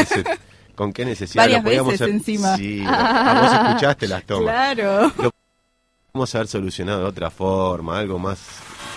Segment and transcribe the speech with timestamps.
[0.00, 0.24] ese-
[0.74, 2.56] ¿Con qué necesidad Varias lo podíamos veces haber- encima.
[2.56, 4.42] Sí, a vos escuchaste las tomas.
[4.74, 5.12] Claro.
[6.12, 8.38] Vamos a haber solucionado de otra forma, algo más,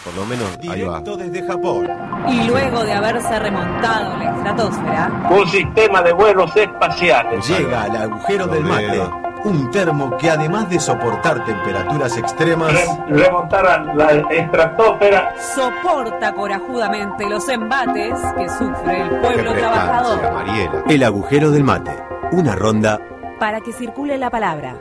[0.05, 0.99] por lo menos, ahí va.
[0.99, 1.88] Directo desde Japón.
[2.29, 7.47] Y luego de haberse remontado la estratosfera, Un sistema de vuelos espaciales.
[7.47, 9.02] Llega al agujero del mate.
[9.46, 15.34] Un termo que además de soportar temperaturas extremas, Re- remontar la estratosfera.
[15.56, 20.84] soporta corajudamente los embates que sufre el pueblo trabajador Mariela.
[20.89, 21.92] el agujero del mate.
[22.32, 23.00] Una ronda
[23.39, 24.75] para que circule la palabra.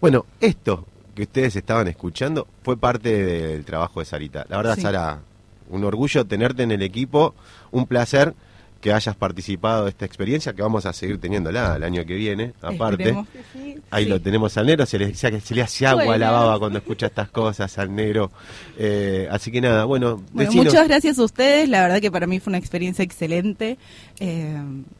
[0.00, 0.84] Bueno, esto
[1.14, 4.44] que ustedes estaban escuchando fue parte del trabajo de Sarita.
[4.48, 4.82] La verdad, Sí.
[4.82, 5.18] Sara,
[5.70, 7.34] un orgullo tenerte en el equipo,
[7.70, 8.34] un placer
[8.84, 12.52] que hayas participado de esta experiencia, que vamos a seguir teniéndola el año que viene,
[12.60, 13.04] aparte.
[13.04, 13.78] Esperemos que sí.
[13.90, 14.10] Ahí Sí.
[14.10, 16.80] lo tenemos al negro, se le, se, se le hace agua a la baba cuando
[16.80, 18.30] escucha estas cosas al negro.
[18.78, 21.66] Eh, así que nada, bueno, Bueno, muchas gracias a ustedes.
[21.70, 23.78] La verdad que para mí fue una experiencia excelente.
[24.20, 24.54] Eh,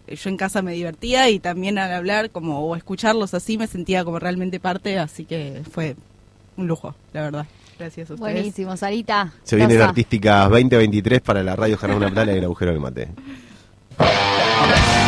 [0.09, 4.03] yo en casa me divertía y también al hablar como o escucharlos así me sentía
[4.03, 5.95] como realmente parte, así que fue
[6.57, 7.47] un lujo, la verdad.
[7.79, 8.33] Gracias a ustedes.
[8.33, 9.31] Buenísimo, Sarita.
[9.43, 9.89] Se viene la grosa.
[9.91, 13.09] Artística 2023 para la radio Germán Plana y el agujero del mate.
[13.97, 15.04] Thank you.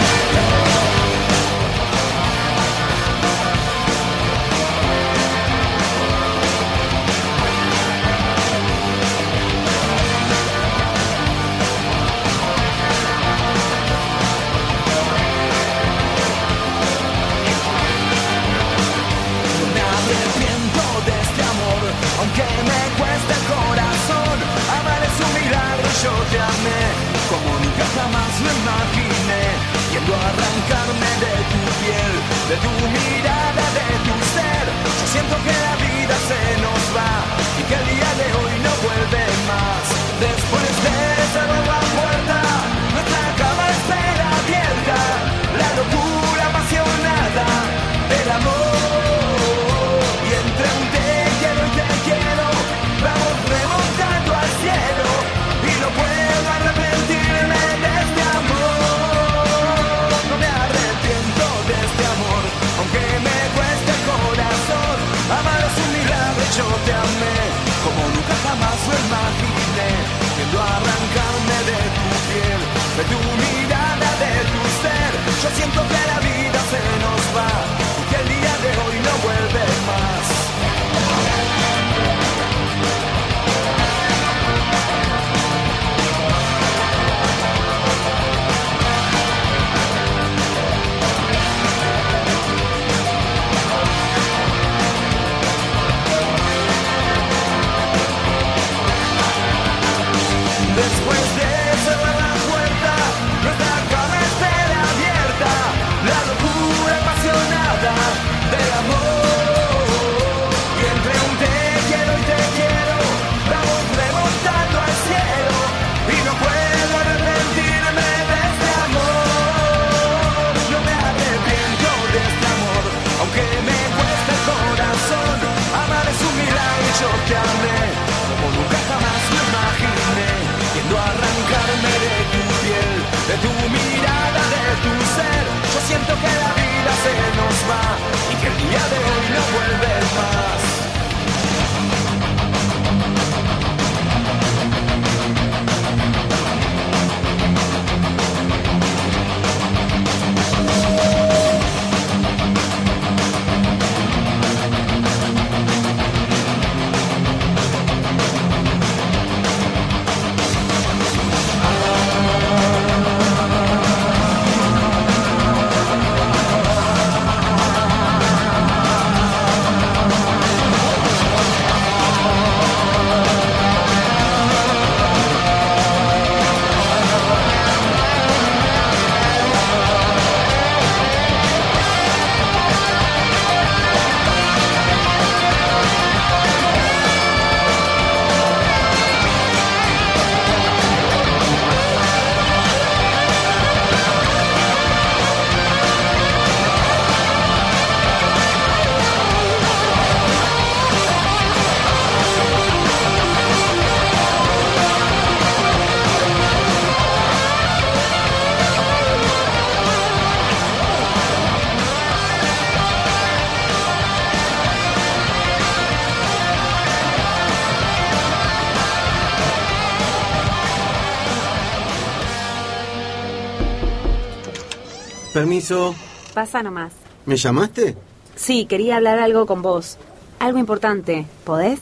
[225.47, 225.95] Permiso.
[226.35, 226.93] Pasa nomás.
[227.25, 227.97] ¿Me llamaste?
[228.35, 229.97] Sí, quería hablar algo con vos.
[230.41, 231.25] Algo importante.
[231.45, 231.79] ¿Podés?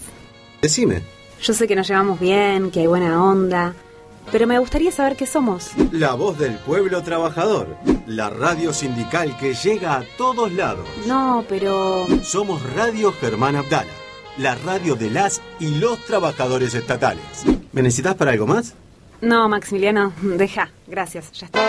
[0.60, 1.02] Decime.
[1.40, 3.74] Yo sé que nos llevamos bien, que hay buena onda,
[4.30, 5.70] pero me gustaría saber qué somos.
[5.92, 7.74] La voz del pueblo trabajador.
[8.06, 10.86] La radio sindical que llega a todos lados.
[11.06, 12.06] No, pero...
[12.22, 13.90] Somos Radio Germán Abdala.
[14.36, 17.24] La radio de las y los trabajadores estatales.
[17.72, 18.74] ¿Me necesitas para algo más?
[19.22, 20.68] No, Maximiliano, deja.
[20.86, 21.60] Gracias, ya está.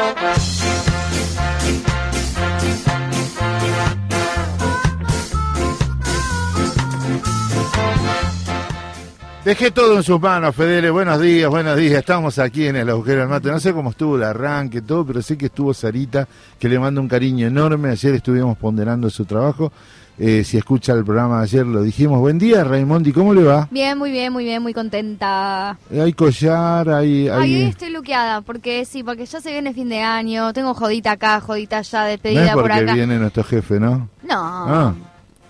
[9.46, 10.90] Dejé todo en sus manos, Fedele.
[10.90, 12.00] Buenos días, buenos días.
[12.00, 13.52] Estamos aquí en el agujero del mate.
[13.52, 16.28] No sé cómo estuvo el arranque, todo, pero sé que estuvo Sarita,
[16.58, 17.90] que le mando un cariño enorme.
[17.90, 19.72] Ayer estuvimos ponderando su trabajo.
[20.18, 22.20] Eh, si escucha el programa de ayer, lo dijimos.
[22.22, 23.68] Buen día, Raimondi, ¿cómo le va?
[23.70, 25.78] Bien, muy bien, muy bien, muy contenta.
[25.92, 27.30] Hay collar, hay...
[27.30, 27.56] Ay, hay...
[27.56, 31.40] hoy estoy luqueada, porque sí, porque ya se viene fin de año, tengo jodita acá,
[31.40, 32.96] jodita allá, no despedida es por porque acá.
[32.96, 34.10] viene nuestro jefe, ¿no?
[34.24, 34.32] No.
[34.32, 34.94] Ah,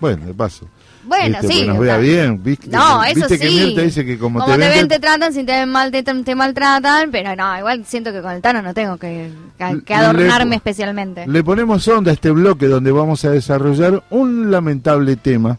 [0.00, 0.68] bueno, de paso.
[1.06, 2.68] Bueno, Viste, sí, que nos vea bien, ¿viste?
[2.68, 3.54] No, eso ¿Viste que sí.
[3.54, 6.02] Mirta dice que como, Como te te ven, te tratan, si te ven mal, te,
[6.02, 9.94] te maltratan, pero no, igual siento que con el Tano no tengo que, que- que
[9.94, 11.26] Le- adornarme especialmente.
[11.26, 15.58] Le ponemos onda a este bloque donde vamos a desarrollar un lamentable tema.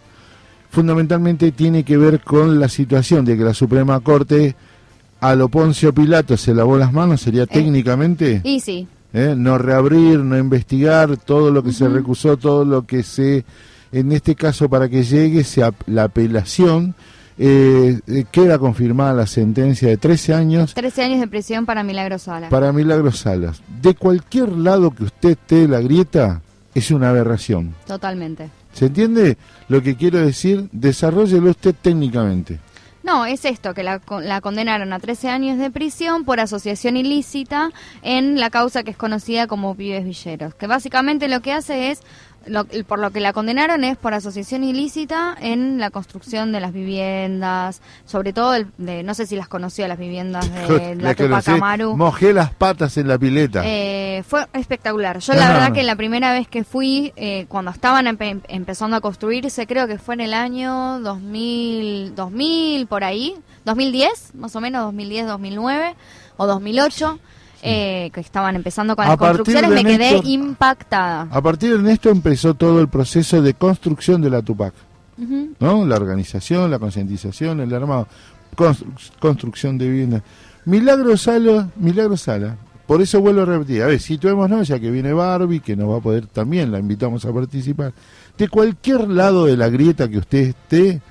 [0.70, 4.56] Fundamentalmente tiene que ver con la situación de que la Suprema Corte
[5.22, 9.34] a lo Poncio Pilato se lavó las manos, sería técnicamente Y sí, ¿eh?
[9.36, 13.44] no reabrir, no investigar todo lo que se recusó, todo lo que se,
[13.92, 15.44] en este caso para que llegue
[15.88, 16.96] la apelación.
[17.40, 22.18] eh, eh, queda confirmada la sentencia de 13 años 13 años de prisión para Milagro
[22.18, 22.50] Sala.
[22.50, 23.62] para Milagros Salas.
[23.82, 26.42] De cualquier lado que usted esté la grieta,
[26.74, 27.76] es una aberración.
[27.86, 28.50] Totalmente.
[28.74, 29.38] ¿Se entiende
[29.70, 30.68] lo que quiero decir?
[30.72, 32.60] Desarrollelo usted técnicamente.
[33.04, 37.70] No, es esto, que la, la condenaron a 13 años de prisión por asociación ilícita
[38.02, 42.02] en la causa que es conocida como Pibes Villeros, que básicamente lo que hace es,
[42.48, 46.74] lo- por lo que la condenaron es por asociación ilícita en la construcción de las
[46.74, 51.10] viviendas, sobre todo, el- de, no sé si las conoció, las viviendas de la
[51.56, 51.96] La.
[51.96, 53.62] Mojé las patas en la pileta.
[53.66, 55.20] Eh, fue espectacular.
[55.20, 59.02] Yo la verdad que la primera vez que fui, eh, cuando estaban empe- empezando a
[59.02, 63.36] construirse, creo que fue en el año 2000, 2000 por ahí,
[63.66, 65.96] 2010, más o menos 2010, 2009
[66.38, 67.20] o 2008,
[67.68, 71.28] eh, que estaban empezando con A las construcciones, me quedé Néstor- impactada.
[71.32, 74.74] A partir de esto empezó todo el proceso de construcción de la Tupac.
[75.60, 75.86] ¿no?
[75.86, 78.08] La organización, la concientización, el armado,
[78.56, 80.22] constru- construcción de viviendas.
[80.66, 82.56] Milagro Sala, Milagro Sala.
[82.86, 85.98] Por eso vuelvo a repetir, a ver, situémonos, ya que viene Barbie, que nos va
[85.98, 87.92] a poder también, la invitamos a participar.
[88.38, 91.02] De cualquier lado de la grieta que usted esté,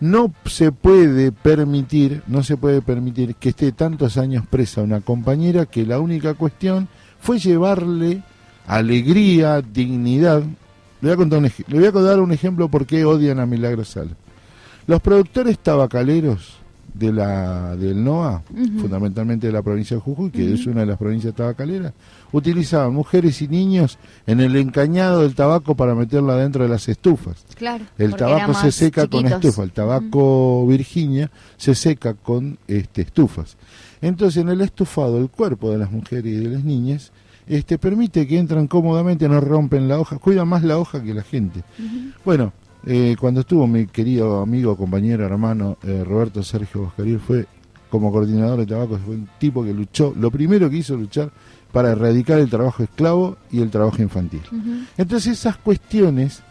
[0.00, 5.66] no se puede permitir, no se puede permitir que esté tantos años presa una compañera
[5.66, 6.88] que la única cuestión
[7.20, 8.22] fue llevarle
[8.66, 10.42] alegría, dignidad.
[11.00, 13.46] Le voy a contar un, le voy a dar un ejemplo por qué odian a
[13.46, 14.12] Milagro Sala.
[14.86, 16.59] Los productores tabacaleros
[16.94, 18.42] de la del NOA,
[18.80, 21.92] fundamentalmente de la provincia de Jujuy, que es una de las provincias tabacaleras,
[22.32, 27.44] utilizaban mujeres y niños en el encañado del tabaco para meterlo adentro de las estufas.
[27.56, 27.84] Claro.
[27.98, 33.56] El tabaco se seca con estufa, el tabaco Virginia se seca con este, estufas.
[34.00, 37.12] Entonces en el estufado el cuerpo de las mujeres y de las niñas
[37.46, 41.22] este, permite que entran cómodamente, no rompen la hoja, cuidan más la hoja que la
[41.22, 41.64] gente.
[42.24, 42.52] Bueno,
[42.86, 47.46] eh, cuando estuvo mi querido amigo, compañero, hermano eh, Roberto Sergio Boscaril, fue
[47.90, 51.30] como coordinador de tabaco, fue un tipo que luchó, lo primero que hizo luchar
[51.72, 54.42] para erradicar el trabajo esclavo y el trabajo infantil.
[54.96, 56.42] Entonces esas cuestiones,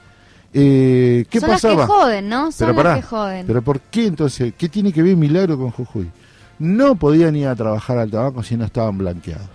[0.53, 1.75] eh, ¿qué Son pasaba?
[1.75, 2.51] las que joden, ¿no?
[2.51, 3.47] Son Pero las pará, que joden.
[3.47, 4.53] pero ¿por qué entonces?
[4.57, 6.09] ¿Qué tiene que ver Milagro con Jujuy?
[6.59, 9.47] No podían ir a trabajar al tabaco si no estaban blanqueados.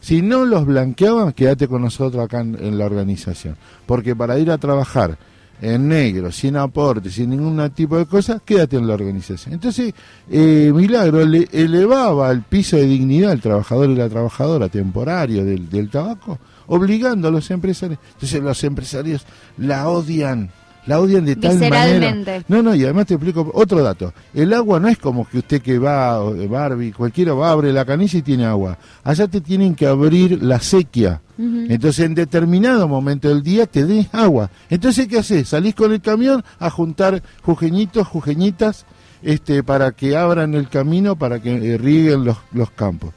[0.00, 3.56] Si no los blanqueaban, quédate con nosotros acá en, en la organización.
[3.86, 5.18] Porque para ir a trabajar
[5.60, 9.54] en negro, sin aporte, sin ningún tipo de cosas, quédate en la organización.
[9.54, 9.92] Entonces,
[10.30, 15.68] eh, Milagro le elevaba el piso de dignidad al trabajador y la trabajadora temporario del,
[15.68, 16.38] del tabaco,
[16.68, 17.98] obligando a los empresarios.
[18.14, 20.50] Entonces los empresarios la odian,
[20.88, 22.42] la odian de tal manera.
[22.48, 24.12] No, no, y además te explico otro dato.
[24.34, 27.84] El agua no es como que usted que va, eh, Barbie, cualquiera va, abre la
[27.84, 28.76] canilla y tiene agua.
[29.04, 31.20] Allá te tienen que abrir la sequía.
[31.38, 34.50] Entonces, en determinado momento del día te des agua.
[34.68, 35.48] Entonces, ¿qué haces?
[35.48, 38.86] Salís con el camión a juntar jujeñitos, jujeñitas,
[39.22, 43.12] este, para que abran el camino, para que eh, rieguen los, los campos.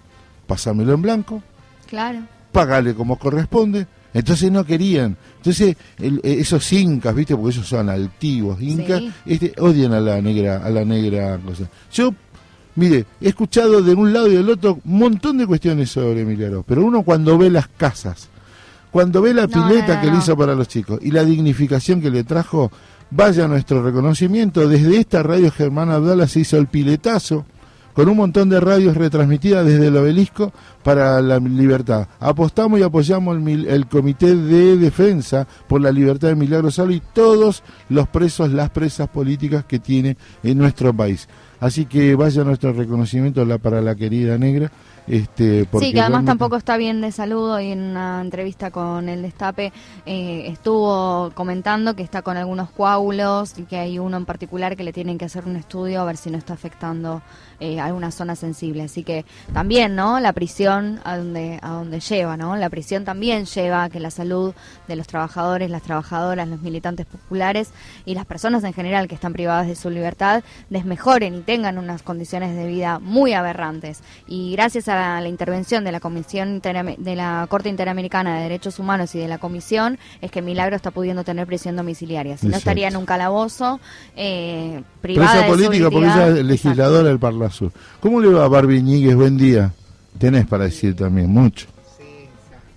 [0.46, 1.42] Pásamelo en blanco,
[1.88, 2.20] Claro.
[2.52, 3.88] pagale como corresponde.
[4.14, 5.16] Entonces no querían.
[5.42, 9.12] Entonces el- eh, esos incas, viste, porque ellos son altivos, incas, Sí.
[9.26, 11.64] este, odian a la negra, a la negra cosa.
[11.92, 12.14] Yo,
[12.76, 16.64] mire, he escuchado de un lado y del otro un montón de cuestiones sobre Milagro,
[16.68, 18.30] pero uno cuando ve las casas,
[18.92, 21.24] Cuando ve la No, pileta no, no, que le hizo para los chicos y la
[21.24, 22.70] dignificación que le trajo,
[23.10, 24.68] vaya nuestro reconocimiento.
[24.68, 27.46] Desde esta radio Germán Abdala se hizo el piletazo
[27.94, 30.52] con un montón de radios retransmitidas desde el obelisco
[30.84, 32.08] para la libertad.
[32.20, 37.64] Apostamos y apoyamos el, Comité de Defensa por la Libertad de Milagro Salo y todos
[37.90, 41.28] los presos, las presas políticas que tiene en nuestro país.
[41.60, 44.72] Así que vaya nuestro reconocimiento para la querida negra.
[45.08, 47.60] Este, porque Sí, que además realmente- tampoco está bien de salud.
[47.60, 49.74] Y en una entrevista con el Destape
[50.06, 54.84] eh, estuvo comentando que está con algunos coágulos y que hay uno en particular que
[54.84, 57.22] le tienen que hacer un estudio a ver si no está afectando
[57.60, 58.84] eh, alguna zona sensible.
[58.84, 60.20] Así que también, ¿no?
[60.20, 62.56] La prisión a donde, a donde lleva, ¿no?
[62.56, 64.54] La prisión también lleva a que la salud
[64.88, 67.72] de los trabajadores, las trabajadoras, los militantes populares
[68.06, 72.02] y las personas en general que están privadas de su libertad desmejoren y tengan unas
[72.04, 74.02] condiciones de vida muy aberrantes.
[74.28, 78.80] Y gracias a la, la intervención de la Comisión de la Corte Interamericana de Derechos
[78.80, 82.38] Humanos y de la Comisión es que Milagro está pudiendo tener prisión domiciliaria.
[82.38, 83.80] Si no estaría en un calabozo
[84.16, 87.72] eh, privada Presa de política, porque ella es legisladora del Parla Sur.
[88.00, 89.16] ¿Cómo le va a Barbie Ñíguez?
[89.16, 89.72] Buen día.
[90.18, 91.68] Tenés para decir también, mucho.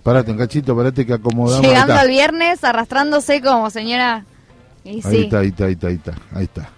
[0.03, 1.65] Parate un cachito, parate que acomodamos.
[1.65, 4.23] Llegando al viernes, arrastrándose como señora.
[4.83, 5.21] Y Ahí sí.
[5.23, 6.69] está, ahí está, ahí está, ahí está, ahí está.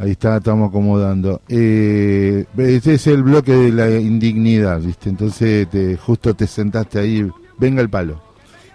[0.00, 1.42] Ahí está, estamos acomodando.
[1.46, 5.10] Eh, este es el bloque de la indignidad, ¿viste?
[5.10, 7.28] Entonces te, justo te sentaste ahí,
[7.58, 8.22] venga el palo.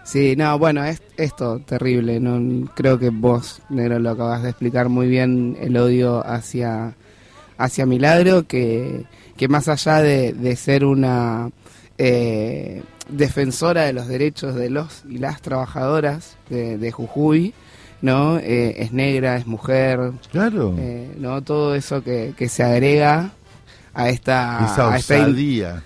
[0.03, 2.19] Sí, no, bueno, es esto terrible.
[2.19, 6.93] No creo que vos, negro, lo acabas de explicar muy bien el odio hacia
[7.57, 9.05] hacia Milagro que
[9.35, 11.49] que más allá de, ser una
[11.97, 17.55] eh, defensora de los derechos de los y las trabajadoras de Jujuy,
[18.05, 18.37] ¿no?
[18.37, 20.75] Eh, es negra, es mujer, Claro.
[20.77, 21.41] eh, ¿no?
[21.41, 23.31] Todo eso que, que se agrega
[23.95, 25.81] a esta, Esa a esta osadía.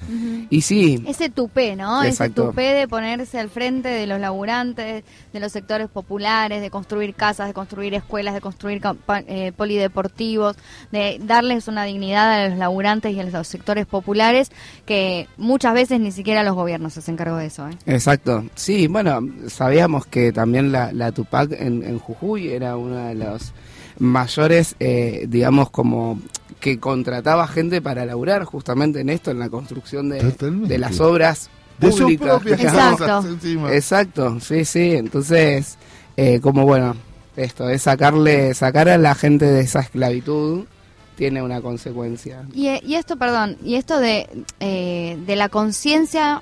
[0.49, 2.03] y sí, Ese tupé, ¿no?
[2.03, 2.41] Exacto.
[2.41, 7.13] Ese tupé de ponerse al frente de los laburantes, de los sectores populares, de construir
[7.13, 10.55] casas, de construir escuelas, de construir campa- eh, polideportivos,
[10.91, 14.51] de darles una dignidad a los laburantes y a los sectores populares
[14.87, 17.67] que muchas veces ni siquiera los gobiernos se hacen cargo de eso.
[17.69, 17.77] ¿eh?
[17.85, 23.15] Exacto, sí, bueno, sabíamos que también la, la Tupac en, en Jujuy era una de
[23.15, 23.53] los
[23.99, 26.19] mayores, eh, digamos, como
[26.59, 30.21] que contrataba gente para laburar justamente en esto, en la construcción de,
[30.67, 31.49] de las obras
[31.79, 32.27] De sus públicas.
[32.27, 33.27] propias Exacto.
[33.27, 33.73] encima.
[33.73, 35.77] Exacto, sí, sí, entonces,
[36.17, 36.95] eh, como bueno,
[37.37, 40.65] esto es sacarle, sacar a la gente de esa esclavitud
[41.15, 42.43] tiene una consecuencia.
[42.53, 44.27] Y, eh, y esto, perdón, y esto de,
[44.59, 46.41] eh, de la conciencia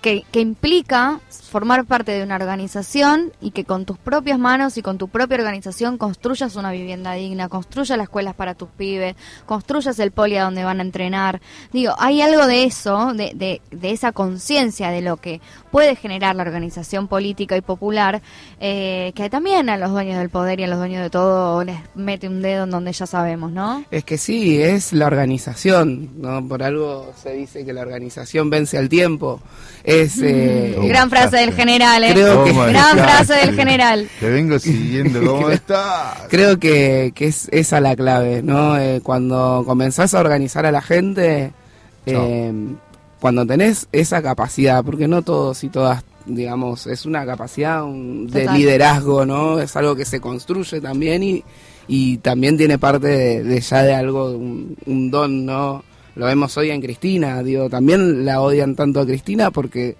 [0.00, 4.82] que, que implica formar parte de una organización y que con tus propias manos y
[4.82, 9.14] con tu propia organización construyas una vivienda digna, construyas las escuelas para tus pibes,
[9.46, 11.40] construyas el poli a donde van a entrenar.
[11.72, 16.36] Digo, hay algo de eso, de, de, de esa conciencia de lo que puede generar
[16.36, 18.22] la organización política y popular,
[18.60, 21.78] eh, que también a los dueños del poder y a los dueños de todo les
[21.94, 23.84] mete un dedo en donde ya sabemos, ¿no?
[23.90, 26.46] Es que sí, es la organización, ¿no?
[26.46, 29.40] Por algo se dice que la organización vence al tiempo.
[29.84, 32.12] Es, eh, ¿Cómo Gran frase del general, ¿eh?
[32.14, 34.08] Creo que- ¿Cómo Gran frase del general.
[34.18, 36.22] Te vengo siguiendo, ¿cómo estás?
[36.30, 38.78] Creo que, que es esa la clave, ¿no?
[38.78, 41.52] Eh, cuando comenzás a organizar a la gente,
[42.06, 42.52] eh,
[43.20, 48.40] cuando tenés esa capacidad, porque no todos y todas, digamos, es una capacidad un- de
[48.40, 48.56] Total.
[48.56, 49.60] liderazgo, ¿no?
[49.60, 51.44] Es algo que se construye también y,
[51.88, 55.84] y también tiene parte de, de ya de algo, un, un don, ¿no?
[56.16, 59.96] Lo vemos hoy en Cristina, digo, también la odian tanto a Cristina porque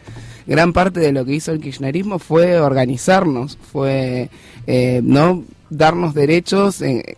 [0.47, 4.30] gran parte de lo que hizo el kirchnerismo fue organizarnos, fue
[4.66, 7.16] eh, no darnos derechos, eh,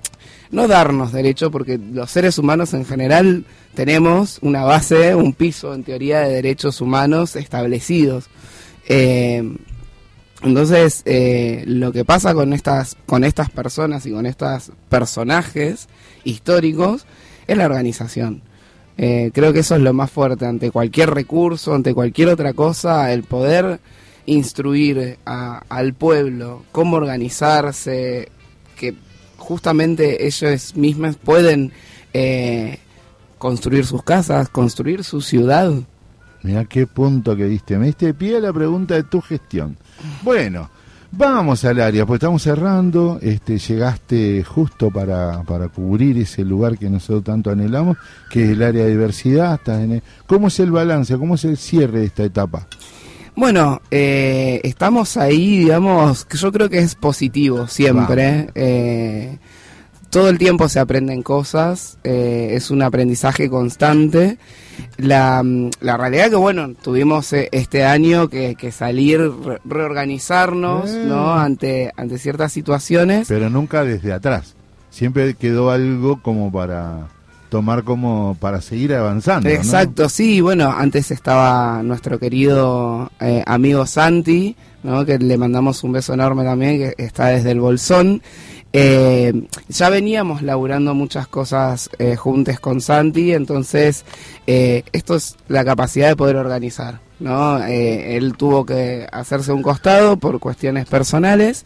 [0.51, 5.85] no darnos derechos porque los seres humanos en general tenemos una base, un piso en
[5.85, 8.29] teoría de derechos humanos establecidos.
[8.89, 9.57] Eh,
[10.43, 15.89] entonces, eh, lo que pasa con estas, con estas personas y con estos personajes
[16.25, 17.07] históricos
[17.47, 18.43] es la organización.
[18.99, 23.13] Eh, creo que eso es lo más fuerte ante cualquier recurso, ante cualquier otra cosa,
[23.13, 23.79] el poder
[24.25, 28.29] instruir a- al pueblo cómo organizarse,
[28.77, 28.95] que
[29.37, 31.73] justamente ellos mismos pueden
[32.15, 32.79] eh,
[33.39, 35.71] construir sus casas, construir su ciudad.
[36.43, 37.77] Mira qué punto que diste.
[37.77, 39.77] Me diste pie a la pregunta de tu gestión.
[40.23, 40.71] Bueno,
[41.17, 43.19] vamos al área, pues estamos cerrando.
[43.23, 47.97] Este, llegaste justo para, para cubrir ese lugar que nosotros tanto anhelamos,
[48.31, 49.55] que es el área de diversidad.
[49.55, 51.17] Estás en el- ¿Cómo es el balance?
[51.17, 52.67] ¿Cómo es el cierre de esta etapa?
[53.35, 58.49] Bueno, eh, estamos ahí, digamos, que yo creo que es positivo siempre.
[58.55, 59.39] eh,
[60.09, 64.39] todo el tiempo se aprenden cosas, eh, es un aprendizaje constante
[64.99, 70.91] la, mm, la realidad que, bueno, tuvimos eh, este año que, que salir, re- reorganizarnos,
[70.91, 71.05] Eh.
[71.07, 71.35] ¿no?
[71.35, 73.29] Ante, ante ciertas situaciones.
[73.29, 74.55] Pero nunca desde atrás.
[74.91, 77.09] Siempre quedó algo como para
[77.51, 79.49] tomar como para seguir avanzando.
[79.49, 79.55] ¿no?
[79.55, 85.05] Exacto, sí, bueno, antes estaba nuestro querido eh, amigo Santi, ¿no?
[85.05, 88.21] que le mandamos un beso enorme también, que está desde el Bolsón.
[88.73, 89.33] Eh,
[89.69, 94.05] ya veníamos laburando muchas cosas eh, juntos con Santi, entonces
[94.47, 97.01] eh, esto es la capacidad de poder organizar.
[97.19, 97.65] ¿no?
[97.65, 101.65] Eh, él tuvo que hacerse un costado por cuestiones personales.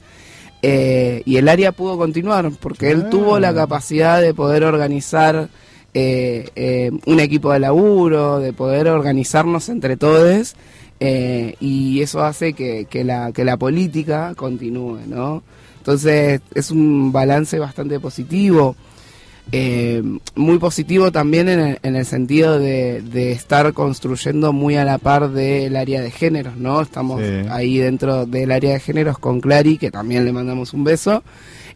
[0.62, 5.48] eh, y el área pudo continuar porque él tuvo la capacidad de poder organizar
[5.94, 10.54] eh, un equipo de laburo, de poder organizarnos entre todos
[11.00, 15.42] eh, y eso hace que, que la, que la política continúe, ¿no?
[15.80, 18.76] Entonces es un balance bastante positivo,
[19.52, 20.02] eh,
[20.36, 24.98] muy positivo también en el, en el sentido de, de estar construyendo muy a la
[24.98, 26.80] par del área de géneros, ¿no?
[26.80, 27.48] Estamos Sí.
[27.50, 31.24] ahí dentro del área de géneros con Clary, que también le mandamos un beso,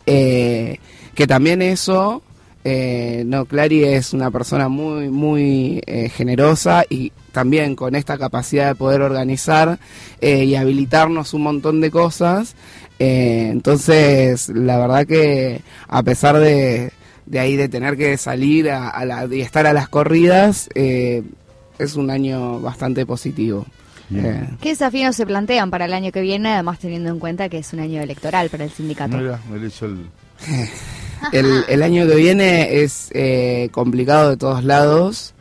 [0.07, 0.79] eh,
[1.15, 2.23] que también eso
[2.67, 8.69] eh, no, Clary es una persona muy, muy eh, generosa y también con esta capacidad
[8.69, 9.79] de poder organizar
[10.23, 12.55] eh, y habilitarnos un montón de cosas.
[12.99, 16.93] Eh, entonces, la verdad que a pesar de,
[17.27, 21.23] de ahí de tener que salir a, a la, y estar a las corridas, eh,
[21.79, 23.67] es un año bastante positivo.
[24.15, 27.59] Eh, ¿Qué desafíos se plantean para el año que viene, además teniendo en cuenta que
[27.59, 29.17] es un año electoral para el sindicato?
[29.17, 30.07] Mira, me leyó el-
[31.33, 35.35] el, el año que viene es eh, complicado de todos lados,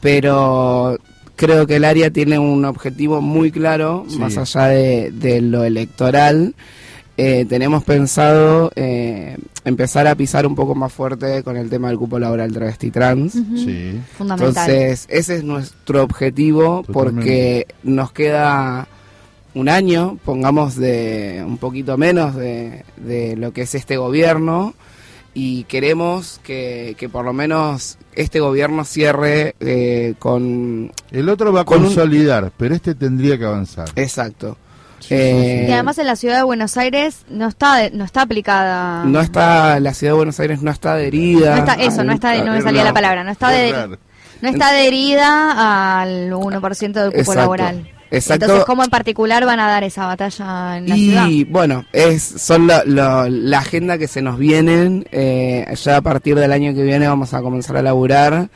[0.00, 0.96] pero
[1.36, 4.18] creo que el área tiene un objetivo muy claro, Sí.
[4.18, 6.54] más allá de, de lo electoral.
[7.18, 11.96] Eh, tenemos pensado eh, empezar a pisar un poco más fuerte con el tema del
[11.98, 13.34] cupo laboral travesti trans.
[13.36, 13.56] Ujú.
[13.56, 13.98] Sí.
[14.18, 14.48] Fundamental.
[14.70, 18.86] Entonces, ese es nuestro objetivo porque nos queda
[19.54, 24.74] un año, pongamos de un poquito menos de, de lo que es este gobierno
[25.32, 30.92] y queremos que, que por lo menos este gobierno cierre eh, con...
[31.10, 33.88] El otro va a con un- consolidar, pero este tendría que avanzar.
[33.96, 34.58] Exacto.
[35.10, 39.04] Eh, Y además en la ciudad de Buenos Aires no está de- no está aplicada.
[39.04, 41.52] No está, la ciudad de Buenos Aires no está adherida.
[41.56, 43.98] No está- eso, no está, no me salía la palabra, no está, de-
[44.42, 47.40] no está adherida al 1% del cupo Exacto.
[47.40, 47.88] laboral.
[48.10, 48.44] Exacto.
[48.44, 51.26] Entonces, ¿cómo en particular van a dar esa batalla en la ciudad?
[51.28, 55.06] Y bueno, es son la, la- la agenda que se nos vienen.
[55.10, 58.48] eh, ya a partir del año que viene vamos a comenzar a laburar.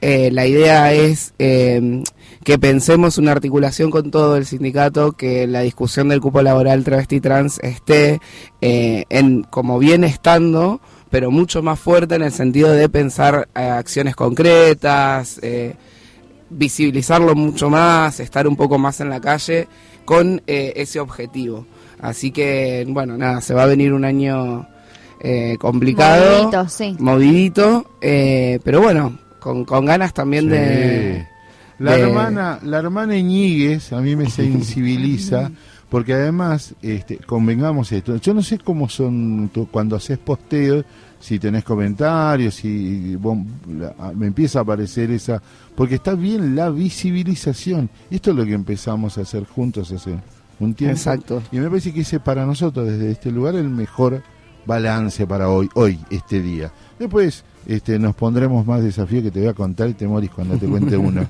[0.00, 2.02] Eh, la idea es eh,
[2.48, 7.20] que pensemos una articulación con todo el sindicato, que la discusión del cupo laboral travesti
[7.20, 8.22] trans esté
[8.62, 10.80] eh, en como viene estando,
[11.10, 15.74] pero mucho más fuerte en el sentido de pensar eh, acciones concretas, eh,
[16.48, 19.68] visibilizarlo mucho más, estar un poco más en la calle
[20.06, 21.66] con eh, ese objetivo.
[22.00, 24.66] Así que, bueno, nada, se va a venir un año
[25.20, 26.96] eh, complicado, Movidito, sí.
[26.98, 30.50] movidito, eh, pero bueno, con, con ganas también Sí.
[30.52, 31.37] de...
[31.78, 35.50] La de- hermana, la hermana Iñiguez a mí me sensibiliza
[35.88, 40.84] porque además, este, convengamos esto, yo no sé cómo son tú- cuando haces posteos,
[41.20, 43.38] si tenés comentarios, si vos-
[43.78, 45.40] la- me empieza a aparecer esa,
[45.74, 47.88] porque está bien la visibilización.
[48.10, 50.14] Y esto es lo que empezamos a hacer juntos hace
[50.60, 50.94] un tiempo.
[50.96, 51.42] Exacto.
[51.52, 54.22] Y me parece que ese para nosotros desde este lugar el mejor
[54.66, 56.70] balance para hoy, hoy, este día.
[56.98, 60.56] Después este, nos pondremos más desafíos que te voy a contar y te morís cuando
[60.58, 61.26] te cuente uno.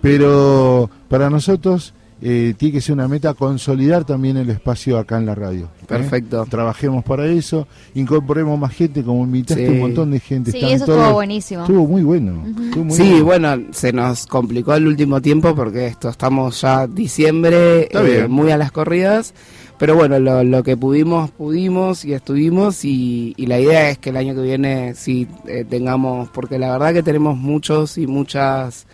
[0.00, 5.26] Pero para nosotros eh, tiene que ser una meta consolidar también el espacio acá en
[5.26, 5.66] la radio.
[5.66, 5.84] ¿eh?
[5.86, 6.44] Perfecto.
[6.50, 9.72] Trabajemos para eso, incorporemos más gente, como invitaste Sí.
[9.72, 10.50] un montón de gente.
[10.50, 11.60] Sí, están eso todos- estuvo buenísimo.
[11.62, 12.44] Estuvo muy bueno.
[12.64, 13.24] estuvo muy Sí, bueno.
[13.56, 18.30] bueno, se nos complicó el último tiempo porque esto estamos ya diciembre, Está eh, bien.
[18.32, 19.32] muy a las corridas,
[19.78, 24.10] pero bueno, lo, lo que pudimos, pudimos y estuvimos y, y la idea es que
[24.10, 28.86] el año que viene sí eh, tengamos, porque la verdad que tenemos muchos y muchas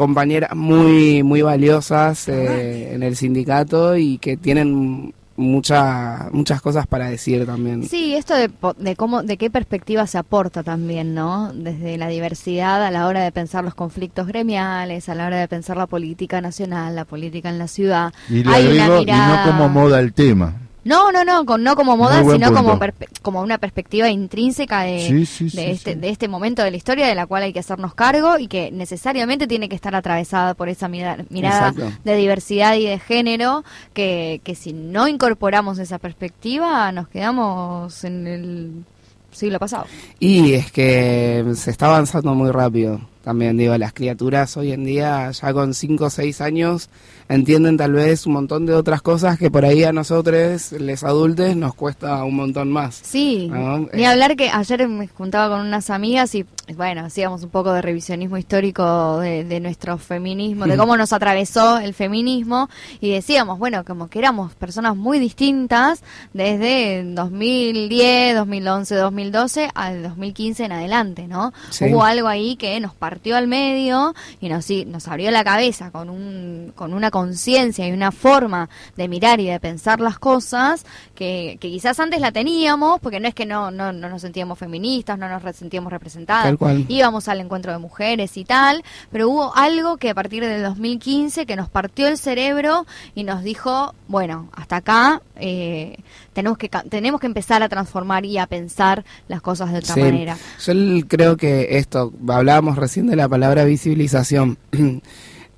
[0.00, 7.10] compañeras muy, muy valiosas eh, en el sindicato y que tienen mucha, muchas cosas para
[7.10, 7.84] decir también.
[7.84, 11.52] Sí, esto de, po- de cómo, de qué perspectiva se aporta también, ¿no?
[11.52, 15.48] Desde la diversidad a la hora de pensar los conflictos gremiales, a la hora de
[15.48, 18.12] pensar la política nacional, la política en la ciudad.
[18.30, 20.54] Y le Hay una agrego, y mirada- no como moda el tema.
[20.84, 22.94] No, no, no, con, no como moda, sino como, punto.
[23.22, 25.98] como una perspectiva intrínseca de, Sí, sí, de, sí, este, sí.
[26.00, 28.70] de este momento de la historia de la cual hay que hacernos cargo y que
[28.72, 31.92] necesariamente tiene que estar atravesada por esa mira- mirada Exacto.
[32.02, 33.62] de diversidad y de género,
[33.92, 38.84] que, que si no incorporamos esa perspectiva nos quedamos en el
[39.32, 39.84] siglo pasado.
[40.18, 43.00] Y es que se está avanzando muy rápido.
[43.30, 46.90] También digo, las criaturas hoy en día, ya con 5 o 6 años,
[47.28, 51.54] entienden tal vez un montón de otras cosas que por ahí a nosotros, les adultos,
[51.54, 53.00] nos cuesta un montón más.
[53.04, 53.86] Sí, ¿no?
[53.92, 56.44] ni Eh, hablar que ayer me juntaba con unas amigas y
[56.76, 61.78] bueno, hacíamos un poco de revisionismo histórico de, de nuestro feminismo, de cómo nos atravesó
[61.78, 62.68] el feminismo
[63.00, 70.64] y decíamos, bueno, como que éramos personas muy distintas desde 2010, 2011, 2012 al 2015
[70.64, 71.52] en adelante, ¿no?
[71.70, 71.86] Sí.
[71.86, 75.90] Hubo algo ahí que nos partió al medio y nos, sí, nos abrió la cabeza
[75.90, 80.84] con, un, con una conciencia y una forma de mirar y de pensar las cosas
[81.14, 84.58] que, que quizás antes la teníamos, porque no es que no, no, no nos sentíamos
[84.58, 86.56] feministas, no nos sentíamos representadas,
[86.88, 91.46] íbamos al encuentro de mujeres y tal, pero hubo algo que a partir del 2015
[91.46, 95.98] que nos partió el cerebro y nos dijo, bueno, hasta acá eh,
[96.32, 100.00] tenemos, que, tenemos que empezar a transformar y a pensar las cosas de otra Sí.
[100.00, 100.36] manera.
[100.64, 100.72] Yo
[101.08, 104.56] creo que esto, hablábamos recién de la palabra visibilización.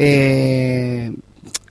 [0.04, 1.12] Eh,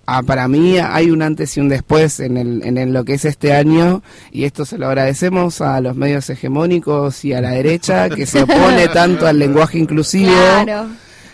[0.05, 3.15] ah, para mí hay un antes y un después en, el, en el- lo que
[3.15, 7.51] es este año y esto se lo agradecemos a los medios hegemónicos y a la
[7.51, 10.31] derecha que se opone tanto al lenguaje inclusivo.
[10.63, 10.87] Claro.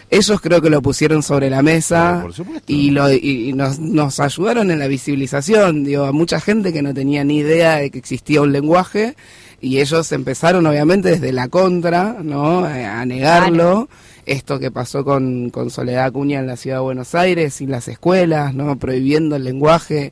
[0.09, 2.63] Ellos creo que lo pusieron sobre la mesa Por supuesto.
[2.71, 5.83] y, lo, y nos, nos ayudaron en la visibilización.
[5.83, 9.15] Digo, a mucha gente que no tenía ni idea de que existía un lenguaje
[9.59, 12.63] y ellos empezaron obviamente desde la contra, ¿no?
[12.63, 13.89] A, a negarlo.
[14.25, 17.87] Esto que pasó con, con Soledad Acuña en la ciudad de Buenos Aires y las
[17.87, 18.77] escuelas, ¿no?
[18.77, 20.11] Prohibiendo el lenguaje.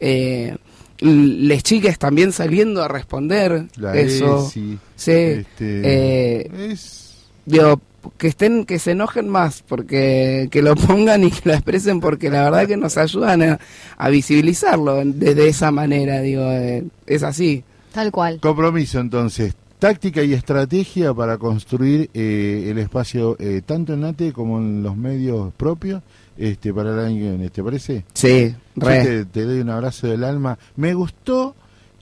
[0.00, 0.56] Eh,
[0.98, 4.46] les chiques también saliendo a responder La eso.
[4.48, 5.10] ESI, Sí.
[5.12, 5.46] este,
[5.84, 7.05] Eh, es
[7.46, 7.80] digo
[8.18, 12.30] que estén que se enojen más porque que lo pongan y que lo expresen porque
[12.30, 13.58] la verdad que nos ayudan a,
[13.96, 18.40] a visibilizarlo de, de esa manera digo eh, es así Tal cual.
[18.40, 19.54] compromiso entonces.
[19.78, 24.96] Táctica y estrategia para construir eh, el espacio eh, tanto en ATE como en los
[24.96, 26.02] medios propios
[26.38, 27.50] este para el año que viene.
[27.50, 28.04] ¿Te parece?
[28.14, 30.58] sí Yo re te, te doy un abrazo del alma.
[30.76, 31.54] Me gustó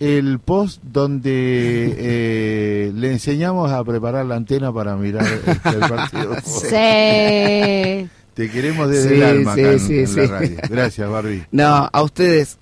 [0.04, 6.34] el post donde eh, le enseñamos a preparar la antena para mirar este, el partido.
[6.44, 8.08] Sí.
[8.34, 10.26] Te queremos desde Sí, el alma sí, acá en- sí, en, la sí.
[10.26, 10.56] radio.
[10.68, 11.44] Gracias, Barbie.
[11.52, 12.58] no a ustedes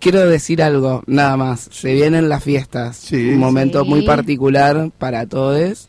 [0.00, 3.28] quiero decir algo nada más se vienen las fiestas Sí.
[3.30, 5.88] un momento muy particular para todos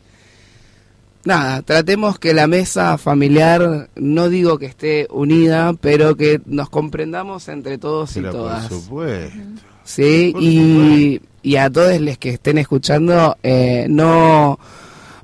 [1.24, 7.48] Nada, tratemos que la mesa familiar, no digo que esté unida, pero que nos comprendamos
[7.48, 8.68] entre todos Pero y por todas.
[8.68, 9.38] supuesto.
[9.84, 14.58] Sí, y, y a todos los que estén escuchando, eh, no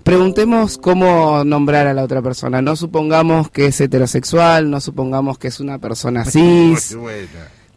[0.03, 2.61] preguntemos cómo nombrar a la otra persona.
[2.61, 6.97] No supongamos que es heterosexual, no supongamos que es una persona cis.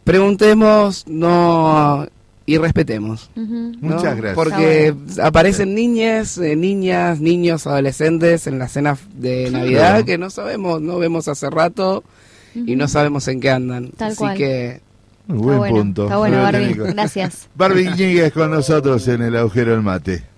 [0.04, 2.06] Preguntemos, no
[2.46, 3.30] y respetemos.
[3.34, 4.34] Muchas gracias.
[4.34, 10.82] Porque aparecen niñas, eh, niñas, niños, adolescentes en la cena de Navidad que no sabemos,
[10.82, 12.04] no vemos hace rato
[12.54, 13.90] y no sabemos en qué andan.
[13.92, 14.36] Tal Así cual.
[14.36, 14.80] que
[15.26, 16.02] Muy Está buen bueno, punto.
[16.04, 16.74] Está bueno, Barbie.
[16.74, 17.48] Gracias.
[17.54, 20.33] Barbie Íñiguez con nosotros en el agujero del mate.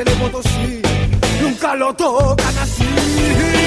[0.00, 0.82] Norte de Potosí,
[1.42, 3.59] nunca lo tocan así.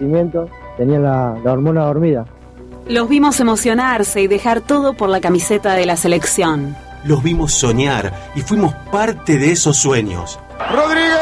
[0.00, 2.24] Problema de crecimiento, tenía la, la hormona dormida.
[2.88, 6.76] Los vimos emocionarse y dejar todo por la camiseta de la selección.
[7.04, 10.38] Los vimos soñar y fuimos parte de esos sueños.
[10.72, 11.18] Rodríguez.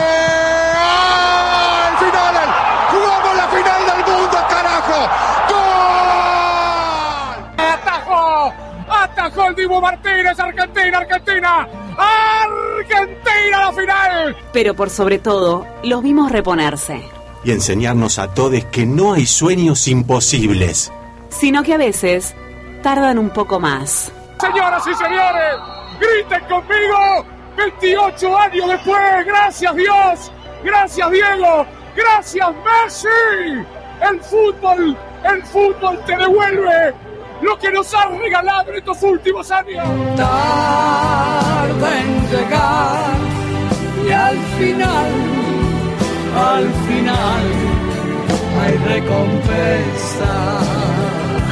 [1.87, 2.35] ¡Al final!
[2.91, 5.09] ¡Jugamos la final del mundo, carajo!
[7.49, 7.64] ¡Gol!
[7.64, 8.53] ¡Atajó!
[8.88, 10.41] ¡Atajó el Dibu Martínez!
[10.41, 11.69] ¡Argentina, Argentina!
[11.99, 14.37] ¡Argentina la final!
[14.53, 17.05] Pero por sobre todo, los vimos reponerse.
[17.44, 20.92] Y enseñarnos a todos que no hay sueños imposibles.
[21.29, 22.35] Sino que a veces
[22.83, 24.12] tardan un poco más.
[24.40, 25.55] Señoras y señores,
[26.01, 27.38] griten conmigo.
[27.59, 33.66] 28 años después, gracias Dios, gracias Diego, gracias Messi.
[34.01, 36.94] El fútbol, el fútbol te devuelve
[37.42, 39.85] lo que nos ha regalado en estos últimos años.
[40.16, 43.16] Tarda en llegar
[44.07, 45.38] y al final,
[46.38, 47.42] al final
[48.61, 50.59] hay recompensa.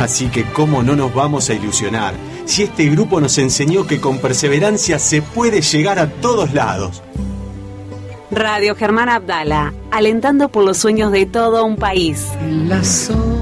[0.00, 4.18] Así que cómo no nos vamos a ilusionar si este grupo nos enseñó que con
[4.18, 7.02] perseverancia se puede llegar a todos lados.
[8.30, 12.26] Radio Germán Abdala, alentando por los sueños de todo un país.
[12.40, 13.35] En la zona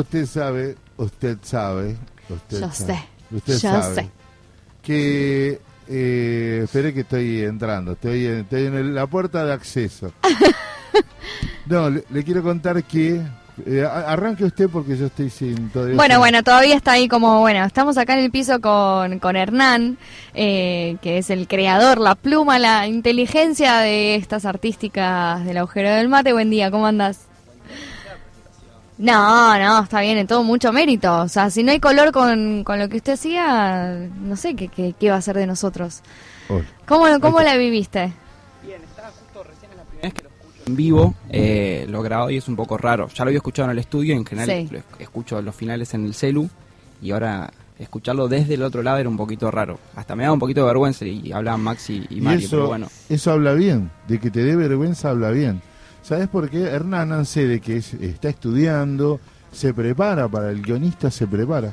[0.00, 1.96] usted sabe, usted sabe,
[2.28, 4.10] usted Yo sabe, sé, usted yo sabe sé.
[4.82, 10.12] que eh, espere que estoy entrando, estoy en, estoy en el- la puerta de acceso.
[11.66, 13.20] No, le, le quiero contar que
[13.64, 15.94] eh, arranque usted porque yo estoy sin todavía.
[15.94, 19.36] Bueno, sin- bueno, todavía está ahí como, bueno, estamos acá en el piso con, con
[19.36, 19.96] Hernán,
[20.34, 26.08] eh, que es el creador, la pluma, la inteligencia de estas artísticas del agujero del
[26.08, 26.32] mate.
[26.32, 27.20] Buen día, ¿cómo andas?
[29.00, 31.20] No, no, está bien, en todo mucho mérito.
[31.22, 34.68] O sea, si no hay color con, con lo que usted hacía, no sé qué,
[34.68, 36.02] qué, qué va a ser de nosotros.
[36.48, 36.64] Hola.
[36.86, 38.12] ¿Cómo, cómo la viviste?
[40.66, 43.08] en vivo, eh, lo grabado y es un poco raro.
[43.08, 44.68] Ya lo había escuchado en el estudio, en general Sí.
[44.70, 46.48] lo esc- escucho los finales en el celu
[47.02, 49.80] y ahora escucharlo desde el otro lado era un poquito raro.
[49.96, 52.66] Hasta me daba un poquito de vergüenza y hablaban Maxi y Y Mario, eso, pero
[52.68, 52.86] bueno.
[53.08, 55.60] eso habla bien, de que te dé vergüenza habla bien.
[56.02, 56.62] ¿Sabes por qué?
[56.64, 59.20] Hernán sé de que es- está estudiando,
[59.52, 61.72] se prepara para el guionista, se prepara.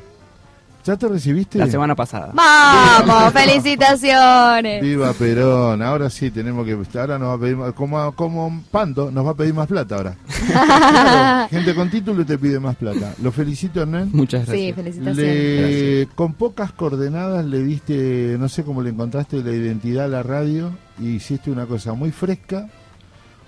[0.86, 1.58] ¿Ya te recibiste?
[1.60, 2.32] La semana pasada.
[2.34, 3.34] ¡Vamos!
[3.34, 4.82] ¡Felicitaciones!
[4.82, 9.12] Viva Perón, ahora sí tenemos que, ahora nos va a pedir, más- como, como Pando,
[9.12, 10.16] nos va a pedir más plata ahora.
[10.48, 13.13] Claro, gente con título te pide más plata.
[13.22, 14.12] Lo felicito Hernán.
[14.13, 15.16] Muchas Sí, felicitaciones.
[15.18, 20.24] Le- con pocas coordenadas le diste, no sé cómo le encontraste la identidad a la
[20.24, 22.70] radio y hiciste una cosa muy fresca,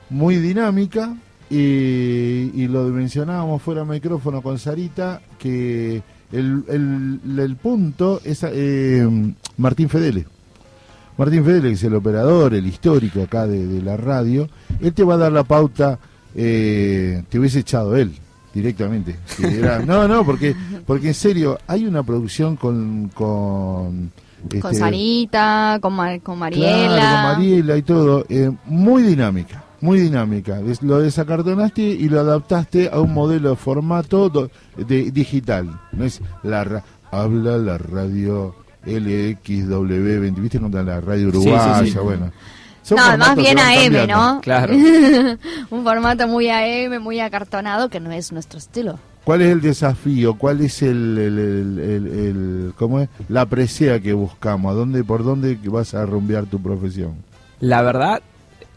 [0.10, 1.16] muy dinámica
[1.50, 1.56] y,
[2.54, 9.08] y lo mencionábamos fuera de micrófono con Sarita que el, el- el punto es eh,
[9.58, 10.26] Martín Fedele.
[11.18, 14.48] Martín Fedele, que es el operador, el histórico acá de, de la radio,
[14.80, 16.00] él te va a dar la pauta,
[16.36, 18.14] eh, te hubiese echado él
[18.54, 19.16] directamente.
[19.44, 23.10] Era- no, no, porque, porque en serio, hay una producción con...
[23.14, 24.12] con
[24.48, 26.96] Con este, Sarita, con, Mar- con Mariela.
[26.96, 28.26] Claro, con Mariela y todo.
[28.30, 30.60] eh, muy dinámica, muy dinámica.
[30.82, 35.80] Lo desacartonaste y lo adaptaste a un modelo de formato do- de, digital.
[35.92, 40.60] No es la ra- habla la radio LXW20, ¿viste?
[40.60, 41.98] Contra la radio Sí, sí, uruguaya, sí.
[42.00, 42.32] bueno.
[42.84, 44.08] Son No, más bien AM.
[44.08, 44.42] ¿no?
[44.42, 44.74] Claro.
[45.70, 48.98] Un formato muy AM, muy acartonado, que no es nuestro estilo.
[49.24, 50.36] ¿Cuál es el desafío?
[50.38, 53.10] ¿Cuál es el, el, el- el- el- cómo es?
[53.28, 54.72] La presea que buscamos.
[54.72, 57.14] ¿A dónde, por dónde vas a rumbear tu profesión?
[57.60, 58.22] La verdad,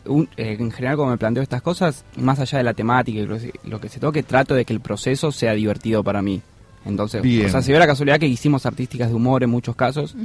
[0.06, 3.26] un- eh, en general como me planteo estas cosas, más allá de la temática y
[3.26, 6.40] lo, que- lo que se toque, trato de que el proceso sea divertido para mí.
[6.84, 7.46] Entonces, Bien.
[7.46, 10.16] o sea, se dio la casualidad que hicimos artísticas de humor en muchos casos,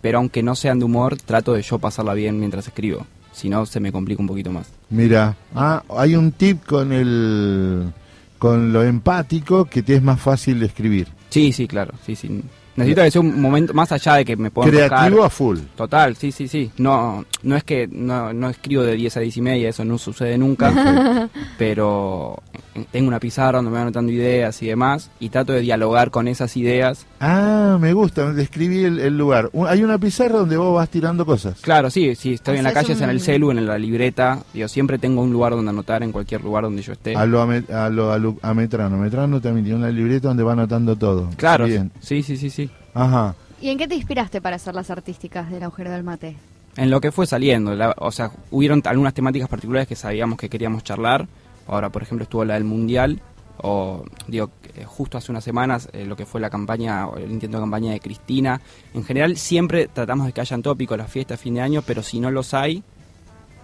[0.00, 3.06] pero aunque no sean de humor, trato de yo pasarla bien mientras escribo.
[3.32, 4.66] Si no, se me complica un poquito más.
[4.90, 7.92] Mira, ah, hay un tip con el
[8.38, 11.08] con lo empático que te es más fácil de escribir.
[11.28, 12.40] Sí, sí, claro, sí, sí.
[12.78, 15.26] Necesito que sea un momento más allá de que me puedan Creativo tocar.
[15.26, 15.58] a full.
[15.76, 16.70] Total, sí, sí, sí.
[16.78, 19.98] No, no es que no, no escribo de 10 a 10 y media, eso no
[19.98, 21.28] sucede nunca.
[21.58, 22.42] pero
[22.92, 26.28] tengo una pizarra donde me voy anotando ideas y demás y trato de dialogar con
[26.28, 27.06] esas ideas.
[27.20, 29.50] Ah, me gusta, describí el, el lugar.
[29.52, 31.60] Un- Hay una pizarra donde vos vas tirando cosas.
[31.60, 34.40] Claro, sí, sí, estoy en la calle, es en el celu, en la libreta.
[34.54, 37.16] Digo, siempre tengo un lugar donde anotar en cualquier lugar donde yo esté.
[37.16, 38.96] A lo, a lo a, Lu- a Metrano.
[38.98, 41.28] Metrano también tiene una libreta donde va anotando todo.
[41.36, 41.90] Claro, Bien.
[42.00, 42.70] sí, sí, sí, sí.
[42.94, 43.34] Ajá.
[43.60, 46.36] ¿Y en qué te inspiraste para hacer las artísticas del agujero del mate?
[46.76, 50.48] En lo que fue saliendo, la- o sea, hubieron algunas temáticas particulares que sabíamos que
[50.48, 51.26] queríamos charlar.
[51.68, 53.20] Ahora, por ejemplo, estuvo la del Mundial,
[53.58, 57.58] o digo, eh, justo hace unas semanas, eh, lo que fue la campaña, el intento
[57.58, 58.60] de campaña de Cristina.
[58.94, 62.20] En general, siempre tratamos de que hayan tópicos las fiestas, fin de año, pero si
[62.20, 62.82] no los hay,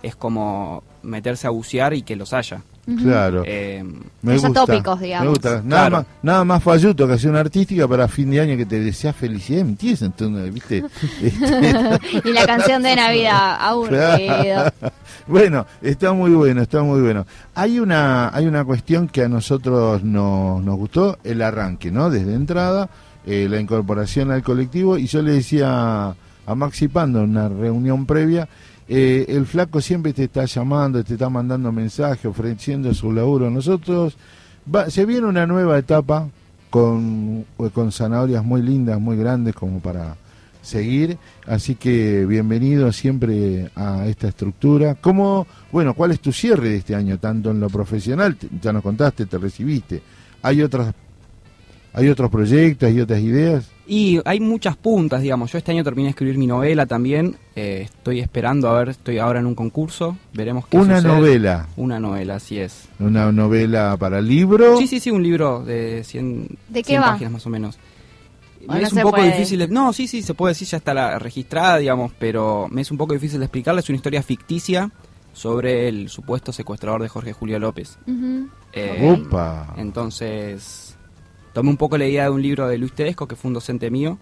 [0.05, 2.63] es como meterse a bucear y que los haya.
[2.99, 3.43] Claro.
[3.47, 3.83] Eh,
[4.21, 4.53] Me gusta.
[4.53, 5.25] tópicos, digamos.
[5.25, 5.63] Me gusta.
[5.65, 5.97] Nada, Claro.
[5.97, 9.15] más, nada más falluto que hacer una artística para fin de año que te desea
[9.15, 9.65] felicidad.
[9.65, 10.03] ¿Me entiendes?
[10.03, 10.85] Entonces, ¿viste?
[12.25, 14.71] Y la canción de Navidad, aburrido.
[15.27, 17.27] bueno, está muy bueno, está muy bueno.
[17.55, 22.11] Hay una, hay una cuestión que a nosotros nos, nos gustó, el arranque, ¿no?
[22.11, 22.91] Desde entrada,
[23.27, 26.15] eh, la incorporación al colectivo, y yo le decía
[26.47, 28.47] a Maxi Pando en una reunión previa,
[28.89, 34.17] eh, el flaco siempre te está llamando, te está mandando mensajes, ofreciendo su laburo nosotros.
[34.73, 36.29] Va- se viene una nueva etapa
[36.71, 40.17] con, con zanahorias muy lindas, muy grandes como para
[40.63, 41.19] seguir.
[41.47, 44.95] Así que bienvenido siempre a esta estructura.
[44.95, 48.37] ¿Cómo, bueno, cuál es tu cierre de este año, tanto en lo profesional?
[48.63, 50.03] Ya nos contaste, te recibiste.
[50.43, 50.95] ¿Hay otras,
[51.93, 53.67] hay otros proyectos, hay otras ideas?
[53.87, 55.53] Y hay muchas puntas, digamos.
[55.53, 57.37] Yo este año terminé de escribir mi novela también.
[57.55, 60.17] Eh, estoy esperando, a ver, estoy ahora en un concurso.
[60.33, 61.13] Veremos qué Una sucede.
[61.15, 61.69] novela.
[61.77, 62.89] Una novela, así es.
[62.99, 64.79] Una novela para libro.
[64.79, 67.07] Sí, sí, sí, un libro de 100, ¿De qué 100 va?
[67.13, 67.79] páginas más o menos.
[68.67, 69.33] ¿O Me es un poco puede?
[69.33, 69.59] difícil.
[69.59, 72.91] de- no, sí, sí, se puede decir, ya está la, registrada, digamos, pero me es
[72.91, 73.81] un poco difícil de explicarla.
[73.81, 74.91] Es una historia ficticia
[75.35, 77.99] sobre el supuesto secuestrador de Jorge Julio López.
[78.73, 79.75] Eh, Opa.
[79.77, 80.84] Entonces,
[81.55, 83.91] tomé un poco la idea de un libro de Luis Tedesco, que fue un docente
[83.91, 84.19] mío.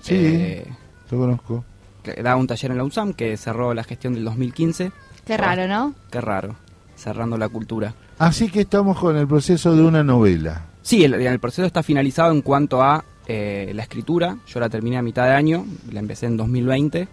[0.00, 0.66] Sí, eh,
[1.10, 1.64] lo conozco.
[2.02, 4.92] que daba un taller en la USAM que cerró la gestión del 2015.
[5.26, 5.94] Qué raro, ¿no?
[6.10, 6.54] Qué raro,
[6.94, 7.94] cerrando la cultura.
[8.18, 10.66] Así que estamos con el proceso de una novela.
[10.80, 14.38] Sí, el, el proceso está finalizado en cuanto a eh, la escritura.
[14.46, 17.08] Yo la terminé a mitad de año, la empecé en 2020,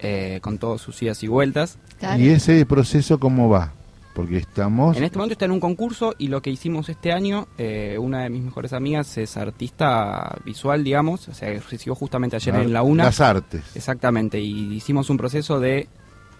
[0.00, 1.78] eh, con todas sus idas y vueltas.
[2.18, 3.72] ¿Y ese proceso cómo va?
[4.16, 4.96] Porque estamos...
[4.96, 8.22] En este momento está en un concurso y lo que hicimos este año, eh, una
[8.22, 12.72] de mis mejores amigas es artista visual, digamos, o sea, recibió justamente ayer Ah, en
[12.72, 13.04] la UNA.
[13.04, 13.62] las artes.
[13.74, 15.86] Exactamente, y hicimos un proceso de,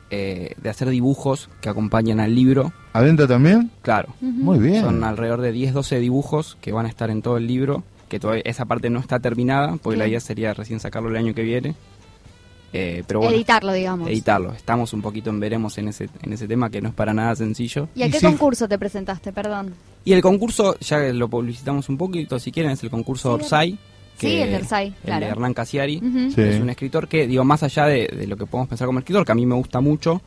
[0.09, 2.73] eh, de hacer dibujos que acompañan al libro.
[2.95, 3.71] ¿Adentro también?
[3.83, 4.09] Claro.
[4.23, 4.83] Muy bien.
[4.83, 8.19] Son alrededor de 10, 12 dibujos que van a estar en todo el libro, que
[8.19, 11.43] todavía esa parte no está terminada, porque la idea sería recién sacarlo el año que
[11.43, 11.75] viene.
[12.73, 14.09] Eh, pero bueno, Editarlo, digamos.
[14.09, 14.53] editarlo.
[14.53, 17.35] Estamos un poquito en veremos en ese, en ese tema que no es para nada
[17.37, 17.89] sencillo.
[17.95, 19.33] ¿Y a qué concurso te presentaste?
[19.33, 19.75] Perdón.
[20.05, 23.79] Y el concurso, ya lo publicitamos un poquito, si quieren, es el concurso Sí, Orsay.
[24.19, 25.27] Sí, el de Orsay, El claro.
[25.27, 26.01] de Hernán Casiari.
[26.35, 26.41] Sí.
[26.41, 29.25] Es un escritor que, digo, más allá de, de lo que podemos pensar como escritor,
[29.27, 30.23] que a mí me gusta mucho,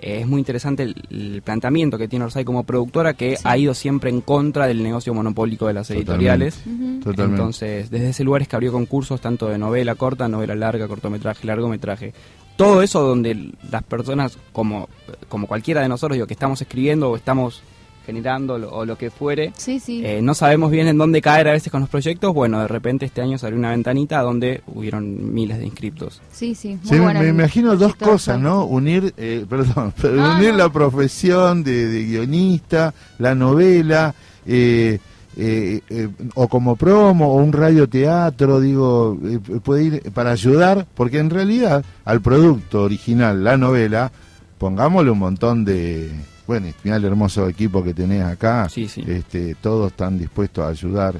[0.00, 3.74] eh, es muy interesante el, el planteamiento que tiene Orsay como productora, que ha ido
[3.74, 6.12] siempre en contra del negocio monopólico de las Totalmente.
[6.12, 6.62] editoriales.
[6.66, 11.46] Entonces, desde ese lugar es que abrió concursos tanto de novela corta, novela larga, cortometraje,
[11.46, 12.14] largometraje.
[12.56, 14.88] Todo eso donde las personas, como,
[15.28, 17.62] como cualquiera de nosotros, digo, que estamos escribiendo o estamos
[18.06, 20.02] generando lo- o lo que fuere, Sí, sí.
[20.04, 22.32] eh, no sabemos bien en dónde caer a veces con los proyectos.
[22.34, 26.20] Bueno, de repente este año salió una ventanita donde hubieron miles de inscriptos.
[26.32, 26.78] Sí, sí.
[26.82, 28.40] Muy Sí, me- imagino dos cosas.
[28.40, 28.64] ¿no?
[28.64, 30.56] Unir, eh, perdón, pero No, unir no.
[30.58, 34.14] la profesión de, de guionista, la novela,
[34.46, 34.98] eh,
[35.36, 41.18] eh, eh, o como promo, o un radioteatro, digo, eh, puede ir para ayudar, porque
[41.18, 44.10] en realidad al producto original, la novela,
[44.58, 46.10] pongámosle un montón de,
[46.50, 51.14] bueno, y mira el hermoso equipo que tenés acá, este, todos están dispuestos a ayudar.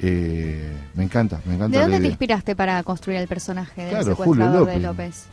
[0.00, 4.04] eh, me encanta, me encanta ¿De dónde te inspiraste para construir el personaje del Claro,
[4.06, 4.82] secuestrador Julio de López.
[4.82, 5.24] López?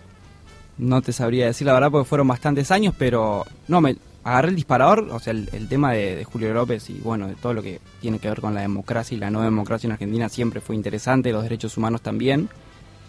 [0.78, 4.56] No te sabría decir la verdad porque fueron bastantes años, pero no me agarré el
[4.56, 7.64] disparador, o sea, el, el tema de, de Julio López y bueno, de todo lo
[7.64, 10.76] que tiene que ver con la democracia y la no democracia en Argentina siempre fue
[10.76, 12.50] interesante, los derechos humanos también.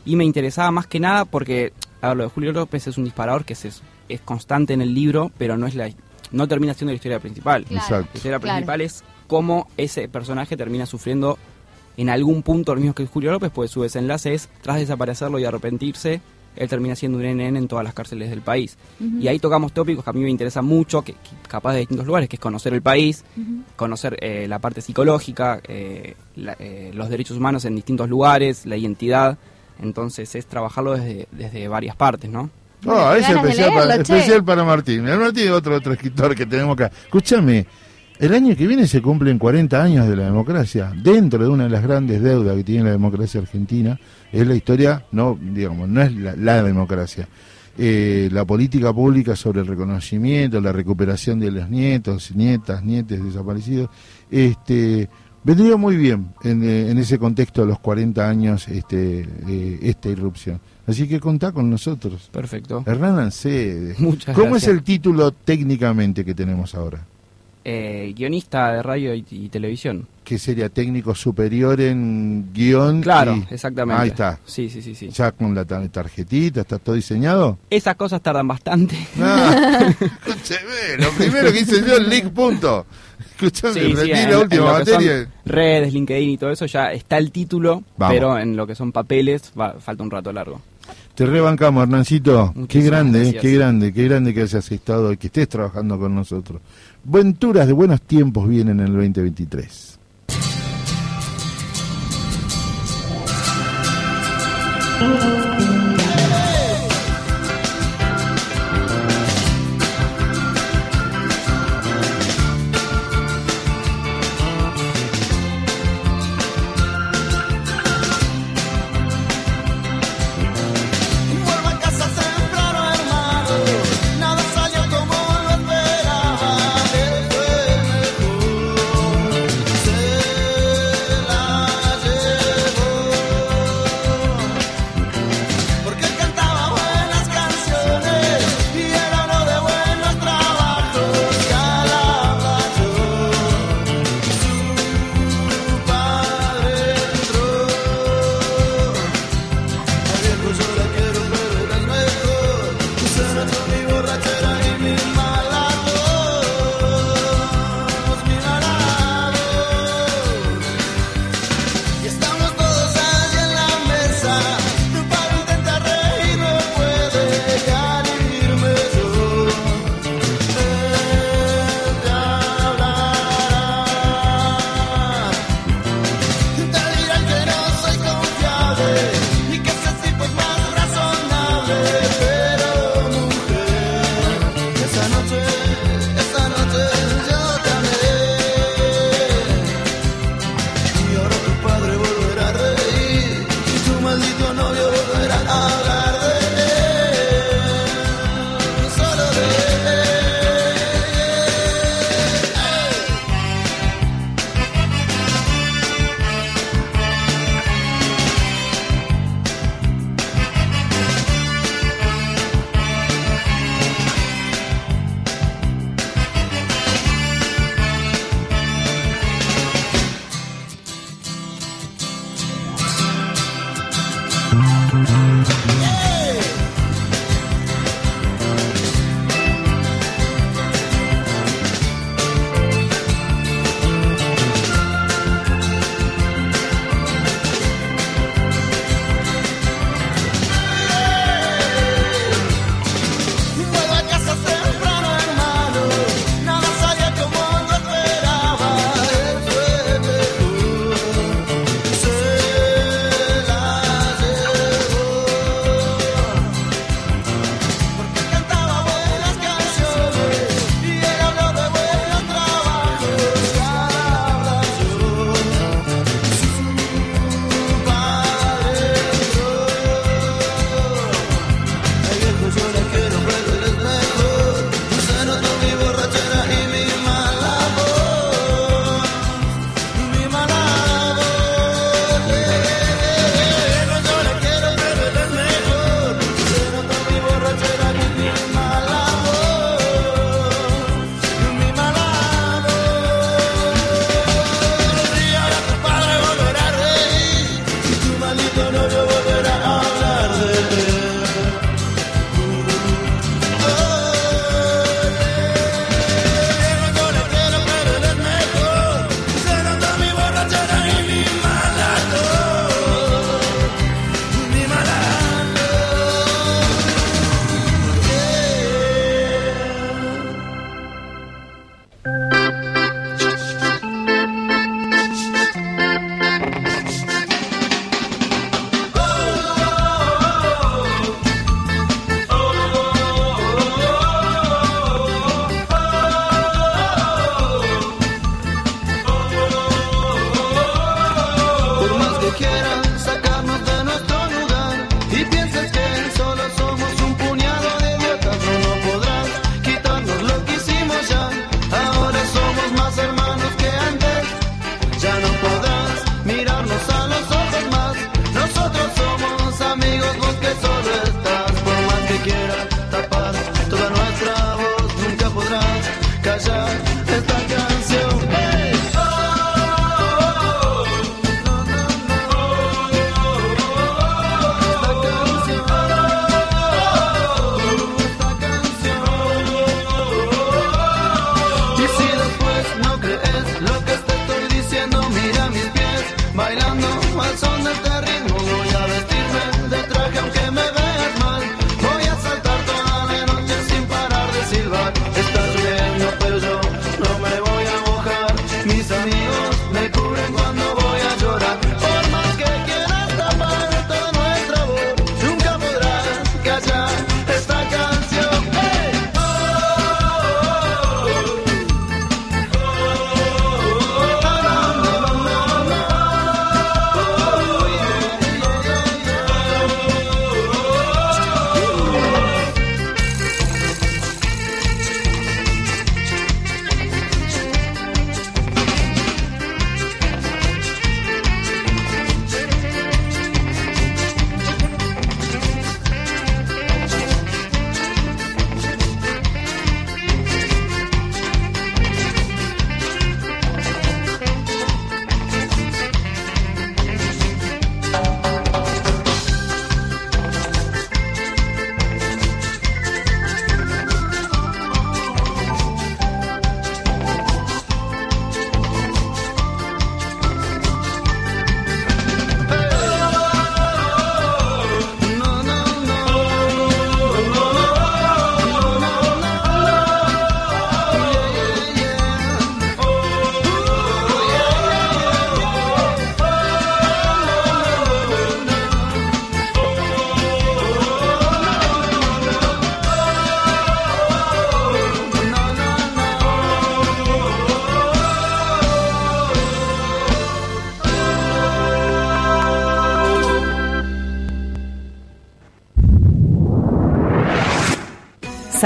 [0.07, 3.05] Y me interesaba más que nada porque, a ver, lo de Julio López es un
[3.05, 5.91] disparador que es, es constante en el libro, pero no es la
[6.33, 7.65] no termina siendo la historia principal.
[7.65, 8.11] Claro, Exacto.
[8.13, 8.55] La historia claro.
[8.57, 11.39] principal es cómo ese personaje termina sufriendo
[11.97, 15.45] en algún punto lo mismo que Julio López, pues su desenlace es, tras desaparecerlo y
[15.45, 16.21] arrepentirse,
[16.57, 18.77] él termina siendo un NN en todas las cárceles del país.
[19.21, 21.19] Y ahí tocamos tópicos que a mí me interesan mucho, que, que
[21.49, 23.25] capaz de distintos lugares, que es conocer el país,
[23.77, 28.77] conocer eh, la parte psicológica, eh, la- eh, los derechos humanos en distintos lugares, la
[28.77, 29.39] identidad.
[29.81, 32.51] Entonces es trabajarlo desde, desde varias partes, ¿no?
[32.87, 35.07] Ah, es especial, para, leerlo, especial para Martín.
[35.07, 36.91] El Martín es otro, otro escritor que tenemos acá.
[37.05, 37.67] Escúchame,
[38.19, 40.93] el año que viene se cumplen 40 años de la democracia.
[40.95, 43.99] Dentro de una de las grandes deudas que tiene la democracia argentina
[44.33, 47.29] es la historia, no, digamos, no es la, la democracia.
[47.79, 53.89] Eh, la política pública sobre el reconocimiento, la recuperación de los nietos, nietas, nietes desaparecidos,
[54.31, 55.09] este,
[55.43, 60.11] vendría muy bien en, eh, en ese contexto de los 40 años este, eh, esta
[60.11, 60.61] irrupción.
[60.91, 62.29] Así que contá con nosotros.
[62.33, 62.83] Perfecto.
[62.87, 63.95] Hernán Ancede.
[63.99, 64.65] Muchas ¿Cómo gracias.
[64.65, 67.07] es el título técnicamente que tenemos ahora?
[67.63, 70.07] Eh, guionista de radio y, y televisión.
[70.25, 73.03] Que sería técnico superior en guion.
[73.03, 74.03] Claro, y- exactamente.
[74.03, 74.39] Ahí está.
[74.47, 75.11] Sí, sí, sí, sí.
[75.11, 77.59] Ya con la tar- tarjetita, ¿está todo diseñado?
[77.69, 78.97] Esas cosas tardan bastante.
[79.21, 82.87] Ah, escúcheme, lo primero que hice yo el link punto.
[83.33, 85.29] Escuchame, Sí, sí, rendí en- la en última materia.
[85.45, 88.15] redes, LinkedIn y todo eso ya está el título, Vamos.
[88.15, 90.63] pero en lo que son papeles va- falta un rato largo.
[91.21, 92.55] Te rebancamos, Hernancito.
[92.67, 93.43] Qué grande, eh, gracias.
[93.43, 96.63] qué grande, qué grande que hayas estado y que estés trabajando con nosotros.
[97.05, 99.99] Venturas de buenos tiempos vienen en el 2023.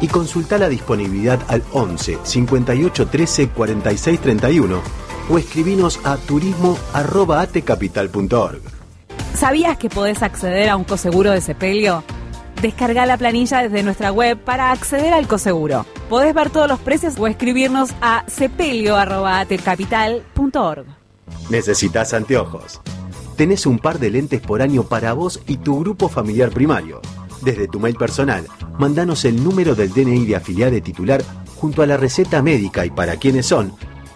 [0.00, 4.82] y consulta la disponibilidad al 11 58 13 46 31
[5.30, 8.60] o escribinos a turismo.atecapital.org.
[9.34, 12.04] ¿Sabías que podés acceder a un coseguro de sepelio?
[12.60, 15.86] Descarga la planilla desde nuestra web para acceder al coseguro.
[16.10, 20.84] Podés ver todos los precios o escribirnos a sepelio.atecapital.org.
[21.48, 22.82] ¿Necesitas anteojos?
[23.36, 27.00] Tenés un par de lentes por año para vos y tu grupo familiar primario.
[27.42, 28.46] Desde tu mail personal,
[28.78, 31.24] mandanos el número del DNI de afiliado titular
[31.56, 33.72] junto a la receta médica y para quiénes son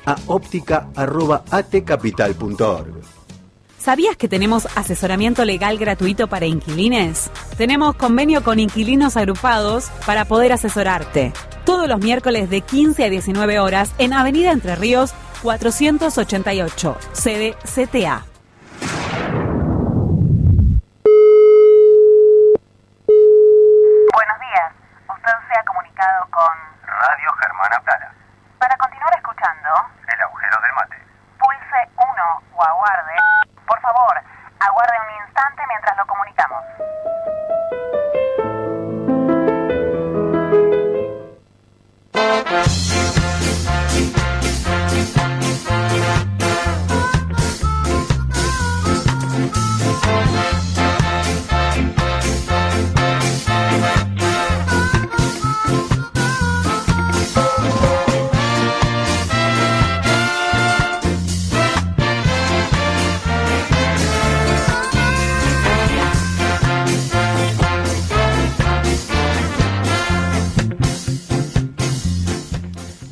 [0.06, 2.92] a óptica.atcapital.org.
[3.78, 7.30] ¿Sabías que tenemos asesoramiento legal gratuito para inquilines?
[7.58, 11.34] Tenemos convenio con inquilinos agrupados para poder asesorarte.
[11.66, 15.12] Todos los miércoles de 15 a 19 horas en Avenida Entre Ríos
[15.42, 18.24] 488, sede CTA.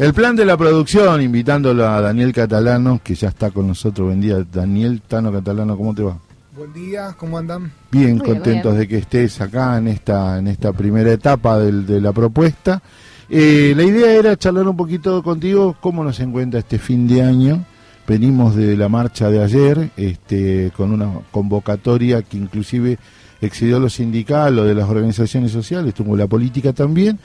[0.02, 4.08] El plan de la producción, invitándolo a Daniel Catalano, que ya está con nosotros.
[4.08, 6.18] Buen día, Daniel Tano Catalano, ¿cómo te va?
[6.56, 7.70] Buen día, ¿cómo andan?
[7.92, 12.12] Bien, contentos de que estés acá en esta, en esta primera etapa del- de la
[12.12, 12.82] propuesta.
[13.30, 17.64] Eh, la idea era charlar un poquito contigo cómo nos encuentra este fin de año.
[18.04, 22.98] Venimos de la marcha de ayer, este, con una convocatoria que inclusive
[23.40, 27.20] excedió lo sindical, lo de las organizaciones sociales, tuvo la política también,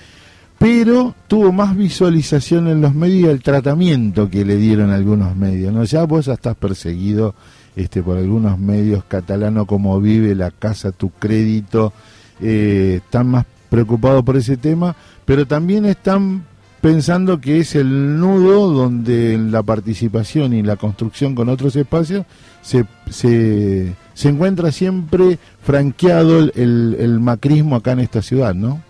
[0.60, 5.74] pero tuvo más visualización en los medios el tratamiento que le dieron algunos medios.
[5.74, 5.84] ¿no?
[5.84, 7.36] Ya vos ya estás perseguido
[7.76, 11.93] este, por algunos medios catalanos como Vive, La Casa, Tu Crédito,
[12.41, 14.95] eh, están más preocupados por ese tema,
[15.26, 16.43] pero también están
[16.82, 22.26] pensando que es el nudo donde la participación y la construcción con otros espacios
[22.62, 23.93] se, se,
[24.24, 28.82] encuentra siempre franqueado el, el- el macrismo acá en esta ciudad, ¿no?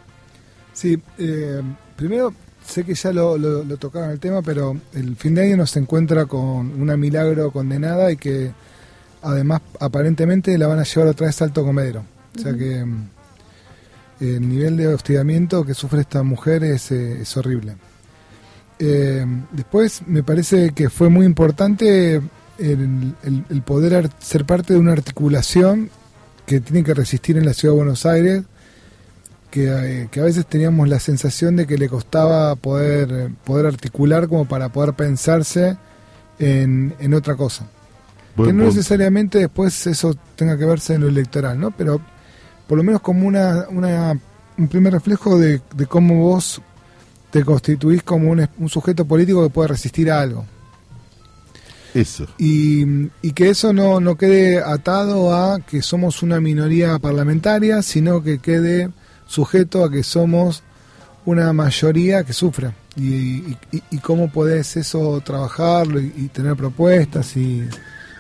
[0.78, 1.59] Sí, eh,
[1.95, 2.32] primero
[2.63, 5.75] sé que ya lo, lo, lo tocaron el tema, pero el fin de año nos
[5.75, 8.51] encuentra con una milagro condenada y que
[9.23, 12.03] además aparentemente la van a llevar otra vez a alto comedero.
[12.38, 13.07] O sea que mm,
[14.19, 17.75] el nivel de hostigamiento que sufre esta mujer es, eh, es horrible.
[18.78, 22.17] Eh, después me parece que fue muy importante
[22.59, 25.89] el, el- el poder ser parte de una articulación
[26.45, 28.43] que tiene que resistir en la ciudad de Buenos Aires,
[29.58, 33.66] que, eh, que a veces teníamos la sensación de que le costaba poder, eh, poder
[33.66, 35.78] articular como para poder pensarse
[36.38, 37.68] en, en otra cosa.
[38.36, 38.76] Buen que no punto.
[38.76, 41.72] necesariamente después eso tenga que verse en lo electoral, ¿no?
[41.72, 41.99] Pero
[42.68, 44.20] por lo menos como una, una,
[44.58, 46.62] un primer reflejo de, de cómo vos
[47.32, 50.45] te constituís como un, un sujeto político que puede resistir a algo.
[51.95, 52.28] Eso.
[52.38, 52.86] Y,
[53.24, 58.38] y que eso no, no quede atado a que somos una minoría parlamentaria, sino que
[58.38, 58.89] quede
[59.28, 60.63] sujeto a que somos
[61.25, 62.71] una mayoría que sufre.
[62.95, 63.55] Y,
[64.01, 67.67] cómo podés eso trabajarlo y, tener propuestas y,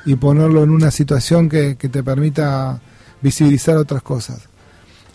[0.05, 2.79] y ponerlo en una situación que, que te permita
[3.21, 4.41] visibilizar otras cosas.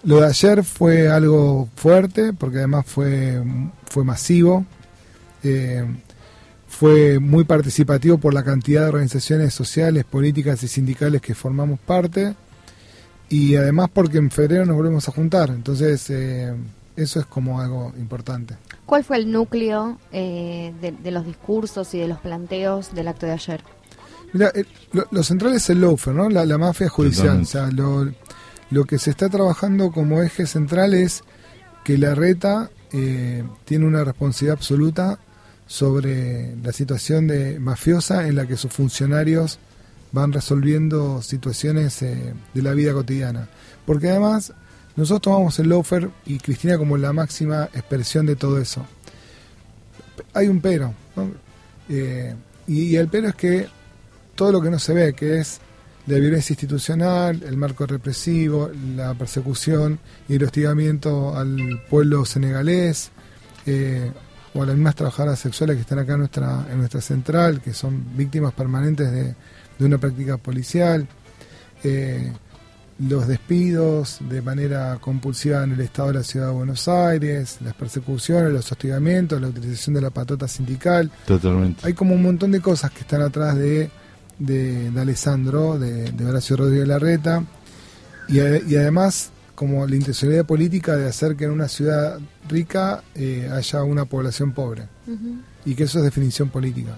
[0.04, 3.40] Lo de ayer fue algo fuerte, porque además fue,
[3.88, 4.66] fue masivo.
[5.44, 5.84] Eh,
[6.66, 12.34] fue muy participativo por la cantidad de organizaciones sociales, políticas y sindicales que formamos parte
[13.32, 16.54] y además porque en febrero nos volvemos a juntar, entonces eh,
[16.96, 18.56] eso es como algo importante.
[18.84, 23.24] ¿Cuál fue el núcleo eh, de, de los discursos y de los planteos del acto
[23.24, 23.64] de ayer?
[24.34, 26.28] Mira, eh, lo, lo central es el lawfare, ¿no?
[26.28, 27.40] la, la mafia judicial.
[27.40, 28.12] O sea, lo,
[28.70, 31.24] lo que se está trabajando como eje central es
[31.84, 35.18] que la reta eh, tiene una responsabilidad absoluta
[35.66, 39.58] sobre la situación de mafiosa en la que sus funcionarios
[40.12, 43.48] van resolviendo situaciones eh, de la vida cotidiana.
[43.84, 44.52] Porque además
[44.94, 48.86] nosotros tomamos el loafer y Cristina como la máxima expresión de todo eso.
[50.34, 50.94] Hay un pero.
[51.88, 52.34] Eh,
[52.66, 53.66] y, y el pero es que
[54.34, 55.60] todo lo que no se ve, que es
[56.06, 59.98] la violencia institucional, el marco represivo, la persecución
[60.28, 63.10] y el hostigamiento al pueblo senegalés,
[63.66, 64.10] eh,
[64.54, 67.72] o a las mismas trabajadoras sexuales que están acá en nuestra, en nuestra central, que
[67.72, 69.34] son víctimas permanentes de,
[69.82, 71.06] de una práctica policial,
[71.84, 72.32] eh,
[72.98, 77.74] los despidos de manera compulsiva en el Estado de la Ciudad de Buenos Aires, las
[77.74, 81.10] persecuciones, los hostigamientos, la utilización de la patota sindical.
[81.26, 81.86] Totalmente.
[81.86, 83.90] Hay como un montón de cosas que están atrás de,
[84.38, 87.42] de, de Alessandro, de, de Horacio Rodríguez Larreta,
[88.28, 92.18] y, y además como la intencionalidad política de hacer que en una ciudad
[92.48, 94.88] rica eh, haya una población pobre
[95.64, 96.96] y que eso es definición política.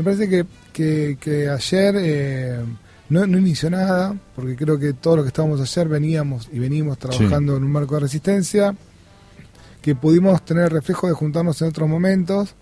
[0.00, 2.58] Me parece que, que, que ayer eh,
[3.10, 6.96] no, no inició nada, porque creo que todo lo que estábamos ayer veníamos y venimos
[6.98, 8.74] trabajando en un marco de resistencia,
[9.82, 12.54] que pudimos tener reflejo de juntarnos en otros momentos,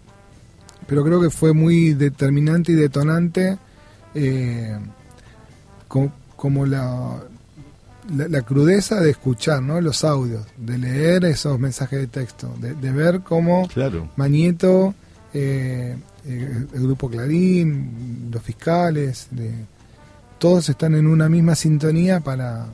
[0.89, 3.57] pero creo que fue muy determinante y detonante
[4.15, 4.77] eh,
[5.87, 7.19] co- como la,
[8.17, 9.81] la, la crudeza de escuchar ¿no?
[9.81, 14.09] los audios, de leer esos mensajes de texto, de, de ver cómo Claro.
[14.17, 14.95] Mañeto,
[15.35, 15.97] eh,
[16.29, 19.29] eh, el grupo Clarín, los fiscales,
[20.39, 22.67] todos están en una misma sintonía para,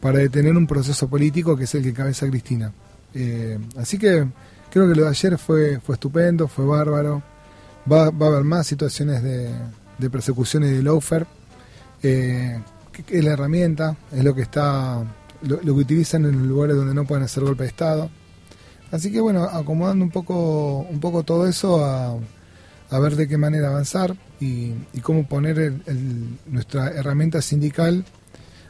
[0.00, 2.72] para detener un proceso político que es el que cabeza Cristina.
[3.12, 4.24] Eh, así que
[4.70, 7.20] creo que lo de ayer fue, fue estupendo, fue bárbaro.
[7.90, 9.50] Va, va a haber más situaciones de,
[9.98, 11.26] de persecución y de lawfare.
[12.00, 12.60] Eh,
[13.08, 15.02] es la herramienta, es lo que está
[15.42, 18.08] lo, lo que utilizan en los lugares donde no pueden hacer golpe de Estado.
[18.92, 22.16] Así que bueno, acomodando un poco, un poco todo eso a,
[22.90, 28.04] a ver de qué manera avanzar y, y cómo poner el- el- nuestra herramienta sindical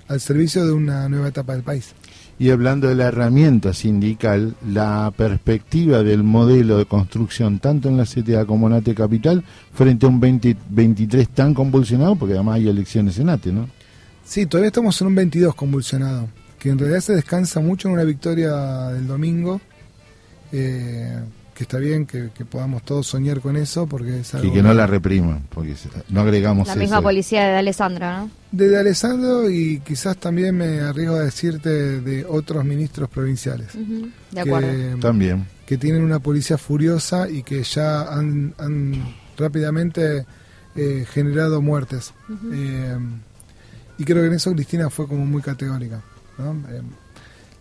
[0.09, 1.93] al servicio de una nueva etapa del país.
[2.39, 8.05] Y hablando de la herramienta sindical, la perspectiva del modelo de construcción, tanto en la
[8.05, 13.19] CTA como en AT Capital, frente a un 2023 tan convulsionado, porque además hay elecciones
[13.19, 13.69] en ATE, ¿no?
[14.25, 18.05] Sí, todavía estamos en un 22 convulsionado, que en realidad se descansa mucho en una
[18.05, 18.53] victoria
[18.89, 19.61] del domingo,
[20.53, 21.19] eh,
[21.55, 24.63] que está bien que, que podamos todos soñar con eso, porque es algo Y que
[24.63, 25.75] no la repriman, porque
[26.09, 27.03] no agregamos La misma eso.
[27.05, 28.31] policía de Alessandra, ¿no?
[28.51, 33.69] de, de Alessandro y quizás también me arriesgo a decirte de otros ministros provinciales.
[33.75, 34.99] De que- acuerdo.
[35.01, 35.47] También.
[35.65, 40.27] Que tienen una policía furiosa y que ya han, han rápidamente
[40.77, 42.13] eh, generado muertes.
[42.53, 42.99] Eh,
[43.97, 46.03] y creo que en eso Cristina fue como muy categórica.
[46.37, 46.53] ¿no?
[46.69, 46.83] Eh,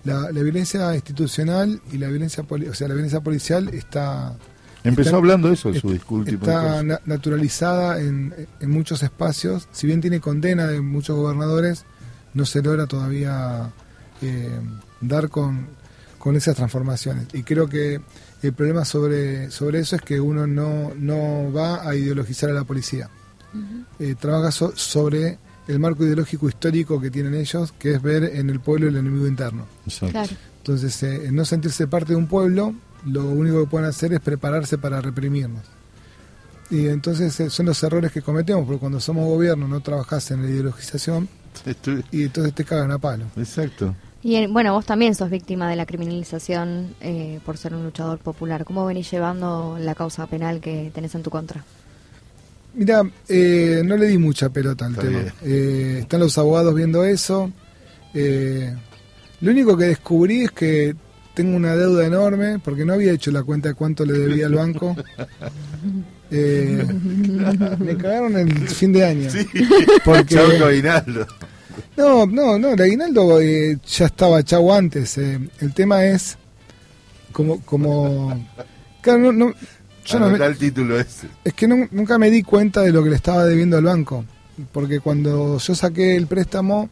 [0.03, 4.35] la, la violencia institucional y la violencia poli- o sea la violencia policial está
[4.83, 6.29] Empezó está- hablando eso en su discurso.
[6.29, 9.69] está na- naturalizada en, en muchos espacios.
[9.71, 11.85] Si bien tiene condena de muchos gobernadores
[12.33, 13.69] no se logra todavía
[14.21, 14.49] eh,
[14.99, 15.67] dar con,
[16.19, 17.27] con esas transformaciones.
[17.33, 18.01] Y creo que
[18.41, 22.65] el problema sobre sobre eso es que uno no no va a ideologizar a la
[22.65, 23.09] policía.
[23.99, 25.37] Eh, trabaja so- sobre
[25.68, 29.28] el marco ideológico histórico que tienen ellos, que es ver en el pueblo el enemigo
[29.28, 29.66] interno.
[30.11, 30.32] Claro.
[30.57, 32.74] Entonces, eh, en no sentirse parte de un pueblo,
[33.05, 35.64] lo único que pueden hacer es prepararse para reprimirnos.
[36.70, 40.43] Y entonces eh, son los errores que cometemos, porque cuando somos gobierno no trabajás en
[40.43, 41.28] la ideologización
[42.11, 43.26] y entonces te cagan a palo.
[43.38, 43.95] Exacto.
[44.24, 48.64] Y bueno, vos también sos víctima de la criminalización eh, por ser un luchador popular.
[48.64, 51.66] ¿Cómo venís llevando la causa penal que tenés en tu contra?
[52.76, 55.34] Mira, eh, no le di mucha pelota al Está tema.
[55.43, 57.51] Eh, están los abogados viendo eso.
[58.13, 58.74] Eh,
[59.41, 60.95] lo único que descubrí es que
[61.34, 64.55] tengo una deuda enorme porque no había hecho la cuenta de cuánto le debía al
[64.55, 64.95] banco.
[66.36, 66.84] Eh,
[67.78, 69.30] me cagaron el fin de año.
[69.30, 69.45] Sí.
[70.03, 71.28] Porque, aguinaldo.
[71.95, 75.15] no, no, no, el aguinaldo eh, ya estaba chau antes.
[75.19, 75.39] eh.
[75.59, 76.36] el tema es
[77.32, 78.47] como, como,
[79.01, 79.53] claro, no, no,
[80.05, 81.27] yo no me- Anotá el título ese.
[81.43, 84.25] es que nu- nunca me di cuenta de lo que le estaba debiendo al banco.
[84.71, 86.89] Porque cuando yo saqué el préstamo,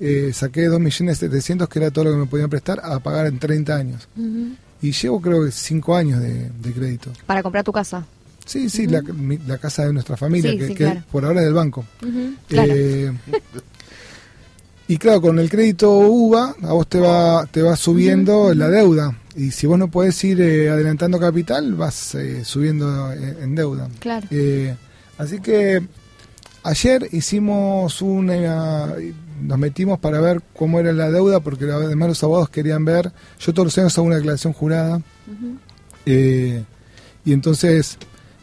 [0.00, 3.74] eh, saqué 2.700.000, que era todo lo que me podían prestar, a pagar en 30
[3.76, 4.08] años.
[4.82, 7.10] Y llevo creo que 5 años de, de crédito.
[7.26, 8.04] Para comprar tu casa.
[8.44, 11.02] Sí, sí, la, mi- la casa de nuestra familia, Sí, que, sí, que claro.
[11.12, 11.84] por ahora es del banco.
[12.48, 12.72] Claro.
[12.74, 13.12] Eh,
[14.88, 19.14] y claro, con el crédito UVA, a vos te va, te va subiendo la deuda.
[19.38, 23.88] Y si vos no podés ir eh, adelantando capital, vas eh, subiendo en, en deuda.
[24.00, 24.26] Claro.
[24.30, 24.74] Eh,
[25.16, 25.80] así que
[26.64, 28.94] ayer hicimos una.
[29.40, 33.12] Nos metimos para ver cómo era la deuda, porque además los abogados querían ver.
[33.38, 35.00] Yo todos los años hago una declaración jurada.
[36.06, 36.64] Eh,
[37.24, 37.96] y entonces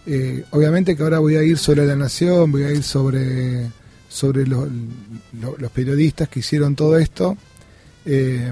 [0.07, 3.71] Eh, obviamente que ahora voy a ir sobre la nación, voy a ir sobre,
[4.07, 4.67] sobre los,
[5.41, 7.35] lo- los periodistas que hicieron todo esto.
[8.05, 8.51] Eh,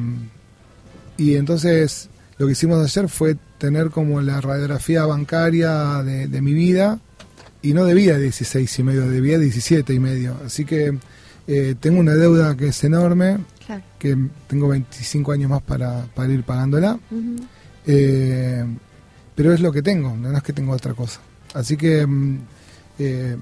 [1.16, 2.10] y entonces
[2.44, 7.00] lo que hicimos ayer fue tener como la radiografía bancaria de, de mi vida,
[7.62, 10.36] y no debía 16 y medio, debía 17 y medio.
[10.46, 10.98] Así que
[11.48, 13.82] eh, tengo una deuda que es enorme, Claro.
[13.98, 14.18] que
[14.48, 17.00] tengo 25 años más para, para ir pagándola.
[17.88, 18.66] Eh,
[19.34, 21.22] pero es lo que tengo, no es que tengo otra cosa.
[21.54, 22.38] Así que mm,
[23.00, 23.38] eh,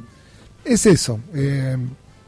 [0.63, 1.19] es eso.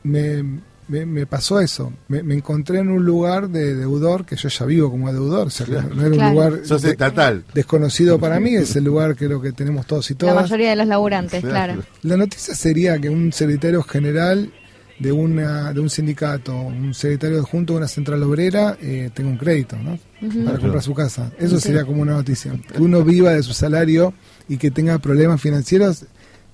[0.01, 0.43] me,
[0.87, 1.91] me- me pasó eso.
[2.07, 5.47] Me, me encontré en un lugar de deudor que yo ya vivo como deudor.
[5.47, 7.43] O sea, que no era un lugar Sos estatal.
[7.53, 8.55] desconocido para mí.
[8.55, 10.35] Es el lugar creo que tenemos todos y La todas.
[10.35, 11.81] mayoría de los laburantes, claro.
[12.01, 14.51] La noticia sería que un secretario general
[14.99, 19.37] de una de un sindicato, un secretario adjunto de una central obrera, eh, tenga un
[19.37, 19.97] crédito, ¿no?
[20.45, 21.31] Para comprar su casa.
[21.39, 21.67] Eso Sí.
[21.67, 22.53] sería como una noticia.
[22.73, 24.13] Que uno viva de su salario
[24.47, 26.05] y que tenga problemas financieros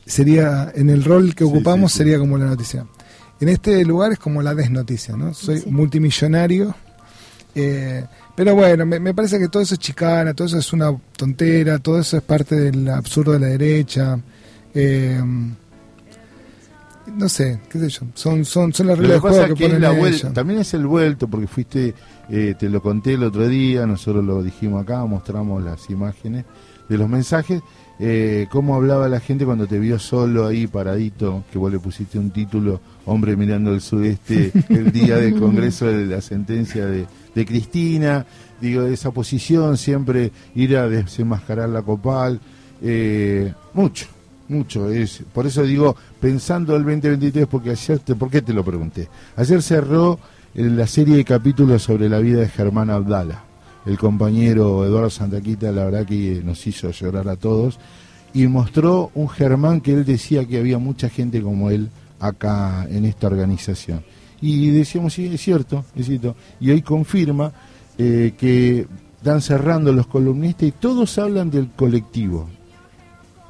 [0.05, 2.85] sería en el rol que ocupamos sería como la noticia.
[3.41, 5.33] En este lugar es como la desnoticia, ¿no?
[5.33, 6.75] Soy multimillonario.
[7.55, 10.95] eh, pero bueno, me, me parece que todo eso es chicana, todo eso es una
[11.17, 14.19] tontera, todo eso es parte del absurdo de la derecha.
[14.73, 15.21] eh,
[17.15, 18.01] no sé, qué sé yo.
[18.13, 19.99] Son, son, son las reglas que de juego que que ponen la ellos.
[19.99, 21.95] vuelta, también es el vuelto, porque fuiste,
[22.29, 26.45] eh, te lo conté el otro día, nosotros lo dijimos acá, mostramos las imágenes
[26.87, 27.61] de los mensajes,
[27.99, 32.17] eh, cómo hablaba la gente cuando te vio solo ahí paradito, que vos le pusiste
[32.17, 37.45] un título, Hombre mirando el sudeste, el día del Congreso de la sentencia de, de
[37.45, 38.25] Cristina,
[38.61, 42.39] digo, esa posición, siempre ir a desenmascarar la copal,
[42.81, 44.07] eh, mucho,
[44.47, 44.89] mucho.
[44.89, 49.09] Es, por eso digo, pensando el 2023, porque ayer, te, ¿por qué te lo pregunté?
[49.35, 50.19] Ayer cerró
[50.55, 53.48] eh, la serie de capítulos sobre la vida de Germán Abdala.
[53.85, 57.79] El compañero Eduardo Santaquita, la verdad que nos hizo llorar a todos.
[58.33, 63.05] Y mostró un Germán que él decía que había mucha gente como él acá en
[63.05, 64.03] esta organización.
[64.41, 66.35] Y decíamos, sí, es cierto, es cierto.
[66.59, 67.51] Y hoy confirma
[67.97, 72.47] eh, que están cerrando los columnistas y todos hablan del colectivo,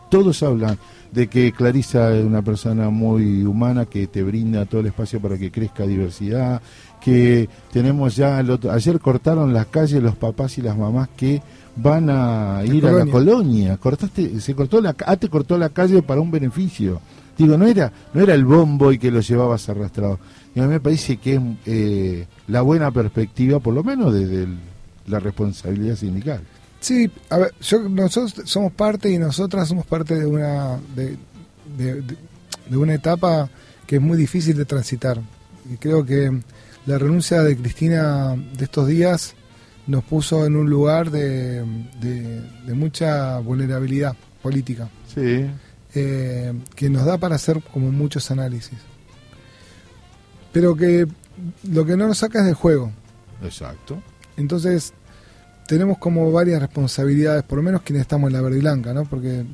[0.10, 0.80] todos hablan
[1.12, 5.38] de que Clarisa es una persona muy humana que te brinda todo el espacio para
[5.38, 6.62] que crezca diversidad,
[7.02, 11.42] que tenemos ya, el otro- ayer cortaron las calles los papás y las mamás que
[11.76, 13.12] van a ir a la colonia.
[13.12, 17.00] colonia, cortaste, se cortó la, ah, te cortó la calle para un beneficio.
[17.38, 20.20] Digo, no era, no era el bombo y que lo llevabas arrastrado.
[20.54, 24.44] Y a mí me parece que es eh, la buena perspectiva, por lo menos desde
[24.44, 24.58] el-
[25.08, 26.42] la responsabilidad sindical.
[26.82, 31.18] Sí, a ver, yo, nosotros somos parte y nosotras somos parte de una de,
[31.78, 32.18] de- de-
[32.70, 33.50] de una etapa
[33.88, 35.20] que es muy difícil de transitar.
[35.72, 36.32] Y creo que
[36.86, 39.36] la renuncia de Cristina de estos días
[39.88, 41.64] nos puso en un lugar de,
[42.00, 44.90] de- de mucha vulnerabilidad política.
[45.14, 45.48] Sí.
[45.96, 48.78] eh, que nos da para hacer como muchos análisis.
[50.52, 51.08] Pero que
[51.72, 52.92] lo que no nos saca es del juego.
[53.44, 54.02] Exacto.
[54.38, 54.94] Entonces,
[55.68, 59.06] tenemos como varias responsabilidades, por lo menos quienes estamos en la verde y blanca, ¿no?
[59.06, 59.46] Porque eh,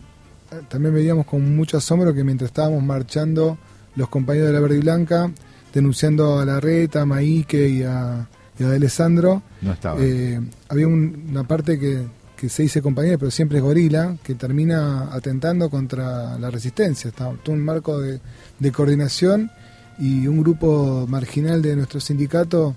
[0.70, 3.58] también veíamos con mucho asombro que mientras estábamos marchando
[3.96, 5.32] los compañeros de la verde y blanca,
[5.76, 9.98] denunciando a la reta, a Maike y a, y a Alessandro, No estaba.
[10.02, 12.04] eh, había un- una parte que,
[12.36, 17.10] que se dice compañera, pero siempre es gorila, que termina atentando contra la resistencia.
[17.10, 18.20] Está todo un marco de,
[18.60, 19.52] de coordinación
[20.00, 22.76] y un grupo marginal de nuestro sindicato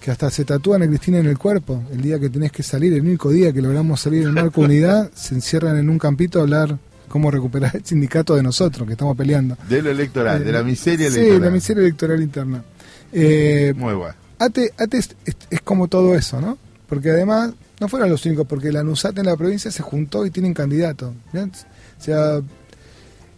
[0.00, 1.82] que hasta se tatúan a Cristina en el cuerpo.
[1.90, 5.10] El día que tenés que salir, el único día que logramos salir en marco unidad,
[5.14, 6.78] se encierran en un campito a hablar
[7.14, 9.56] cómo recuperar el sindicato de nosotros, que estamos peleando.
[9.68, 11.42] De lo electoral, de la miseria Sí, electoral.
[11.42, 12.64] la miseria electoral interna.
[13.12, 14.14] Eh, Muy bueno.
[14.40, 16.58] ATE, ATE es, es- es como todo eso, ¿no?
[16.88, 20.32] Porque además no fueron los únicos, porque la NUSAT en la provincia se juntó y
[20.32, 21.14] tienen candidato.
[21.32, 22.40] O sea,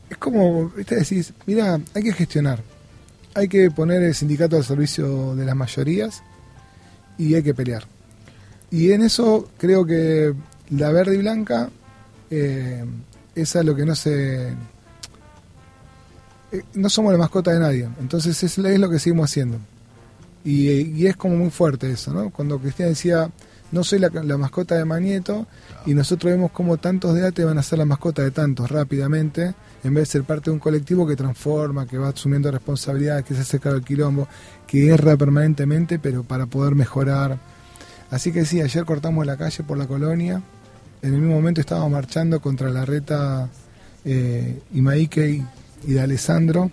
[0.09, 0.97] es como, ¿viste?
[0.97, 2.62] decís, mira, hay que gestionar,
[3.35, 6.22] hay que poner el sindicato al servicio de las mayorías
[7.18, 7.85] y hay que pelear.
[8.70, 10.33] Y en eso creo que
[10.70, 11.68] la verde y blanca,
[12.31, 12.83] eh,
[13.37, 14.49] es lo que no se...
[16.51, 19.59] eh, no somos la mascota de nadie, entonces es, es lo que seguimos haciendo.
[20.47, 22.30] Y, es como muy fuerte eso, ¿no?
[22.30, 23.28] Cuando Cristina decía,
[23.72, 25.45] no soy la, mascota de Manieto,
[25.84, 29.55] y nosotros vemos como tantos de ATE van a ser la mascota de tantos rápidamente,
[29.82, 33.34] en vez de ser parte de un colectivo que transforma, que va asumiendo responsabilidades, que
[33.34, 34.28] se hace cargo del quilombo,
[34.68, 37.39] que erra permanentemente, pero para poder mejorar.
[38.12, 40.43] Así que sí, ayer cortamos la calle por la colonia,
[41.03, 43.49] en el mismo momento estábamos marchando contra la reta
[44.05, 45.44] eh, Imaike y,
[45.86, 46.70] y de Alessandro,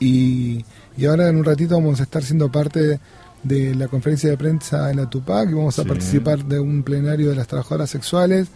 [0.00, 0.64] y,
[0.96, 3.00] y ahora en un ratito vamos a estar siendo parte
[3.42, 5.88] de la conferencia de prensa en la Tupac y vamos a Sí.
[5.88, 8.48] participar de un plenario de las trabajadoras sexuales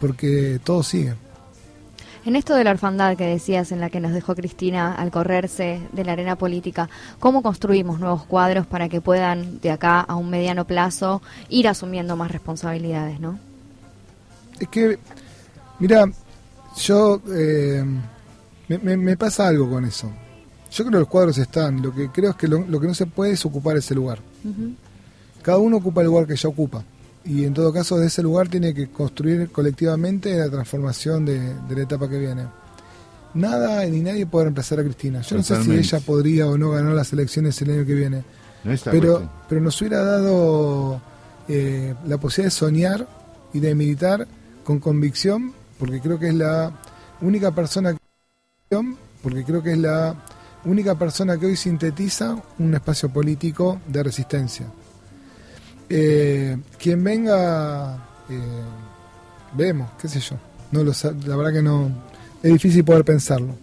[0.00, 1.14] porque todo sigue.
[2.24, 5.80] En esto de la orfandad que decías, en la que nos dejó Cristina al correrse
[5.92, 6.88] de la arena política,
[7.18, 12.16] ¿cómo construimos nuevos cuadros para que puedan, de acá a un mediano plazo, ir asumiendo
[12.16, 13.38] más responsabilidades, no?
[14.58, 14.98] Es que,
[15.78, 16.10] mira,
[16.76, 17.84] yo eh,
[18.68, 20.10] me, me- me pasa algo con eso.
[20.70, 22.94] Yo creo que los cuadros están, lo que creo es que lo, lo que no
[22.94, 24.20] se puede es ocupar ese lugar.
[25.42, 26.82] Cada uno ocupa el lugar que ya ocupa.
[27.24, 31.76] Y en todo caso, de ese lugar tiene que construir colectivamente la transformación de, de
[31.76, 32.46] la etapa que viene.
[33.34, 35.20] Nada ni nadie puede reemplazar a Cristina.
[35.22, 38.16] Yo no sé si ella podría o no ganar las elecciones el año que viene.
[38.64, 39.30] No pero, cuestión.
[39.48, 41.00] pero nos hubiera dado
[41.48, 43.08] eh, la posibilidad de soñar
[43.52, 44.26] y de militar
[44.64, 46.72] con convicción, porque creo que es la
[47.20, 50.14] única persona que, porque creo que es la
[50.64, 54.66] única persona que hoy sintetiza un espacio político de resistencia.
[55.88, 57.96] Eh, quien venga,
[58.28, 58.62] eh,
[59.54, 60.36] vemos, qué sé yo.
[60.70, 60.92] No lo
[61.26, 61.90] la verdad que no
[62.42, 63.54] es difícil poder pensarlo.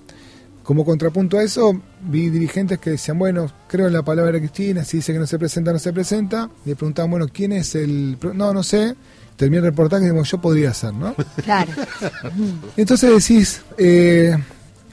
[0.64, 4.84] Como contrapunto a eso, vi dirigentes que decían, bueno, creo en la palabra de Cristina,
[4.84, 6.48] si dice que no se presenta, no se presenta.
[6.64, 8.18] Y le preguntaban, bueno, ¿quién es el...?
[8.20, 8.96] pro-?" No, no sé.
[9.40, 11.16] Terminé el reportaje y digo, yo podría ser, ¿no?
[11.46, 11.72] Claro.
[12.76, 14.36] Entonces decís, eh,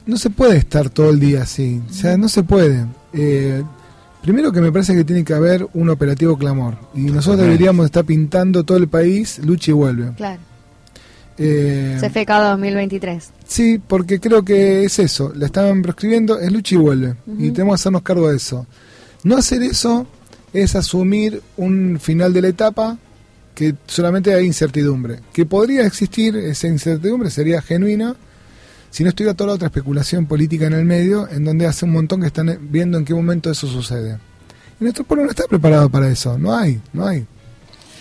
[0.05, 2.85] no se puede estar todo el día así, o sea, no se puede.
[3.11, 3.61] Eh,
[4.21, 8.05] primero que me parece que tiene que haber un operativo clamor, y nosotros deberíamos estar
[8.05, 10.13] pintando todo el país, lucha y vuelve.
[10.15, 10.39] Claro.
[11.37, 13.29] Eh, CFK 2023.
[13.45, 17.73] sí, porque creo que es eso, la estaban proscribiendo, es lucha y vuelve, y tenemos
[17.73, 18.65] que hacernos cargo de eso.
[19.25, 20.07] No hacer eso
[20.53, 22.97] es asumir un final de la etapa
[23.57, 25.19] que solamente hay incertidumbre.
[25.33, 28.15] Que podría existir, esa incertidumbre sería genuina
[28.91, 31.91] si no estuviera toda la otra especulación política en el medio, en donde hace un
[31.91, 34.19] montón que están viendo en qué momento eso sucede.
[34.79, 37.25] Y nuestro pueblo no está preparado para eso, no hay, no hay.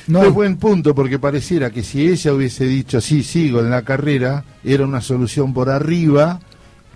[0.07, 0.28] No hay.
[0.28, 4.84] buen punto, porque pareciera que si ella hubiese dicho sí, sigo en la carrera, era
[4.84, 6.38] una solución por arriba,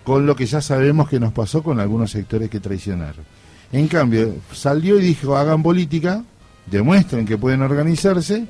[0.04, 3.24] con lo que ya sabemos que nos pasó con algunos sectores que traicionaron.
[3.72, 6.24] En cambio, salió y dijo, hagan política,
[6.70, 8.46] demuestren que pueden organizarse,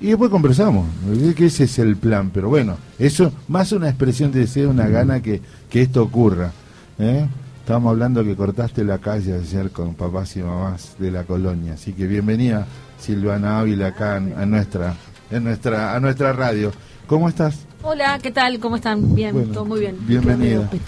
[0.00, 0.86] y después conversamos.
[1.06, 4.88] Me que ese es el plan, pero bueno, eso más una expresión de deseo, una
[4.88, 6.52] gana que, que esto ocurra.
[6.98, 7.26] ¿eh?
[7.60, 11.92] Estábamos hablando que cortaste la calle ayer con papás y mamás de la colonia, así
[11.92, 12.66] que bienvenida
[12.98, 14.94] Silvana Ávila acá en, a nuestra,
[15.30, 16.72] en nuestra, a nuestra radio.
[17.06, 17.60] ¿Cómo estás?
[17.82, 18.58] Hola, ¿qué tal?
[18.58, 19.14] ¿Cómo están?
[19.14, 19.96] Bien, Bueno, todo muy bien.
[20.06, 20.68] bienvenida.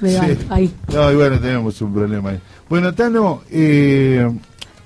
[0.00, 0.14] Sí.
[0.14, 0.72] alto, ahí.
[0.94, 2.40] No, y bueno, tenemos un problema ahí.
[2.68, 4.30] Bueno, Tano, eh,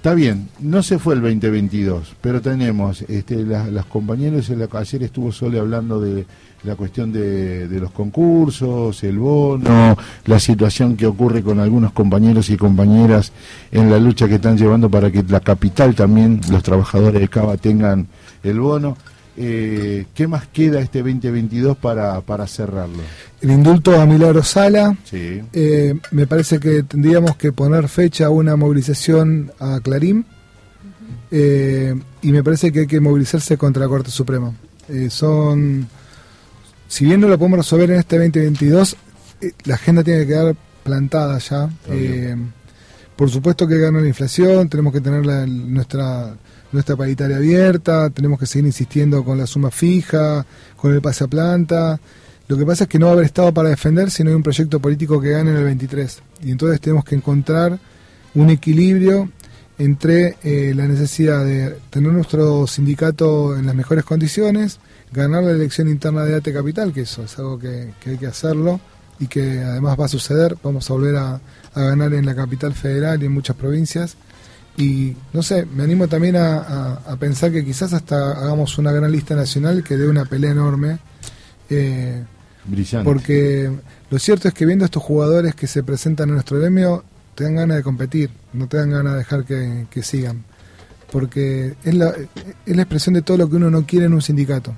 [0.03, 4.69] está bien, no se fue el 2022, pero tenemos, este, la- las compañeros, en la-
[4.73, 6.27] ayer estuvo Sole hablando de
[6.65, 9.97] la cuestión de, de los concursos, el bono,
[10.27, 13.31] la situación que ocurre con algunos compañeros y compañeras
[13.71, 17.57] en la lucha que están llevando para que la capital también, los trabajadores de Cava
[17.57, 18.09] tengan
[18.43, 18.97] el bono.
[19.37, 22.99] Eh, ¿Qué más queda este 2022 para, para cerrarlo?
[23.41, 24.97] El indulto a Milagro Sala.
[25.05, 25.41] Sí.
[25.53, 30.27] Eh, me parece que tendríamos que poner fecha a una movilización a Clarín.
[31.31, 34.53] Eh, y me parece que hay que movilizarse contra la Corte Suprema.
[35.09, 35.89] Son.
[36.89, 38.97] Si bien no lo podemos resolver en este 2022,
[39.41, 40.55] eh, la agenda tiene que quedar
[40.85, 41.71] plantada ya.
[43.17, 46.35] Por supuesto que gana la inflación, tenemos que tener la- nuestra
[46.73, 50.45] nuestra paritaria abierta, tenemos que seguir insistiendo con la suma fija,
[50.77, 52.01] con el pase a planta.
[52.49, 54.37] Lo que pasa es que no va a haber Estado para defender si no hay
[54.37, 56.23] un proyecto político que gane en el 23.
[56.43, 57.79] Y entonces tenemos que encontrar
[58.35, 59.31] un equilibrio
[59.79, 64.81] entre eh, la necesidad de tener nuestro sindicato en las mejores condiciones,
[65.13, 68.81] ganar la elección interna de ATE Capital, que eso es algo que, hay que hacerlo
[69.19, 71.41] y que además va a suceder, vamos a volver a
[71.75, 74.17] ganar en la capital federal y en muchas provincias.
[74.77, 78.91] Y no sé, me animo también a, a- a pensar que quizás hasta hagamos una
[78.93, 80.99] gran lista nacional que dé una pelea enorme.
[81.71, 82.25] eh,
[82.65, 83.05] Brillante.
[83.05, 83.71] porque
[84.11, 87.03] lo cierto es que viendo estos jugadores que se presentan en nuestro gremio,
[87.35, 90.45] te dan ganas de competir, no te dan ganas de dejar que, que sigan.
[91.11, 92.15] Porque es la,
[92.65, 94.75] es la expresión de todo lo que uno no quiere en un sindicato.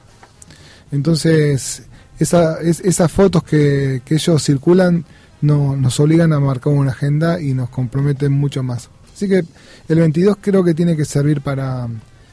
[0.93, 1.83] Entonces,
[2.19, 5.05] esa, es- esas fotos que, que ellos circulan
[5.41, 8.89] no, nos obligan a marcar una agenda y nos comprometen mucho más.
[9.15, 9.45] Así que
[9.89, 11.87] el 22 creo que tiene que servir para,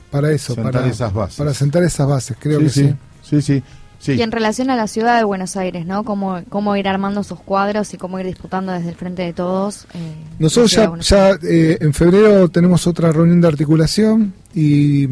[0.10, 1.38] para eso, Sentar para, esas bases.
[1.38, 2.96] para sentar esas bases, creo Sí, que sí.
[3.22, 3.64] sí, sí,
[4.00, 4.12] sí.
[4.14, 6.04] Y en relación a la ciudad de Buenos Aires, ¿no?
[6.04, 9.86] Cómo, cómo ir armando sus cuadros y cómo ir disputando desde el frente de todos.
[9.94, 10.72] eh, Nosotros
[11.08, 15.04] ya, eh, en febrero tenemos otra reunión de articulación y,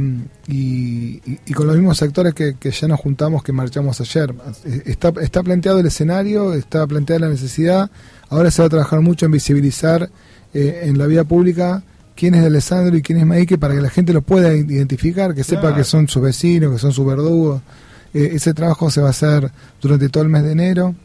[0.47, 4.33] y- y- y con los mismos actores que, que ya nos juntamos, que marchamos ayer.
[4.85, 7.91] Está, está planteado el escenario, está planteada la necesidad.
[8.29, 10.09] Ahora se va a trabajar mucho en visibilizar
[10.53, 11.83] eh, en la vía pública
[12.15, 15.33] quién es de Alessandro y quién es Maike para que la gente lo pueda identificar,
[15.33, 15.75] que sepa Claro.
[15.77, 17.61] que son sus vecinos, que son sus verdugos.
[18.13, 19.49] Eh, ese trabajo se va a hacer
[19.81, 20.95] durante todo el mes de enero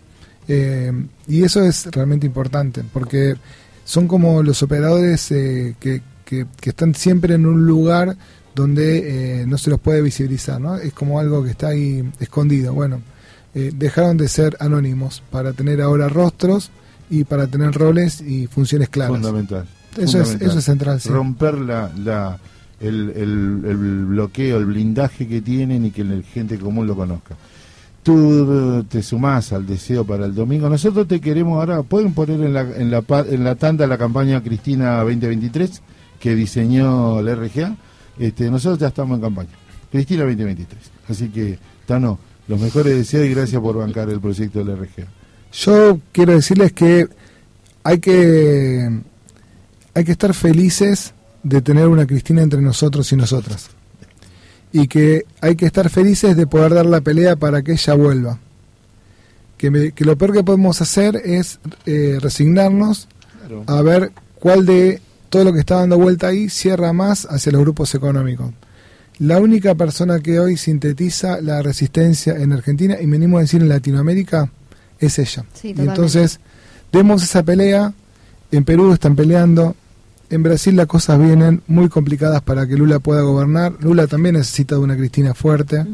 [0.49, 0.93] eh,
[1.29, 3.37] y eso es realmente importante porque
[3.85, 8.17] son como los operadores eh, que, que- que están siempre en un lugar
[8.55, 10.77] donde eh, no se los puede visibilizar, ¿no?
[10.77, 12.73] Es como algo que está ahí escondido.
[12.73, 13.03] Bueno,
[13.55, 16.71] eh, dejaron de ser anónimos para tener ahora rostros
[17.21, 19.13] y para tener roles y funciones claras.
[19.17, 19.67] Fundamental.
[19.97, 21.09] Eso es, eso es central, sí.
[21.09, 22.39] Romper la, la,
[22.81, 27.37] el, el- el bloqueo, el blindaje que tienen y que la gente común lo conozca.
[28.03, 30.69] Tú eh, te sumás al deseo para el domingo.
[30.69, 34.43] Nosotros te queremos ahora, pueden poner en la, en la, en la tanda la campaña
[34.43, 35.81] Cristina 2023
[36.21, 37.77] que diseñó la RGA.
[38.19, 39.51] Este, nosotros ya estamos en campaña.
[39.91, 40.79] Cristina 2023.
[41.09, 45.07] Así que, Tano, los mejores deseos y gracias por bancar el proyecto de la RGA.
[45.55, 47.09] Yo quiero decirles que
[47.85, 48.91] hay que
[49.95, 53.69] hay que estar felices de tener una Cristina entre nosotros y nosotras.
[54.73, 58.39] Y que hay que estar felices de poder dar la pelea para que ella vuelva.
[59.57, 63.07] Que, me- que lo peor que podemos hacer es eh, resignarnos
[63.67, 67.61] a ver cuál de todo lo que está dando vuelta ahí cierra más hacia los
[67.61, 68.51] grupos económicos.
[69.21, 73.63] La única persona que hoy sintetiza la resistencia en Argentina, y me animo a decir
[73.63, 74.51] en Latinoamérica,
[74.99, 75.45] es ella.
[75.55, 76.41] Sí, y entonces,
[76.93, 77.93] demos esa pelea.
[78.51, 79.75] En Perú están peleando.
[80.31, 83.75] En Brasil las cosas vienen muy complicadas para que Lula pueda gobernar.
[83.81, 85.85] Lula también necesita de una Cristina fuerte.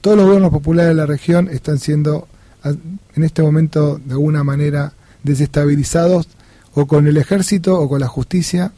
[0.00, 2.28] Todos los gobiernos populares de la región están siendo,
[2.64, 4.92] en este momento, de alguna manera,
[5.22, 6.28] desestabilizados
[6.74, 8.72] o con el ejército o con la justicia.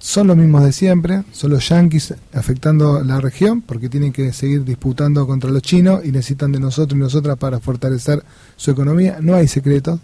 [0.00, 4.64] Son los mismos de siempre, son los yanquis afectando la región porque tienen que seguir
[4.64, 8.24] disputando contra los chinos y necesitan de nosotros y nosotras para fortalecer
[8.56, 9.18] su economía.
[9.20, 10.00] No hay secretos,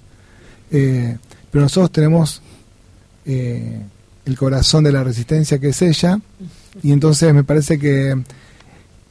[0.71, 1.17] eh,
[1.51, 2.43] pero nosotros tenemos
[3.25, 3.81] eh,
[4.27, 6.21] el corazón de la resistencia que es ella
[6.83, 8.23] y entonces me parece que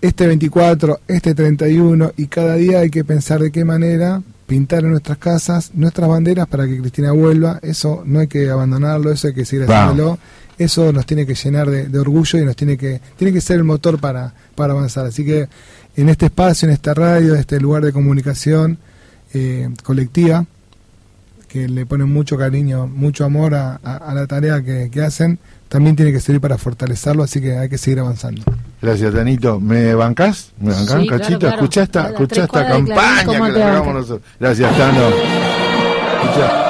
[0.01, 4.91] este 24, este 31 y cada día hay que pensar de qué manera pintar en
[4.91, 7.59] nuestras casas nuestras banderas para que Cristina vuelva.
[7.61, 10.19] Eso no hay que abandonarlo, eso hay que seguir haciéndolo.
[10.57, 13.57] Eso nos tiene que llenar de, de orgullo y nos tiene que tiene que ser
[13.57, 15.05] el motor para, para avanzar.
[15.05, 15.47] Así que
[15.97, 18.77] en este espacio, en esta radio, en este lugar de comunicación
[19.33, 20.45] eh, colectiva,
[21.49, 25.39] que le ponen mucho cariño, mucho amor a, a- a la tarea que, que hacen,
[25.69, 28.43] también tiene que servir para fortalecerlo, así que hay que seguir avanzando.
[28.81, 29.59] Gracias, Danito.
[29.59, 30.51] ¿Me bancás?
[30.59, 31.39] ¿Me bancás, Sí, cachito?
[31.39, 31.55] claro.
[31.55, 34.21] Escuchá esta, escuchá esta campaña ¿cómo que la hagamos nosotros.
[34.39, 35.01] Gracias, Tano.
[36.23, 36.61] Escuchá.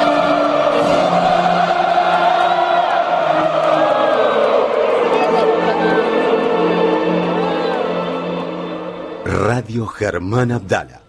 [9.26, 11.01] Radio Germán Abdala,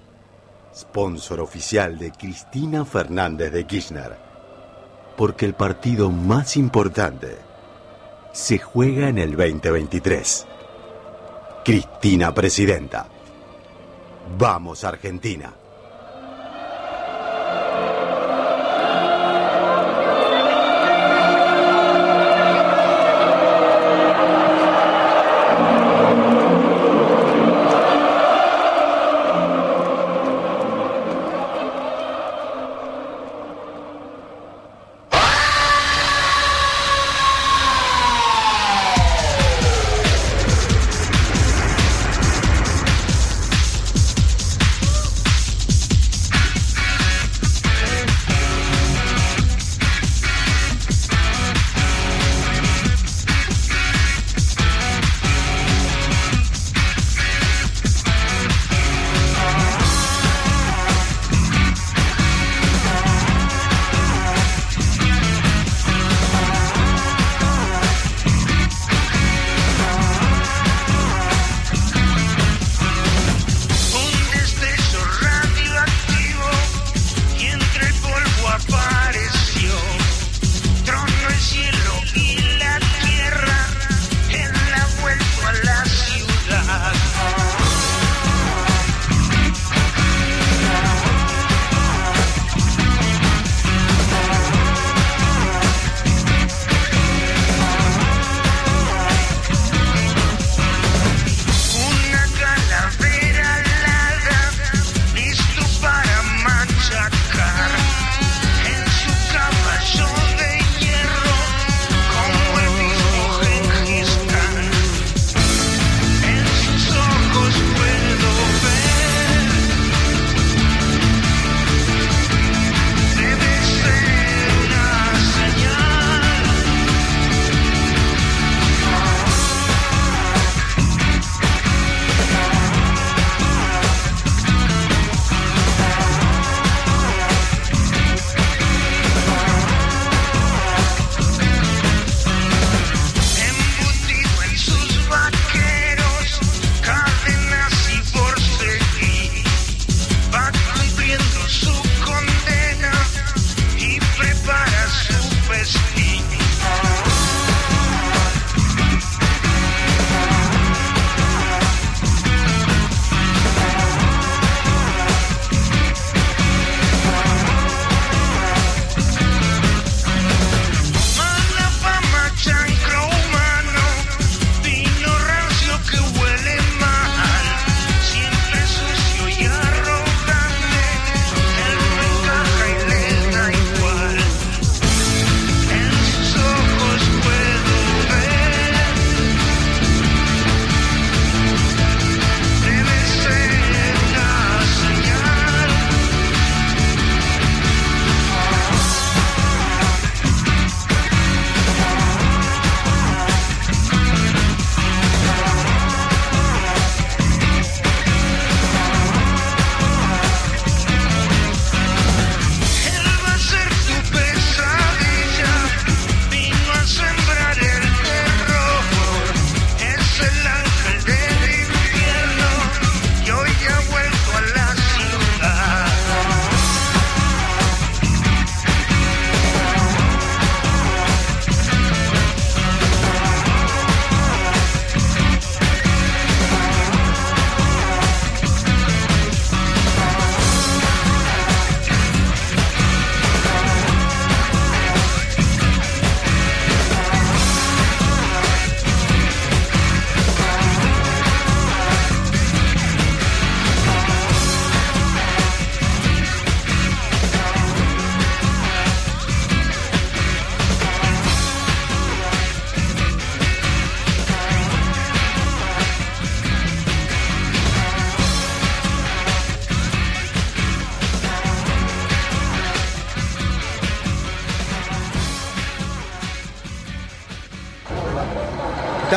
[0.74, 4.16] sponsor oficial de Cristina Fernández de Kirchner.
[5.16, 7.36] Porque el partido más importante
[8.32, 10.46] se juega en el 2023.
[11.66, 13.08] Cristina Presidenta.
[14.38, 15.65] Vamos Argentina.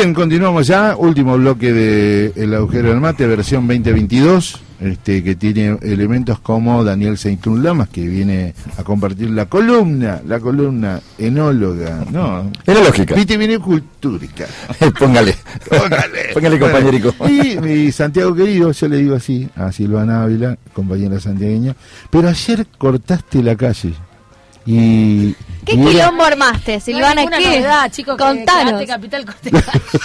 [0.00, 0.94] Bien, continuamos ya.
[0.96, 7.18] Último bloque de El Agujero del Mate, versión 2022, este, que tiene elementos como Daniel
[7.18, 12.48] Seitún Lamas, que viene a compartir la columna, la columna enóloga, ¿no?
[12.64, 13.16] Enológica.
[13.16, 14.46] Vitivinicultúrica.
[15.00, 15.34] Póngale.
[15.68, 16.28] Póngale.
[16.32, 17.12] Póngale, compañerico.
[17.28, 21.74] Y mi Santiago querido, yo le digo así, a Silvana Ávila, compañera santiagueña,
[22.08, 23.94] pero ayer cortaste la calle.
[24.64, 25.34] Y.
[25.68, 27.14] ¿Qué y era- quilombo armaste, Silvana?
[27.16, 27.44] ninguna ¿Qué?
[27.46, 28.72] novedad, chicos, que Contanos.
[28.74, 29.24] Arte Capital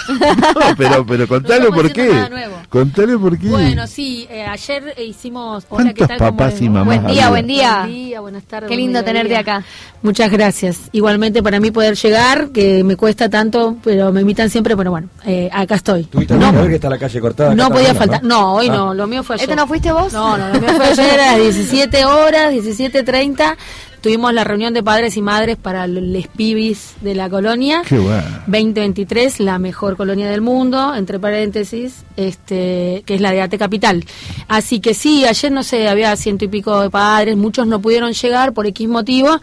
[0.08, 2.08] No, pero, pero contale estamos por qué.
[2.08, 2.56] nada nuevo.
[2.68, 3.48] Contale por qué.
[3.48, 5.64] Bueno, sí, eh, ayer hicimos...
[5.68, 6.18] Hola, ¿qué ¿Cuántos tal?
[6.18, 7.78] ¿Cómo papás y mamás Buen día, buen día.
[7.80, 8.68] Buen día, buenas tardes.
[8.68, 9.22] Qué lindo mediodía.
[9.22, 9.64] tenerte acá.
[10.02, 10.78] Muchas gracias.
[10.92, 15.08] Igualmente para mí poder llegar, que me cuesta tanto, pero me invitan siempre, pero bueno,
[15.24, 16.04] eh, acá estoy.
[16.04, 17.54] Tuviste no, ver que está la calle cortada.
[17.54, 18.22] No podía faltar.
[18.22, 18.72] No, hoy Ah.
[18.74, 19.44] no, lo mío fue ayer.
[19.44, 20.12] ¿Este no fuiste vos?
[20.12, 23.56] No, no, lo mío fue ayer a las 17 horas, 17.30.
[24.00, 27.82] Tuvimos la reunión de padres y madres para los pibis de la colonia.
[27.86, 28.24] Qué bueno.
[28.46, 34.04] 2023, la mejor colonia del mundo, entre paréntesis, este, que es la de Ate Capital.
[34.48, 38.12] Así que sí, ayer no sé, había ciento y pico de padres, muchos no pudieron
[38.12, 39.40] llegar por X motivo,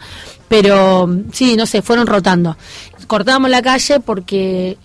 [0.48, 2.56] pero sí, no sé, fueron rotando.
[3.06, 4.76] Cortamos la calle porque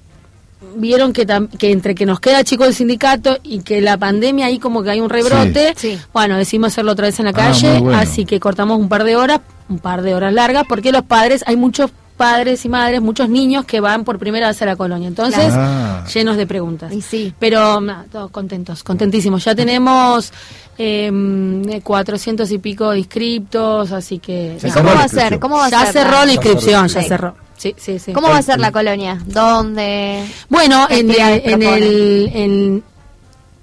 [0.75, 4.47] vieron que, tam- que entre que nos queda chico el sindicato y que la pandemia
[4.47, 5.75] ahí como que hay un rebrote,
[6.13, 7.97] bueno, decidimos hacerlo otra vez en la Ah, calle, bueno.
[7.97, 11.43] así que cortamos un par de horas, un par de horas largas, porque los padres,
[11.47, 15.07] hay muchos padres y madres, muchos niños que van por primera vez a la colonia,
[15.07, 15.53] entonces.
[15.53, 16.03] Ah.
[16.11, 16.91] llenos de preguntas.
[17.37, 19.45] Pero nada, todos contentos, contentísimos.
[19.45, 20.31] Ya tenemos
[20.79, 24.57] eh, 400 y pico de inscriptos, así que...
[24.63, 25.39] ¿Y cómo va a ser?
[25.39, 25.93] ¿Cómo va a ya ser?
[26.03, 27.35] cerró la Ya inscripción, ya cerró.
[27.57, 28.13] Sí, sí, sí.
[28.13, 29.19] ¿Cómo va a ser la colonia?
[29.25, 30.23] ¿Dónde?
[30.49, 32.29] Bueno, ¿Qué en, el...
[32.33, 32.83] en-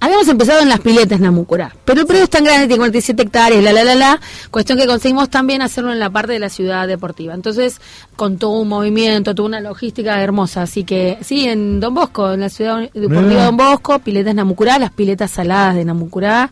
[0.00, 3.64] Habíamos empezado en las piletas Namucurá, pero el predio es tan grande, tiene 47 hectáreas,
[3.64, 6.86] la, la, la, la, cuestión que conseguimos también hacerlo en la parte de la ciudad
[6.86, 7.32] deportiva.
[7.32, 7.80] Entonces,
[8.14, 10.60] con todo un movimiento, toda una logística hermosa.
[10.62, 14.78] Así que, sí, en Don Bosco, en la ciudad deportiva de Don Bosco, piletas Namucurá,
[14.78, 16.50] las piletas saladas de Namucurá,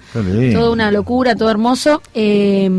[0.54, 2.00] toda una locura, todo hermoso.
[2.14, 2.70] Eh,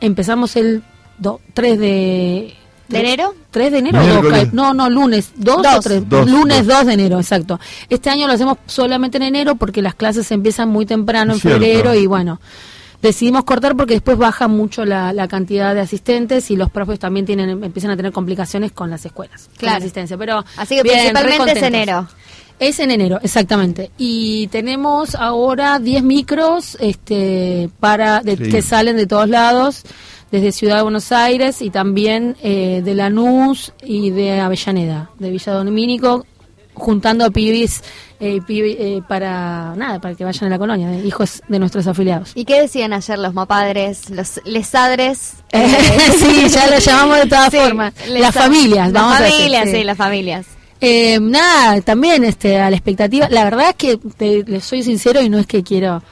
[0.00, 0.82] empezamos el
[1.18, 2.54] do- 3 de...
[2.88, 3.34] ¿De enero?
[3.50, 4.44] 3 de enero Miércoles.
[4.44, 5.84] dos, no, no, lunes, 2 o Dos.
[5.84, 6.76] 3, Dos, lunes dos.
[6.78, 7.58] 2 de enero, exacto.
[7.88, 11.60] Este año lo hacemos solamente en enero porque las clases empiezan muy temprano en Cierto.
[11.60, 12.40] febrero y bueno,
[13.00, 17.24] decidimos cortar porque después baja mucho la, la cantidad de asistentes y los profes también
[17.26, 19.76] tienen empiezan a tener complicaciones con las escuelas, con la Claro.
[19.78, 22.08] asistencia, pero Así que bien, principalmente es enero.
[22.60, 23.90] Es en enero, exactamente.
[23.98, 28.48] Y tenemos ahora 10 micros este, para de- Sí.
[28.48, 29.82] que salen de todos lados,
[30.34, 35.52] desde Ciudad de Buenos Aires y también eh, de Lanús y de Avellaneda, de Villa
[35.52, 36.26] Domínico,
[36.74, 37.82] juntando pibis,
[38.18, 41.86] eh, pibi- eh, para nada, para que vayan a la colonia, de hijos de nuestros
[41.86, 42.32] afiliados.
[42.34, 45.34] ¿Y qué decían ayer los mapadres, los lesadres?
[46.18, 47.94] sí, ya lo llamamos de todas Sí, formas.
[48.08, 49.76] Las familias, Las vamos a decir, familias, sí.
[49.76, 50.46] sí, las familias.
[50.80, 53.28] Eh, nada, también este, a la expectativa.
[53.30, 56.02] La verdad es que te, les soy sincero y no es que quiero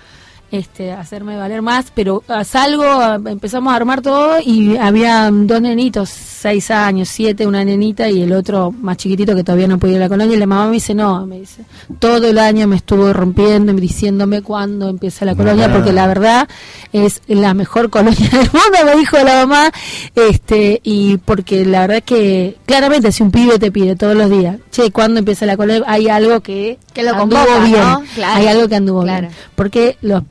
[0.53, 5.61] este, hacerme valer más, pero ah, salgo, ah, empezamos a armar todo y había dos
[5.61, 9.97] nenitos, seis años, siete, una nenita y el otro más chiquitito que todavía no podía
[9.97, 10.37] ir a la colonia.
[10.37, 11.65] Y la mamá me dice, no, me dice,
[11.99, 15.73] todo el año me estuvo rompiendo y diciéndome cuándo empieza la colonia, Ah.
[15.73, 16.49] porque la verdad
[16.93, 19.73] es la mejor colonia del mundo, me dijo la mamá,
[20.15, 24.29] este, y porque la verdad es que claramente si un pibe te pide todos los
[24.31, 25.83] días, che, ¿cuándo empieza la colonia?
[25.87, 28.03] Hay algo que, Que lo anduvo convoca, bien, ¿no?
[28.15, 28.35] Claro.
[28.41, 29.29] hay algo que anduvo Claro.
[29.29, 30.23] bien, porque los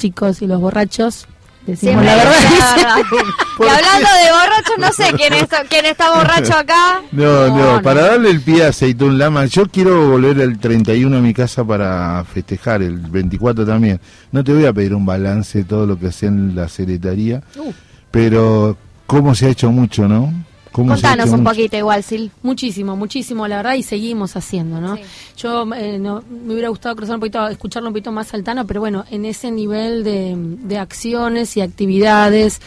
[0.00, 1.26] chicos y los borrachos
[1.66, 2.96] decimos Siempre la verdad.
[3.60, 7.02] y hablando de borrachos, no sé quién está, quién está borracho acá.
[7.12, 11.20] No, no, para darle el pie a Aceitún Lama, yo quiero volver el 31 a
[11.20, 14.00] mi casa para festejar, el 24 también.
[14.32, 17.42] No te voy a pedir un balance de todo lo que hacía en la secretaría,
[17.56, 17.72] Uh.
[18.10, 20.32] pero cómo se ha hecho mucho, ¿no?
[20.72, 22.30] ¿Cómo se ha Contanos un poquito igual, Sil.
[22.42, 24.96] Muchísimo, muchísimo, la verdad, y seguimos haciendo, ¿no?
[25.36, 28.80] Yo eh, no, me hubiera gustado cruzar un poquito, escucharlo un poquito más altano, pero
[28.80, 32.60] bueno, en ese nivel de, de acciones y actividades,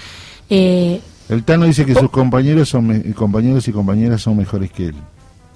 [0.50, 4.96] eh, El Tano dice que sus compañeros son compañeros y compañeras son mejores que él.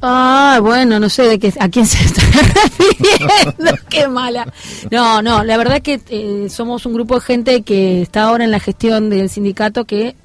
[0.01, 4.51] Ah, bueno, no sé de qué, a quién se está refiriendo, qué mala.
[4.91, 8.51] No, no, la verdad que eh, somos un grupo de gente que está ahora en
[8.51, 10.15] la gestión del sindicato que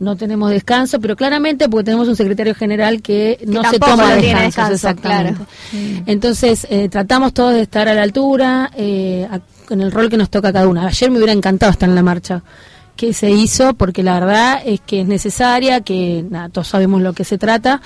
[0.00, 4.20] no tenemos descanso, pero claramente porque tenemos un secretario general que no se toma no
[4.20, 5.34] tiene descansos, descanso, exactamente.
[5.70, 6.02] claro.
[6.06, 9.40] Entonces, eh, tratamos todos de estar a la altura, eh, a-
[9.72, 10.86] en el rol que nos toca a cada una.
[10.86, 12.42] Ayer me hubiera encantado estar en la marcha
[12.96, 17.12] que se hizo, porque la verdad es que es necesaria, que nada, todos sabemos lo
[17.12, 17.80] que se trata,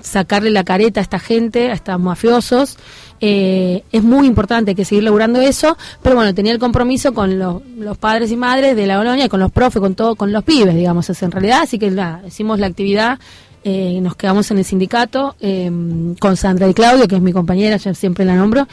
[0.00, 2.76] sacarle la careta a esta gente, a estos mafiosos.
[3.22, 7.60] Eh, es muy importante que seguir logrando eso, pero bueno, tenía el compromiso con los,
[7.98, 11.10] padres y madres de la colonia, con los profes, con todo, con los pibes, digamos,
[11.10, 11.60] es en realidad.
[11.62, 13.18] Así que nada, hicimos la actividad,
[13.62, 15.70] eh, nos quedamos en el sindicato eh,
[16.18, 18.66] con Sandra y Claudio, que es mi compañera, yo siempre la nombro,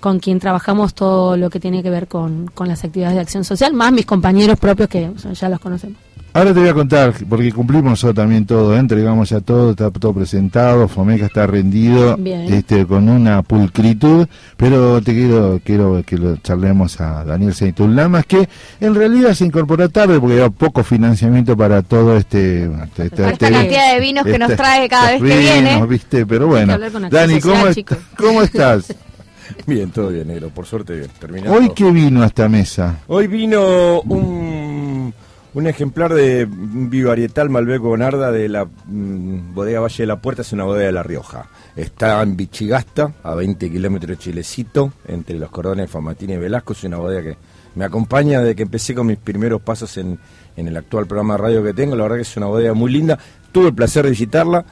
[0.00, 3.44] con quien trabajamos todo lo que tiene que ver con, con las actividades de acción
[3.44, 5.98] social, más mis compañeros propios que ya los conocemos.
[6.34, 8.78] Ahora te voy a contar, porque cumplimos nosotros también todo, ¿eh?
[8.78, 12.50] entregamos ya todo, está todo presentado, Fomeca está rendido, Bien.
[12.52, 14.26] este, con una pulcritud,
[14.56, 18.48] pero te quiero, quiero que lo charlemos a Daniel Seitún Lamas, que
[18.80, 22.64] en realidad se incorporó tarde porque había poco financiamiento para todo este...
[22.64, 25.86] este- este- Esta cantidad de vinos que nos este- trae cada vez que viene.
[25.86, 26.24] ¿viste?
[26.24, 26.78] Pero bueno,
[27.10, 27.92] Dani, ¿cómo, est-.
[28.16, 28.94] ¿cómo estás?
[29.66, 31.10] Bien, todo bien, negro, por suerte bien.
[31.20, 31.52] Terminando.
[31.58, 32.96] Hoy qué vino a esta mesa.
[33.06, 35.12] Hoy vino un,
[35.54, 40.52] un ejemplar de Vivarietal Malbec Bonarda de la mm, bodega Valle de la Puerta, es
[40.52, 41.46] una bodega de La Rioja.
[41.76, 46.72] Está en Bichigasta, a 20 kilómetros de Chilecito, entre los cordones Famatina y Velasco.
[46.72, 47.36] Es una bodega que
[47.74, 50.18] me acompaña desde que empecé con mis primeros pasos en,
[50.56, 51.96] en el actual programa de radio que tengo.
[51.96, 53.18] La verdad que es una bodega muy linda.
[53.52, 54.64] Tuve el placer de visitarla.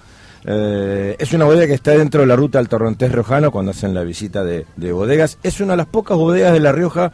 [0.47, 3.93] Eh, es una bodega que está dentro de la ruta del Torrontés Riojano cuando hacen
[3.93, 5.39] la visita de, de bodegas.
[5.43, 7.13] Es una de las pocas bodegas de La Rioja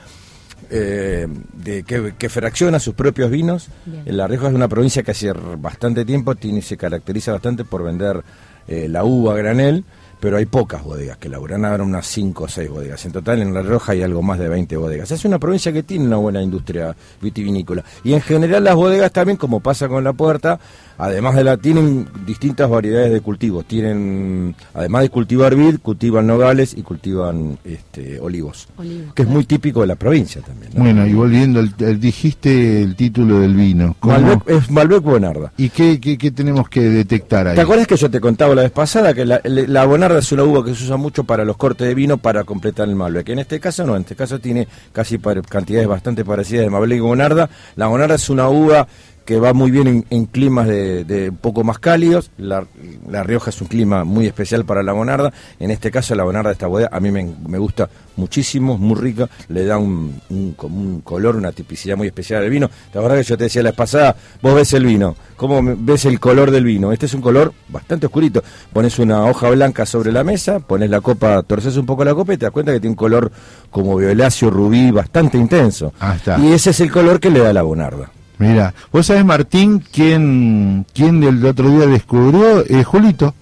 [0.70, 3.68] eh, de, que, que fracciona sus propios vinos.
[4.04, 8.22] La Rioja es una provincia que hace bastante tiempo tiene, se caracteriza bastante por vender
[8.68, 9.84] eh, la uva a granel,
[10.20, 13.04] pero hay pocas bodegas que laburan, ahora unas 5 o 6 bodegas.
[13.06, 15.10] En total en La Rioja hay algo más de 20 bodegas.
[15.10, 17.84] Es una provincia que tiene una buena industria vitivinícola.
[18.04, 20.58] Y en general las bodegas también, como pasa con La Puerta,
[20.98, 23.66] además de la, tienen distintas variedades de cultivos.
[23.66, 29.44] Tienen, además de cultivar vid, cultivan nogales y cultivan este, olivos, Olivos, que es muy
[29.44, 30.72] típico de la provincia también.
[30.74, 30.82] ¿no?
[30.82, 33.96] Bueno, y volviendo, el, el- dijiste el título del vino.
[34.00, 35.52] ¿Cómo- Malbec, es Malbec Bonarda.
[35.56, 37.54] ¿Y qué, qué, qué tenemos que detectar ahí?
[37.54, 40.30] ¿Te acuerdas que yo te contaba la vez pasada que la, la- la bonarda es
[40.30, 43.28] una uva que se usa mucho para los cortes de vino para completar el Malbec?
[43.30, 47.00] En este caso no, en este caso tiene casi cantidades bastante parecidas de Malbec y
[47.00, 47.50] bonarda.
[47.74, 48.86] La bonarda es una uva
[49.26, 52.30] que va muy bien en, en climas de, de un poco más cálidos.
[52.38, 52.64] La,
[53.10, 55.32] la Rioja es un clima muy especial para la bonarda.
[55.60, 58.80] En este caso la bonarda de esta bodega a mí me, me gusta muchísimo, es
[58.80, 62.70] muy rica, le da un, un, como un color, una tipicidad muy especial al vino.
[62.94, 66.06] La verdad que yo te decía la vez pasada, vos ves el vino, ¿cómo ves
[66.06, 66.92] el color del vino?
[66.92, 68.42] Este es un color bastante oscurito.
[68.72, 72.32] Pones una hoja blanca sobre la mesa, pones la copa, torces un poco la copa
[72.32, 73.30] y te das cuenta que tiene un color
[73.70, 75.92] como violáceo, rubí, bastante intenso.
[76.00, 76.38] Ah, está.
[76.38, 78.10] Y ese es el color que le da la bonarda.
[78.38, 83.34] Mira, vos sabés, Martín, quién, quién del otro día descubrió, Eh, Julito.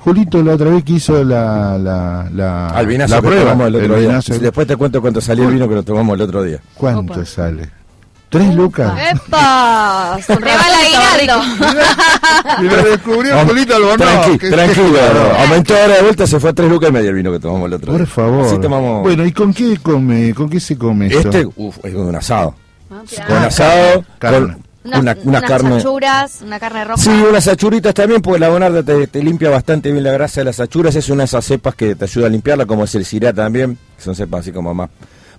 [0.00, 3.52] Julito la otra vez que hizo la, la, la, Al vinazo la que prueba.
[3.52, 4.08] el otro el día.
[4.10, 4.38] vinazo.
[4.38, 6.60] Después te cuento cuánto salió el vino que lo tomamos el otro día.
[6.74, 7.68] ¿Cuánto sale?
[8.30, 8.92] ¿Tres lucas?
[9.10, 10.18] ¡Epa!
[10.26, 11.64] Se va el aguinaldo.
[12.60, 14.06] Y lo descubrió Julito Albornoz.
[14.06, 17.08] Tranqui- que- tranquilo, que- aumentó ahora de vuelta, se fue a tres lucas y media
[17.08, 18.06] el vino que tomamos el otro Por día.
[18.06, 18.44] favor.
[18.46, 19.02] Así tomamos.
[19.02, 20.34] Bueno, ¿y con qué come?
[20.34, 21.28] ¿Con qué se come esto?
[21.30, 22.54] Este, uff, es un asado.
[22.90, 24.38] Ah, Con asado, carne.
[24.38, 25.76] con Unas, una, una unas carne.
[25.76, 27.02] achuras, una carne roja.
[27.02, 30.44] Sí, unas achuritas también, porque la bonarda te, te limpia bastante bien la grasa de
[30.46, 30.94] las achuras.
[30.96, 33.76] Es una de esas cepas que te ayuda a limpiarla, como es el cirá también.
[33.96, 34.88] que Son cepas así como más,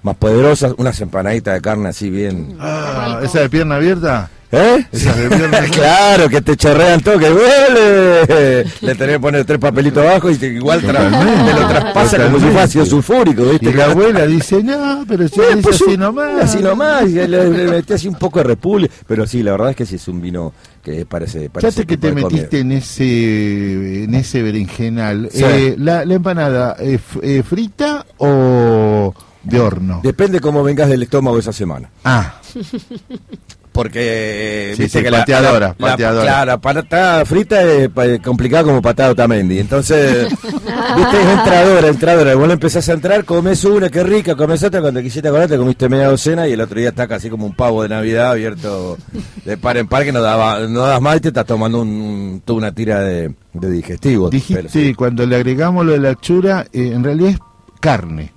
[0.03, 0.73] más poderosas.
[0.77, 2.55] Unas empanaditas de carne así bien.
[2.59, 4.29] Ah, ¿Esa de pierna abierta?
[4.51, 4.85] ¿Eh?
[5.71, 8.63] Claro, que te chorrean todo, que duele.
[8.81, 12.63] Le tenés que poner tres papelitos abajo y te, igual te lo traspasa como fuera
[12.63, 13.69] ácido sulfúrico, ¿viste?
[13.69, 16.43] Y la abuela dice, no, pero si Eh, dice pues, así nomás.
[16.43, 18.89] Así nomás, y le, le metí así un poco de repulgue.
[19.07, 20.53] Pero sí, la verdad es que sí es un vino
[20.83, 21.49] que parece.
[21.49, 25.29] parece que te metiste en ese en ese berenjenal.
[25.31, 25.43] Sí.
[25.45, 29.13] Eh, la, ¿La empanada eh, eh, frita o
[29.43, 30.01] de horno?
[30.03, 31.89] Depende cómo vengas del estómago esa semana.
[32.03, 32.39] Ah,
[33.79, 36.23] Porque, Sí, viste sí, que la, pateadora, la- la- pateadora.
[36.25, 39.57] claro, la patada frita es pa- complicada como patada Otamendi.
[39.59, 40.27] Entonces,
[40.97, 42.35] viste, es entradora, entradora.
[42.35, 45.57] Vos le empezás a entrar, comes una, qué rica, comes otra, cuando quisiste acordar te
[45.57, 48.97] comiste media docena y el otro día está casi como un pavo de Navidad abierto
[49.45, 52.41] de par en par que no, daba, no das más y te estás tomando un,
[52.43, 54.29] toda una tira de, de digestivos.
[54.31, 54.93] dijiste Pero sí.
[54.93, 57.39] cuando le agregamos lo de la chura, eh, en realidad es
[57.79, 58.33] carne.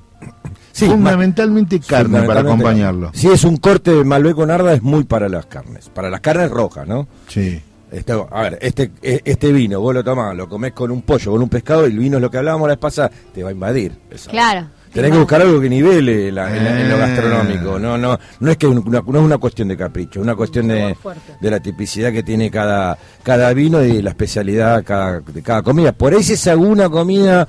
[0.72, 3.10] Sí, fundamentalmente carne para acompañarlo.
[3.14, 5.88] Si es un corte de Malbec con Narda, es muy para las carnes.
[5.90, 7.06] Para las carnes rojas, ¿no?
[7.28, 7.60] Sí.
[7.90, 11.32] Este, a ver, este, eh, este vino, vos lo tomás, lo comés con un pollo,
[11.32, 13.50] con un pescado, y el vino es lo que hablábamos la vez pasada, te va
[13.50, 13.92] a invadir.
[14.10, 14.30] Eso.
[14.30, 14.66] Claro.
[14.94, 16.98] Tenés que buscar algo que nivele la- en, en lo Eh.
[16.98, 17.78] gastronómico.
[17.78, 20.68] No, no, no es que una, no es una cuestión de capricho, es una cuestión
[20.68, 20.96] de,
[21.40, 25.92] de la tipicidad que tiene cada, cada vino y la especialidad cada- de cada comida.
[25.92, 27.46] Por ahí si es alguna comida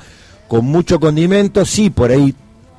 [0.48, 2.34] con mucho condimento, sí, por ahí,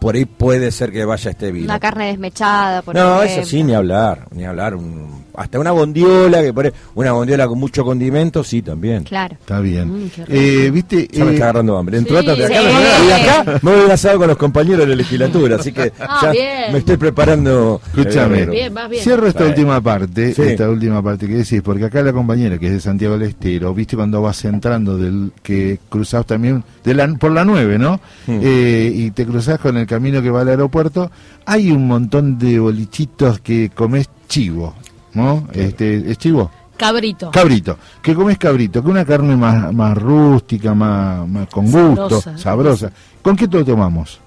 [0.04, 1.64] por ahí puede ser que vaya este vino.
[1.64, 3.42] Una carne desmechada, por no, ejemplo.
[3.42, 4.74] eso sí, ni hablar, ni hablar.
[4.74, 9.02] un- hasta una bondiola, que por ahí- una bondiola con mucho condimento, sí, también.
[9.02, 9.34] Claro.
[9.40, 10.04] Está bien.
[10.04, 10.10] Mm.
[10.28, 11.08] Eh, ¿Viste?
[11.10, 11.96] Ya me Eh, está agarrando hambre.
[11.96, 12.52] Dentro Sí, de acá, sí.
[12.54, 15.92] me- de acá me voy a asado con los compañeros de la legislatura, así que
[15.98, 16.72] Ah, ya bien.
[16.72, 17.80] me estoy preparando.
[17.96, 19.02] Escúchame, eh, bien.
[19.02, 20.42] cierro esta última parte, Sí.
[20.42, 23.74] esta última parte que decís, porque acá la compañera que es de Santiago del Estero,
[23.74, 27.98] viste cuando vas entrando del que cruzás también de la, por la 9, ¿no?
[28.28, 28.38] Hmm.
[28.40, 31.10] Eh, y te cruzás con el camino que va al aeropuerto,
[31.46, 34.74] hay un montón de bolichitos que comes chivo,
[35.14, 35.46] ¿no?
[35.52, 36.50] Este, ¿Es chivo?
[36.76, 37.30] Cabrito.
[37.30, 42.38] Cabrito, que comes cabrito, que una carne más, más rústica, más, más con gusto, Sabrosa.
[42.38, 42.92] sabrosa.
[43.22, 44.20] ¿Con qué todo tomamos?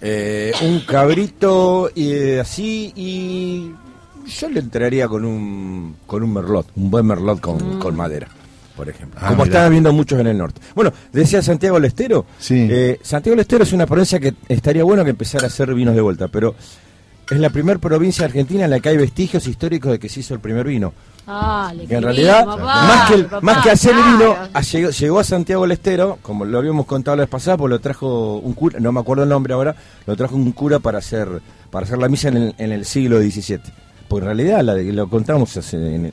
[0.00, 3.70] eh, un cabrito y eh, así y
[4.28, 8.28] yo le entraría con un con un merlot, un buen merlot con, con madera.
[8.76, 9.56] Por ejemplo, Ah, como mirá.
[9.58, 10.60] están viendo muchos en el norte.
[10.74, 12.26] Bueno, decía Santiago del Estero.
[12.38, 12.68] Sí.
[12.70, 15.94] Eh, Santiago del Estero es una provincia que estaría bueno que empezara a hacer vinos
[15.94, 16.54] de vuelta, pero
[17.30, 20.34] es la primera provincia argentina en la que hay vestigios históricos de que se hizo
[20.34, 20.92] el primer vino.
[21.26, 24.60] Ah, Que en realidad, papá, más que, el- papá, más que hacer el vino, a-
[24.60, 27.80] llegó, llegó a Santiago del Estero, como lo habíamos contado la vez pasada, pues lo
[27.80, 29.74] trajo un cura, no me acuerdo el nombre ahora,
[30.06, 31.28] lo trajo un cura para hacer
[31.70, 33.60] para hacer la misa en el, en el siglo XVII.
[34.08, 34.62] Porque en realidad,
[34.92, 35.56] lo contamos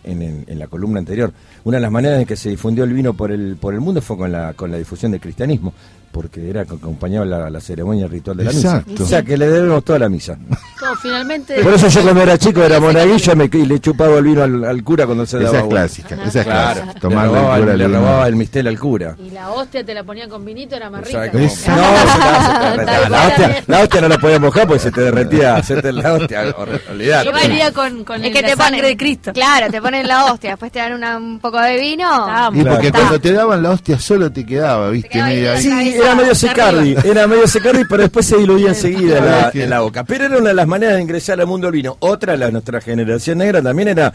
[0.03, 1.31] en- en la columna anterior,
[1.63, 4.01] una de las maneras en que se difundió el vino por el, por el mundo
[4.01, 5.73] fue con la, con la difusión del cristianismo,
[6.13, 8.91] porque era que acompañaba la, la ceremonia ritual de la Exacto.
[8.91, 9.03] misa.
[9.03, 10.37] O sea, que le debemos toda la misa.
[10.37, 11.61] No, finalmente.
[11.63, 14.63] Por eso yo cuando era chico era monaguillo me, y le chupaba el vino al,
[14.63, 15.81] al cura cuando se Esa daba es vuelta.
[15.81, 17.09] clásica, esa es Claro, clásica.
[17.09, 19.15] le robaba, el cura le robaba el mistel al cura.
[19.19, 21.25] Y la hostia te la ponían con vinito, era más rica.
[21.25, 24.91] No, se te- se te la, hostia, la hostia no la podías mojar porque se
[24.91, 25.55] te derretía.
[25.63, 26.43] Hacerte la hostia,
[26.91, 27.25] olvidate.
[27.25, 29.33] Yo venía con, con Es que la te sangre ponen, de Cristo.
[29.33, 32.05] Claro, te ponen la hostia, después te dan una- un poco de vino.
[32.53, 35.21] Y porque cuando te daban la hostia solo te quedaba, ¿viste?
[35.23, 35.93] Medio ahí.
[36.03, 39.69] Sí, era medio secardi, era medio secardi, pero después se diluía enseguida en la, en
[39.69, 40.03] la boca.
[40.03, 41.97] Pero era una de las maneras de ingresar al mundo del vino.
[41.99, 44.13] Otra, la nuestra generación negra, también era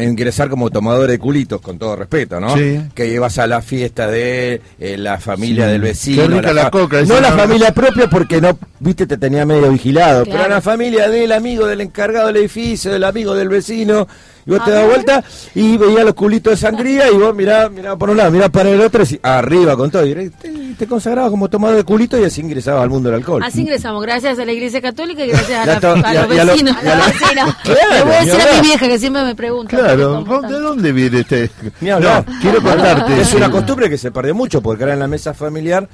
[0.00, 2.56] ingresar como tomador de culitos, con todo respeto, ¿no?
[2.56, 2.80] Sí.
[2.94, 5.72] Que ibas a la fiesta de eh, la familia Sí.
[5.72, 6.22] del vecino.
[6.22, 10.24] Qué rica la coca, No la familia propia porque no, viste, te tenía medio vigilado.
[10.24, 10.38] Claro.
[10.42, 14.06] Pero la familia del amigo del encargado del edificio, del amigo del vecino.
[14.48, 15.22] Y vos A te das vuelta
[15.54, 18.70] y veías los culitos de sangría y vos mirá, mirá por un lado, mirá para
[18.70, 20.06] el otro y arriba con todo.
[20.06, 23.42] Y te, te consagrabas como tomador de culito y así ingresabas al mundo del alcohol.
[23.44, 26.34] Así ingresamos, gracias a la Iglesia Católica y gracias a, la- a y a- los
[26.34, 26.76] y a lo- vecinos.
[26.82, 27.04] y a lo-
[27.94, 29.76] Le voy a Claro, decir a mi vieja que siempre me pregunta.
[29.76, 31.50] Claro, ¿de dónde viene este?
[31.82, 33.20] No, quiero contarte.
[33.20, 35.86] Es una costumbre que se perdió mucho porque ahora en la mesa familiar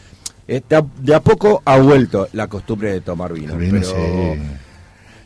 [0.46, 3.56] está, de a poco ha vuelto la costumbre de tomar vino.
[3.56, 4.40] Vino, pero, sí.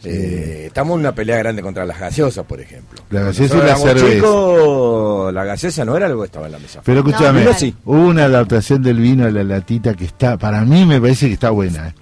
[0.04, 3.00] Eh, estamos en una pelea grande contra las gaseosas, por ejemplo.
[3.10, 4.14] La gaseosa y la cerveza.
[4.14, 6.80] chicos, la gaseosa no era algo que estaba en la mesa.
[6.84, 7.74] Pero escúchame, sí.
[7.84, 11.34] hubo una adaptación del vino a la latita que está, para mí me parece que
[11.34, 11.88] está buena.
[11.88, 11.94] ¿eh?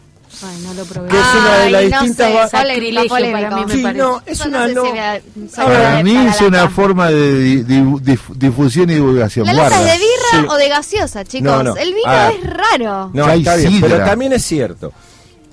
[0.43, 1.09] Ay, no lo probé.
[1.09, 3.99] Que es una de las Ay, no distintas sé, Sacrilegio para mí me Sí, parece.
[4.03, 4.85] no, es Yo una no sé no.
[4.85, 8.95] si me- soy Para mí para es una forma de di- di- dif- difusión y
[8.97, 9.47] divulgación.
[9.47, 10.47] ¿La lata es de birra Sí.
[10.51, 11.45] o de gaseosa, chicos?
[11.51, 11.77] No, no.
[11.77, 12.31] El vino Ah.
[12.39, 13.11] es raro.
[13.15, 14.93] No, está bien, pero también es cierto.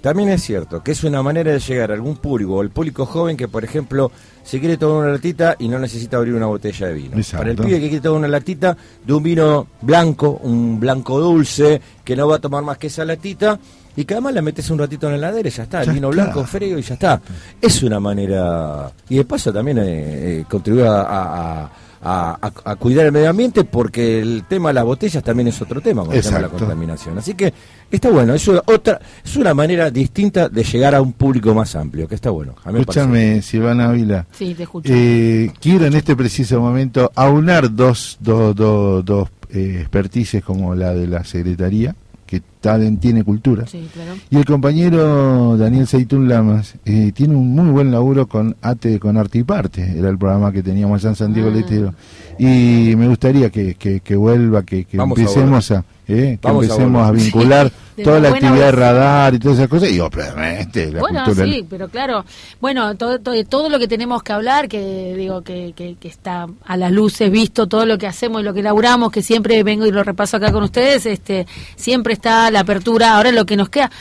[0.03, 3.05] También es cierto que es una manera de llegar a algún público, o el público
[3.05, 4.11] joven que, por ejemplo,
[4.43, 7.15] se quiere tomar una latita y no necesita abrir una botella de vino.
[7.15, 7.37] Exacto.
[7.37, 11.79] Para el pibe que quiere tomar una latita de un vino blanco, un blanco dulce,
[12.03, 13.57] que no va a tomar más que esa latita,
[13.95, 16.09] y que además la metes un ratito en la heladera y ya está, el vino
[16.09, 16.23] está.
[16.23, 17.21] blanco frío y ya está.
[17.61, 18.91] Es una manera...
[19.07, 21.71] Y de paso también eh, eh, contribuye a, a-
[22.05, 25.61] a- a- a cuidar el medio ambiente porque el tema de las botellas también es
[25.61, 27.17] otro tema con el tema de la contaminación.
[27.17, 27.53] Así que
[27.89, 31.75] está bueno, es una, otra, es una manera distinta de llegar a un público más
[31.75, 32.55] amplio, que está bueno.
[32.65, 34.27] Escúchame, Silvana Ávila.
[34.31, 34.91] Sí, te escucho.
[34.93, 40.93] Eh, quiero en este preciso momento aunar dos, dos, dos, dos eh, expertices como la
[40.93, 44.13] de la Secretaría, que tal- tiene cultura, Sí, claro.
[44.31, 49.17] y el compañero Daniel Seitún Lamas eh, tiene un muy buen laburo con ATE, con
[49.17, 51.51] Arte y Parte, era el programa que teníamos allá en San Diego Ah.
[51.51, 51.93] del Estero.
[52.39, 56.47] Y me gustaría que, que, que vuelva, que, que Vamos a empecemos a, eh, que
[56.47, 57.23] a empecemos a, volver.
[57.23, 61.23] vincular De toda la actividad de radar y todas esas cosas, y obviamente la bueno,
[61.25, 61.45] cultura.
[61.45, 62.25] sí, pero claro,
[62.59, 66.47] bueno, todo, todo, todo lo que tenemos que hablar, que digo que, que, que está
[66.65, 69.85] a las luces visto, todo lo que hacemos y lo que laburamos, que siempre vengo
[69.85, 71.45] y lo repaso acá con ustedes, este,
[71.75, 73.91] siempre está la apertura, ahora lo que nos queda.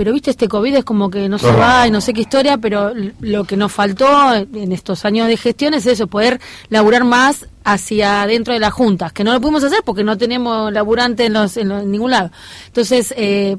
[0.00, 2.56] Pero viste, este COVID es como que no se va y no sé qué historia,
[2.56, 2.90] pero
[3.20, 6.40] lo que nos faltó en estos años de gestión es eso, poder
[6.70, 10.72] laburar más hacia dentro de las juntas, que no lo pudimos hacer porque no tenemos
[10.72, 12.30] laburante en, los, en, los- en ningún lado.
[12.68, 13.58] Entonces, eh,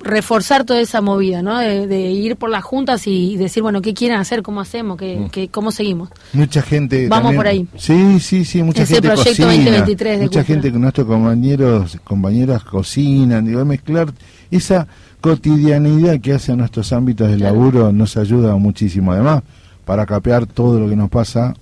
[0.00, 1.58] reforzar toda esa movida, ¿no?
[1.58, 4.42] De, de ir por las juntas y decir, bueno, ¿qué quieren hacer?
[4.42, 4.98] ¿Cómo hacemos?
[4.98, 5.28] ¿Qué, Mm.
[5.30, 6.10] qué- ¿Cómo seguimos?
[6.34, 7.08] Mucha gente.
[7.08, 7.66] Vamos también- por ahí.
[7.78, 9.46] Sí, sí, sí, mucha Ese gente proyecto cocina.
[9.48, 10.44] 2023 de mucha cultura.
[10.44, 13.46] gente que nuestros compañeros, compañeras cocinan.
[13.46, 14.12] Digo, mezclar
[14.50, 14.86] esa
[15.20, 19.12] cotidianidad que hace a nuestros ámbitos de laburo nos ayuda muchísimo.
[19.12, 19.42] Además,
[19.84, 21.54] para capear todo lo que nos pasa,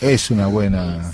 [0.00, 1.10] es una buena.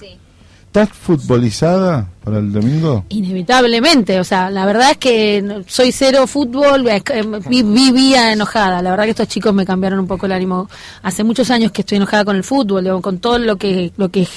[0.67, 3.05] ¿Estás futbolizada para el domingo?
[3.09, 6.87] Inevitablemente, o sea, la verdad es que soy cero fútbol,
[7.49, 10.71] vi- vivía enojada, la verdad que estos chicos me cambiaron un poco el ánimo.
[11.03, 14.11] Hace muchos años que estoy enojada con el fútbol, digo, con todo lo que lo
[14.11, 14.29] que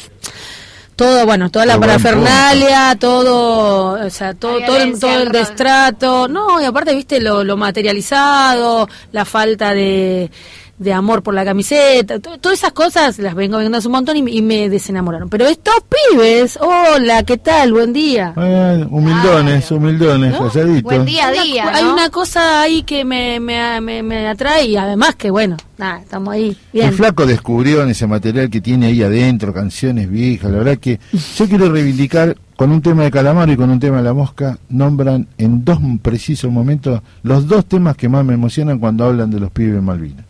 [1.03, 6.61] todo, bueno, toda la parafernalia, todo, o sea, todo todo el, todo el destrato, no,
[6.61, 10.31] y aparte, viste, lo, lo materializado, la falta de
[10.79, 14.17] de amor por la camiseta, to- todas esas cosas las vengo viendo hace un montón
[14.17, 15.29] y, me- y me desenamoraron.
[15.29, 15.75] Pero estos
[16.11, 17.71] pibes, hola, ¿qué tal?
[17.73, 18.33] Buen día.
[18.35, 20.81] Eh, humildones, humildones, calladitos.
[20.83, 21.71] Buen día una día, ¿no?
[21.77, 25.99] Hay una cosa ahí que me, me, me, me atrae y además que, bueno, nada,
[26.01, 26.87] estamos ahí, bien.
[26.87, 30.51] El flaco descubrió en ese material que tiene ahí adentro, canciones viejas.
[30.51, 30.99] La verdad que
[31.37, 34.57] yo quiero reivindicar con un tema de Calamaro y con un tema de La Mosca,
[34.69, 39.39] nombran en dos precisos momentos los dos temas que más me emocionan cuando hablan de
[39.39, 40.25] los pibes en Malvinas.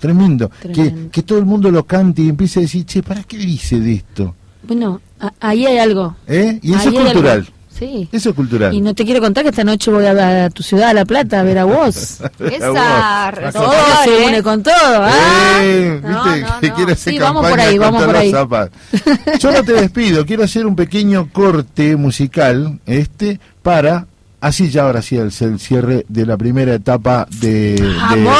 [0.00, 0.48] Tremendo.
[0.48, 1.10] Que, Tremendo.
[1.12, 3.92] que todo el mundo lo cante y empiece a decir, che, ¿para qué dice de
[3.94, 4.34] esto?
[4.64, 6.16] Bueno, a- ahí hay algo.
[6.26, 6.58] ¿Eh?
[6.62, 7.38] Y eso Ahí es cultural.
[7.38, 7.50] algo.
[7.78, 8.08] Sí.
[8.12, 8.74] Eso es cultural.
[8.74, 11.06] Y no te quiero contar que esta noche voy a, a tu ciudad, a La
[11.06, 12.20] Plata, a ver a vos.
[12.38, 13.72] Esa Todo
[14.04, 15.58] se une con todo, ¿ah?
[15.62, 16.40] Eh, No, ¿Viste?
[16.42, 16.74] no, que no.
[16.74, 18.32] quiere hacer Sí, vamos por ahí, vamos por ahí.
[19.40, 24.06] Yo no te despido, quiero hacer un pequeño corte musical este para
[24.40, 28.34] así ya ahora sí el, el cierre de la primera etapa de, de, ¡Vamos!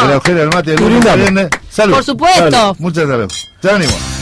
[0.00, 1.48] de la agujera del mate del lunes.
[1.70, 1.94] Salud.
[1.94, 2.50] Por supuesto.
[2.50, 2.76] Salud.
[2.78, 3.48] Muchas gracias.
[3.62, 4.15] Ya venimos.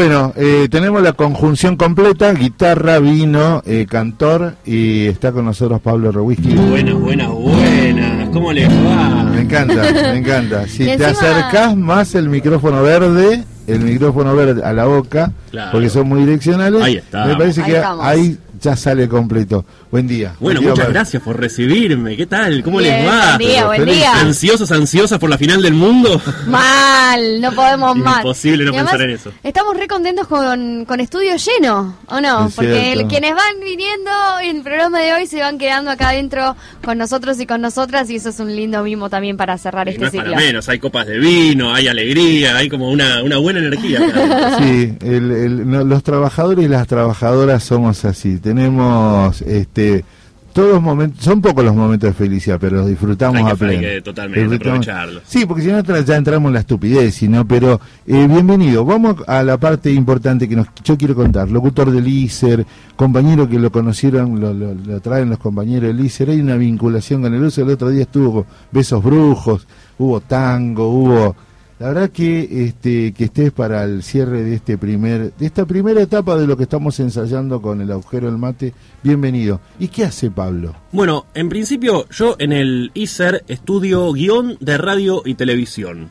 [0.00, 6.10] Bueno, eh, tenemos la conjunción completa, guitarra, vino, eh, cantor, y está con nosotros Pablo
[6.10, 6.54] Rewisky.
[6.54, 8.30] Buenas, buenas, buenas.
[8.30, 9.24] ¿Cómo les va?
[9.24, 10.66] Me encanta, me encanta.
[10.66, 15.70] Si te encima- acercás más el micrófono verde, el micrófono verde a la boca, Claro.
[15.72, 17.26] porque son muy direccionales, Ahí está.
[17.26, 18.06] me parece Ahí que estamos.
[18.06, 19.64] ahí ya sale completo.
[19.90, 20.34] Buen día.
[20.38, 22.16] Bueno, Buen día, muchas gracias por recibirme.
[22.16, 22.62] ¿Qué tal?
[22.62, 23.36] ¿Cómo Bien, les va?
[23.36, 24.20] buen día, buen día.
[24.20, 26.20] ¿Ansiosos, ansiosas por la final del mundo?
[26.46, 28.18] Mal, no podemos más.
[28.18, 29.32] Imposible no Y además, pensar en eso.
[29.42, 32.46] Estamos re contentos con, con estudio lleno, ¿o no?
[32.48, 34.10] Es Porque el- quienes van viniendo
[34.42, 38.08] en el programa de hoy se van quedando acá adentro con nosotros y con nosotras
[38.10, 40.32] y eso es un lindo mimo también para cerrar Y este no es ciclo.
[40.32, 44.00] para menos, hay copas de vino, hay alegría, hay como una, una buena energía.
[44.06, 44.58] acá.
[44.58, 48.38] Sí, el- el- no, los trabajadores y las trabajadoras somos así.
[48.54, 50.04] Tenemos este
[50.52, 53.80] todos momentos, son pocos los momentos de felicidad, pero los disfrutamos que- a pleno.
[53.82, 55.22] que totalmente Disfrutamos- aprovecharlos.
[55.24, 58.84] Sí, porque si no ya entramos en la estupidez, sino, pero eh, bienvenido.
[58.84, 61.48] Vamos a la parte importante que nos, yo quiero contar.
[61.48, 62.66] Locutor del ISER,
[62.96, 66.30] compañero que lo conocieron, lo, lo- lo traen los compañeros del ISER.
[66.30, 67.62] Hay una vinculación con el uso.
[67.62, 69.68] El otro día estuvo Besos Brujos,
[69.98, 71.36] hubo tango, hubo...
[71.80, 76.02] La verdad que este que estés para el cierre de este primer de esta primera
[76.02, 79.62] etapa de lo que estamos ensayando con el agujero del mate, bienvenido.
[79.78, 80.74] ¿Y qué hace Pablo?
[80.92, 86.10] Bueno, en principio yo en el ISER estudio guion de radio y televisión.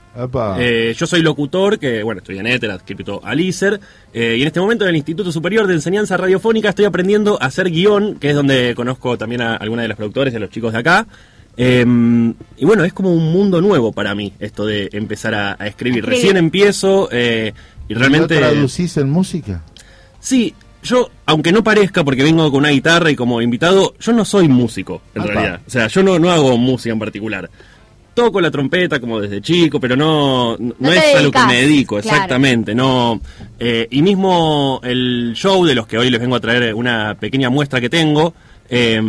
[0.58, 3.80] Eh, yo soy locutor, que bueno, estoy en ETER, adscrito al ISER,
[4.12, 7.46] eh, y en este momento en el Instituto Superior de Enseñanza Radiofónica estoy aprendiendo a
[7.46, 10.50] hacer guion, que es donde conozco también a algunos de los productores y a los
[10.50, 11.06] chicos de acá.
[11.62, 11.86] Eh,
[12.56, 16.06] y bueno, es como un mundo nuevo para mí esto de empezar a, a escribir.
[16.06, 17.54] Recién empiezo eh,
[17.90, 18.36] y realmente...
[18.36, 19.62] ¿Lo traducís en música?
[20.22, 24.24] Sí, yo, aunque no parezca, porque vengo con una guitarra y como invitado, yo no
[24.24, 25.32] soy músico, en Apa.
[25.34, 25.62] realidad.
[25.68, 27.50] O sea, yo no, no hago música en particular.
[28.14, 32.00] Toco la trompeta como desde chico, pero no, no, es a lo que me dedico,
[32.00, 32.16] claro.
[32.16, 32.74] exactamente.
[32.74, 33.20] No,
[33.60, 37.50] eh, y mismo el show de los que hoy les vengo a traer una pequeña
[37.50, 38.34] muestra que tengo,
[38.70, 39.02] eh,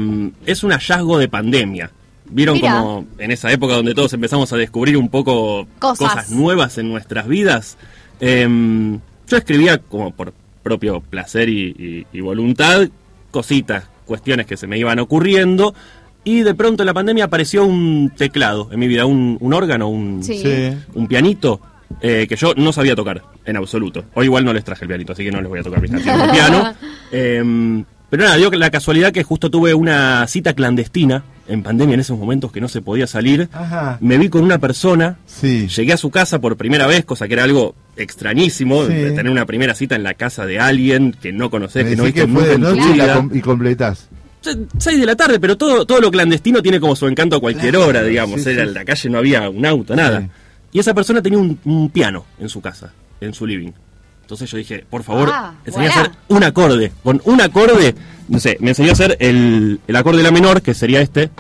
[0.45, 1.93] es un hallazgo de pandemia.
[2.31, 2.81] Vieron Mira.
[2.81, 6.31] como en esa época donde todos empezamos a descubrir un poco Cosas.
[6.31, 7.77] nuevas en nuestras vidas.
[8.21, 10.33] Em, yo escribía como por
[10.63, 12.89] propio placer y, y- y voluntad
[13.31, 15.75] cositas, cuestiones que se me iban ocurriendo.
[16.23, 19.89] Y de pronto en la pandemia apareció un teclado en mi vida, un, un órgano,
[19.89, 20.43] un, Sí.
[20.95, 21.61] Un pianito.
[22.03, 24.05] eh, que yo no sabía tocar en absoluto.
[24.15, 25.91] Hoy igual no les traje el pianito, así que no les voy a tocar mis
[25.91, 26.73] canciones de piano.
[27.11, 32.01] Em, pero nada, dio la casualidad que justo tuve una cita clandestina en pandemia en
[32.01, 33.49] esos momentos que no se podía salir.
[33.53, 33.99] Ajá.
[34.01, 35.67] Me vi con una persona, Sí.
[35.69, 38.93] llegué a su casa por primera vez, cosa que era algo extrañísimo, Sí.
[38.93, 41.97] de tener una primera cita en la casa de alguien que no conoces, Me que
[41.97, 43.15] no viste que fue nunca de en tu noche y, la vida.
[43.17, 44.09] com- y completás.
[44.41, 47.41] Se- Seis de la tarde, pero todo, todo lo clandestino tiene como su encanto a
[47.41, 48.43] cualquier Claro, hora, digamos.
[48.43, 48.69] sí, Era sí.
[48.69, 50.21] en la calle no había un auto, nada.
[50.21, 50.27] Sí.
[50.73, 53.73] Y esa persona tenía un, un piano en su casa, en su living.
[54.23, 56.93] Entonces yo dije, por favor, Ah, enseñé a hacer un acorde.
[57.03, 57.95] Con un acorde,
[58.31, 61.31] no sé, me enseñó a hacer el, el acorde de la menor, que sería este.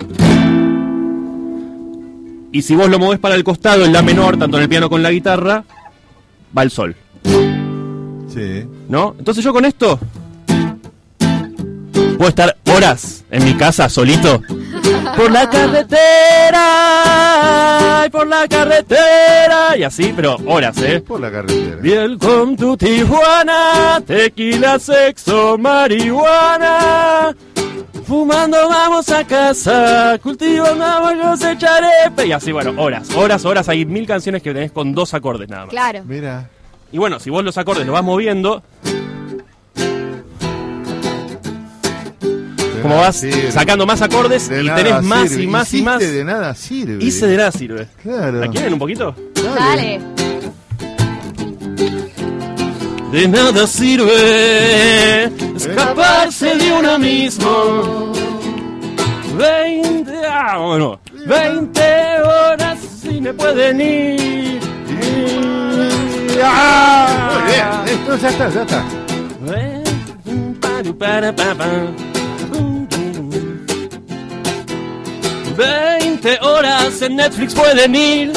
[2.52, 4.88] Y si vos lo movés para el costado, el la menor, tanto en el piano
[4.88, 5.64] como en la guitarra,
[6.56, 6.96] va el sol.
[8.34, 8.64] Sí.
[8.88, 9.14] ¿No?
[9.18, 10.00] Entonces yo con esto
[12.18, 14.42] puedo estar horas en mi casa solito.
[15.16, 16.00] Por la carretera,
[18.06, 21.00] y por la carretera, y así, pero horas, ¿eh?
[21.00, 21.76] Por la carretera.
[21.76, 27.34] Bien con tu Tijuana, tequila, sexo, marihuana.
[28.04, 32.26] Fumando vamos a casa, cultivando vamos cosecharé.
[32.26, 33.68] Y así, bueno, horas, horas, horas.
[33.68, 35.70] Hay mil canciones que tenés con dos acordes nada más.
[35.70, 36.02] Claro.
[36.04, 36.50] Mira.
[36.90, 38.64] Y bueno, si vos los acordes los vas moviendo,
[42.82, 43.50] como vas sirve.
[43.52, 45.42] sacando más acordes De y tenés más sirve.
[45.42, 45.98] y más y Hiciste más.
[46.00, 47.04] de nada sirve.
[47.04, 47.88] Hice de nada sirve.
[48.02, 48.40] Claro.
[48.40, 49.14] ¿La quieren un poquito?
[49.34, 50.00] Dale.
[53.12, 55.24] De nada sirve
[55.56, 58.12] escaparse de uno mismo.
[59.36, 61.80] 20, ah, bueno, 20
[62.22, 64.60] horas y me pueden ir.
[64.90, 67.30] Y- ah.
[67.32, 67.98] Muy bien.
[67.98, 68.84] Esto ya está, ya está.
[70.98, 71.66] Para, pa, pa.
[75.56, 78.32] 20 horas en Netflix pueden ir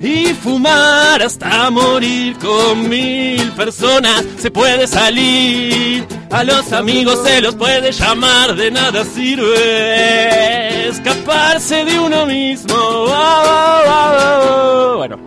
[0.00, 4.24] y fumar hasta morir con mil personas.
[4.38, 11.98] Se puede salir, a los amigos se los puede llamar, de nada sirve escaparse de
[11.98, 12.74] uno mismo.
[13.08, 14.94] Ah, ah, ah.
[14.96, 15.18] Bueno.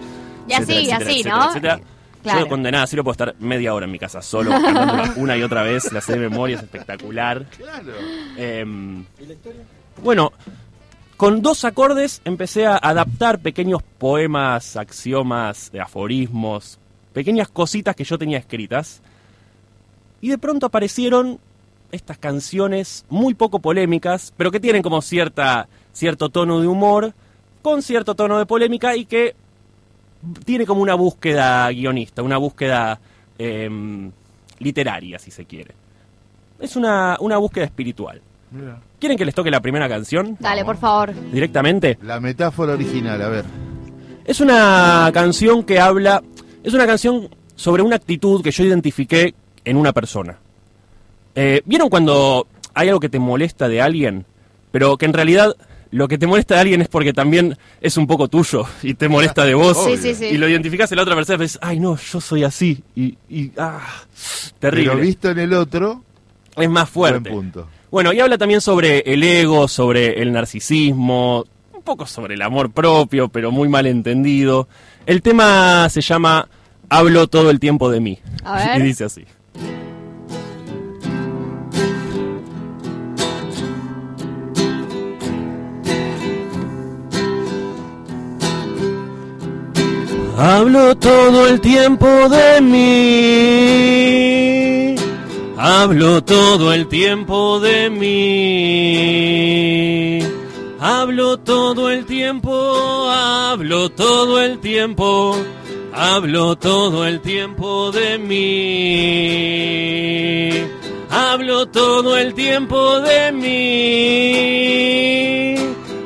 [0.47, 1.49] Y así, etcétera, así, etcétera, ¿no?
[1.49, 1.79] etcétera.
[2.23, 2.39] Claro.
[2.39, 4.51] Yo con de nada sirve puedo estar media hora en mi casa solo,
[5.17, 7.45] una y otra vez, la sé de memoria, es espectacular.
[8.37, 9.03] Em,
[10.01, 10.31] bueno,
[11.17, 16.79] con dos acordes empecé a adaptar pequeños poemas, axiomas, aforismos,
[17.13, 19.01] pequeñas cositas que yo tenía escritas
[20.21, 21.39] y de pronto aparecieron
[21.91, 27.13] estas canciones muy poco polémicas, pero que tienen como cierta, cierto tono de humor,
[27.61, 29.35] con cierto tono de polémica y que
[30.45, 32.99] tiene como una búsqueda guionista, una búsqueda
[33.37, 34.11] em,
[34.59, 35.75] literaria, si se quiere.
[36.59, 38.21] Es una, una búsqueda espiritual.
[38.99, 40.37] ¿Quieren que les toque la primera canción?
[40.39, 41.13] Dale, por favor.
[41.31, 41.97] Directamente.
[42.01, 43.45] La metáfora original, a ver.
[44.25, 46.23] Es una canción que habla,
[46.63, 49.33] es una canción sobre una actitud que yo identifiqué
[49.65, 50.37] en una persona.
[51.35, 54.25] Eh, ¿Vieron cuando hay algo que te molesta de alguien,
[54.71, 55.55] pero que en realidad
[55.91, 59.09] lo que te molesta de alguien es porque también es un poco tuyo y te
[59.09, 59.77] molesta de vos?
[59.83, 60.25] Sí, sí, sí.
[60.25, 62.83] Y lo identificás en la otra persona y dices, ay no, yo soy así.
[62.95, 63.81] Y, y ah,
[64.59, 64.91] terrible.
[64.91, 66.03] Pero visto en el otro,
[66.55, 67.29] es más fuerte.
[67.29, 67.67] buen punto.
[67.93, 72.71] Bueno, y habla también sobre el ego, sobre el narcisismo, un poco sobre el amor
[72.71, 74.67] propio, pero muy mal entendido.
[75.05, 76.49] El tema se llama
[76.89, 78.17] Hablo todo el tiempo de mí.
[78.43, 78.81] A ver.
[78.81, 79.25] Y dice así.
[90.35, 94.33] Hablo todo el tiempo de mí.
[95.65, 98.09] Hablo todo el tiempo de mí.
[100.77, 105.37] Hablo todo el tiempo, hablo todo el tiempo.
[105.93, 108.39] Hablo todo el tiempo de mí.
[111.09, 114.35] Hablo todo el tiempo de mí.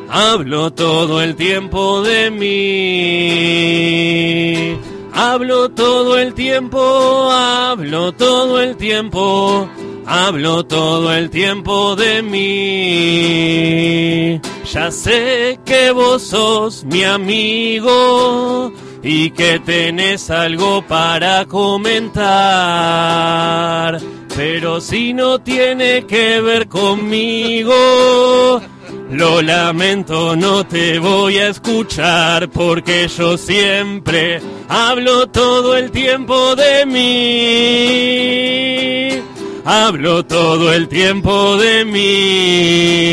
[0.07, 3.57] Hablo todo el tiempo de mí.
[5.19, 9.67] Hablo todo el tiempo, hablo todo el tiempo.
[10.05, 14.39] Hablo todo el tiempo de mí.
[14.71, 18.71] Ya sé que vos sos mi amigo
[19.01, 22.19] y que tenés algo para comentar.
[24.35, 27.73] Pero si no tiene que ver conmigo,
[29.11, 36.85] lo lamento, no te voy a escuchar porque yo siempre hablo todo el tiempo de
[36.85, 38.17] mí.
[39.65, 43.07] Hablo todo el tiempo de mí.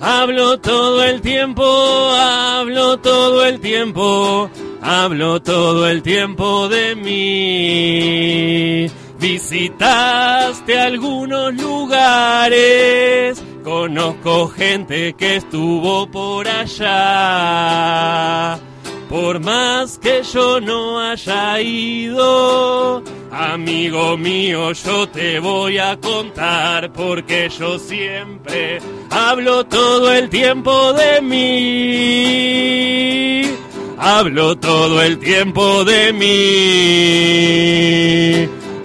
[0.00, 4.50] Hablo todo el tiempo, hablo todo el tiempo,
[4.80, 8.86] hablo todo el tiempo de mí.
[9.20, 16.88] Visitaste algunos lugares, conozco gente que estuvo por allá.
[19.08, 27.50] Por más que yo no haya ido, amigo mío, yo te voy a contar porque
[27.50, 28.78] yo siempre
[29.10, 32.62] hablo todo el tiempo de mí.
[33.98, 37.02] Hablo todo el tiempo de mí.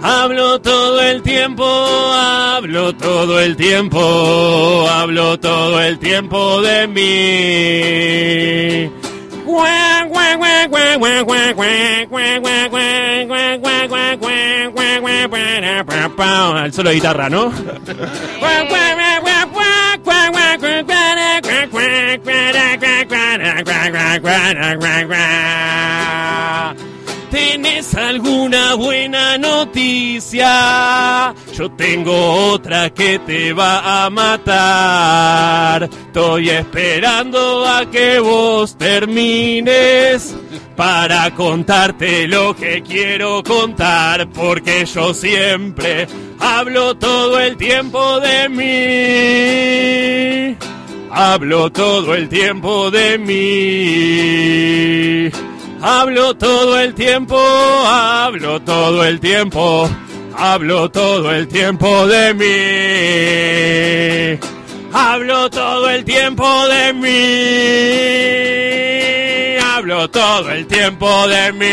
[0.02, 7.98] Hablo todo el tiempo, hablo todo el tiempo, hablo todo el tiempo de mí.
[16.72, 17.52] Solo guitarra, ¿no?
[27.30, 31.34] ¿Tienes alguna buena noticia?
[31.54, 35.84] Yo tengo otra que te va a matar.
[35.84, 40.34] Estoy esperando a que vos termines
[40.74, 46.06] para contarte lo que quiero contar, porque yo siempre
[46.38, 50.56] hablo todo el tiempo de mí.
[51.10, 55.30] Hablo todo el tiempo de mí.
[55.80, 59.88] Hablo todo el tiempo, hablo todo el tiempo,
[60.36, 62.48] hablo todo el tiempo de mí.
[64.92, 67.08] Hablo todo el tiempo de mí.
[69.62, 71.68] Hablo todo el tiempo de mí.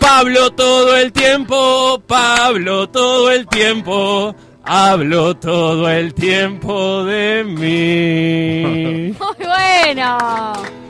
[0.00, 4.34] Pablo todo el tiempo, Pablo todo el tiempo.
[4.64, 9.14] Hablo todo el tiempo de mí.
[9.18, 10.81] Muy bueno.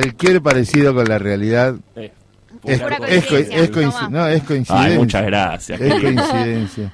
[0.00, 2.12] Cualquier parecido con la realidad Eh,
[2.64, 3.30] es, Pura es co-
[3.72, 4.90] coincidencia, no, es coincidencia.
[4.92, 5.80] Ay, muchas gracias.
[5.80, 6.92] Es coincidencia.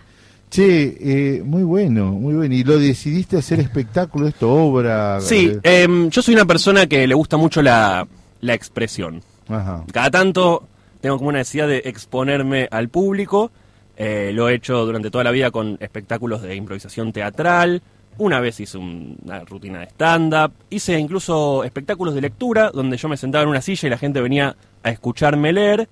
[0.50, 2.54] Che, eh, muy bueno, muy bueno.
[2.54, 5.20] ¿Y lo decidiste hacer espectáculo, esto, obra?
[5.20, 8.06] Sí, Eh, em, yo soy una persona que le gusta mucho la,
[8.40, 9.22] la expresión.
[9.48, 9.84] Ajá.
[9.92, 10.66] Cada tanto
[11.02, 13.50] tengo como una necesidad de exponerme al público.
[13.96, 17.82] Eh, lo he hecho durante toda la vida con espectáculos de improvisación teatral.
[18.16, 20.52] Una vez hice un- una rutina de stand-up.
[20.70, 24.20] Hice incluso espectáculos de lectura donde yo me sentaba en una silla y la gente
[24.20, 25.88] venía a escucharme leer.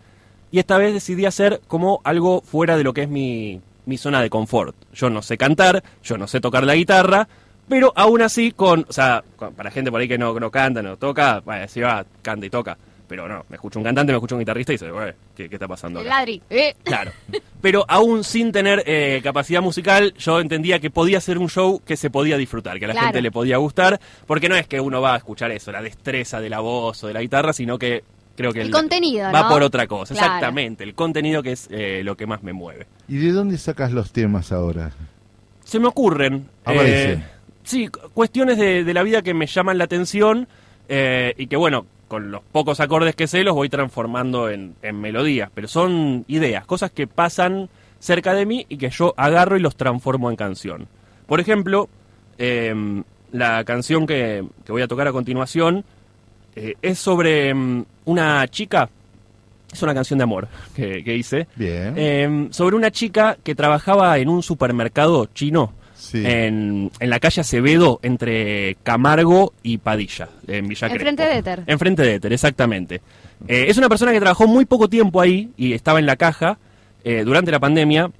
[0.53, 4.23] y esta vez decidí hacer como algo fuera de lo que es mi, mi zona
[4.23, 4.77] de confort.
[4.95, 7.27] Yo no sé cantar, yo no sé tocar la guitarra,
[7.69, 10.83] pero aún así con, o sea, con- para gente por ahí que no, no canta,
[10.83, 12.79] no toca, si va, canta y toca.
[13.09, 15.55] Pero no, me escucha un cantante, me escucha un guitarrista y dice, "Güey, ¿qué, qué
[15.57, 16.17] está pasando El acá?
[16.19, 16.43] ladri.
[16.51, 16.75] Eh.
[16.83, 17.13] Claro.
[17.61, 21.97] Pero aún sin tener eh, capacidad musical, yo entendía que podía ser un show que
[21.97, 23.07] se podía disfrutar, que a la Claro.
[23.09, 26.41] gente le podía gustar, porque no es que uno va a escuchar eso, la destreza
[26.41, 28.03] de la voz o de la guitarra, sino que
[28.37, 29.49] creo que El contenido, va ¿no?
[29.49, 30.13] por otra cosa.
[30.15, 30.27] Claro.
[30.35, 32.87] Exactamente, el contenido que es eh, lo que más me mueve.
[33.09, 34.91] ¿Y de dónde sacas los temas ahora?
[35.65, 36.49] Se me ocurren.
[36.65, 37.13] Aparece.
[37.15, 37.25] eh,
[37.63, 40.47] sí, cu- cuestiones de, de la vida que me llaman la atención
[40.89, 45.01] eh, y que, bueno, con los pocos acordes que sé los voy transformando en, en
[45.01, 45.51] melodías.
[45.55, 47.69] Pero son ideas, cosas que pasan
[47.99, 50.89] cerca de mí y que yo agarro y los transformo en canción.
[51.27, 51.89] Por ejemplo,
[52.39, 53.03] eh,
[53.33, 55.85] la canción que, que voy a tocar a continuación
[56.55, 58.89] eh, es sobre mm, una chica.
[59.73, 61.49] Es una canción de amor que, que hice.
[61.57, 61.95] Bien.
[61.97, 65.73] Eh, sobre una chica que trabajaba en un supermercado chino
[66.07, 66.23] Sí.
[66.25, 71.63] en, en la calle Acevedo entre Camargo y Padilla, en Villa Enfrente de Éter.
[71.67, 73.01] Enfrente de Éter, exactamente.
[73.49, 76.59] Eh, es una persona que trabajó muy poco tiempo ahí y estaba en la caja
[77.05, 78.11] eh, durante la pandemia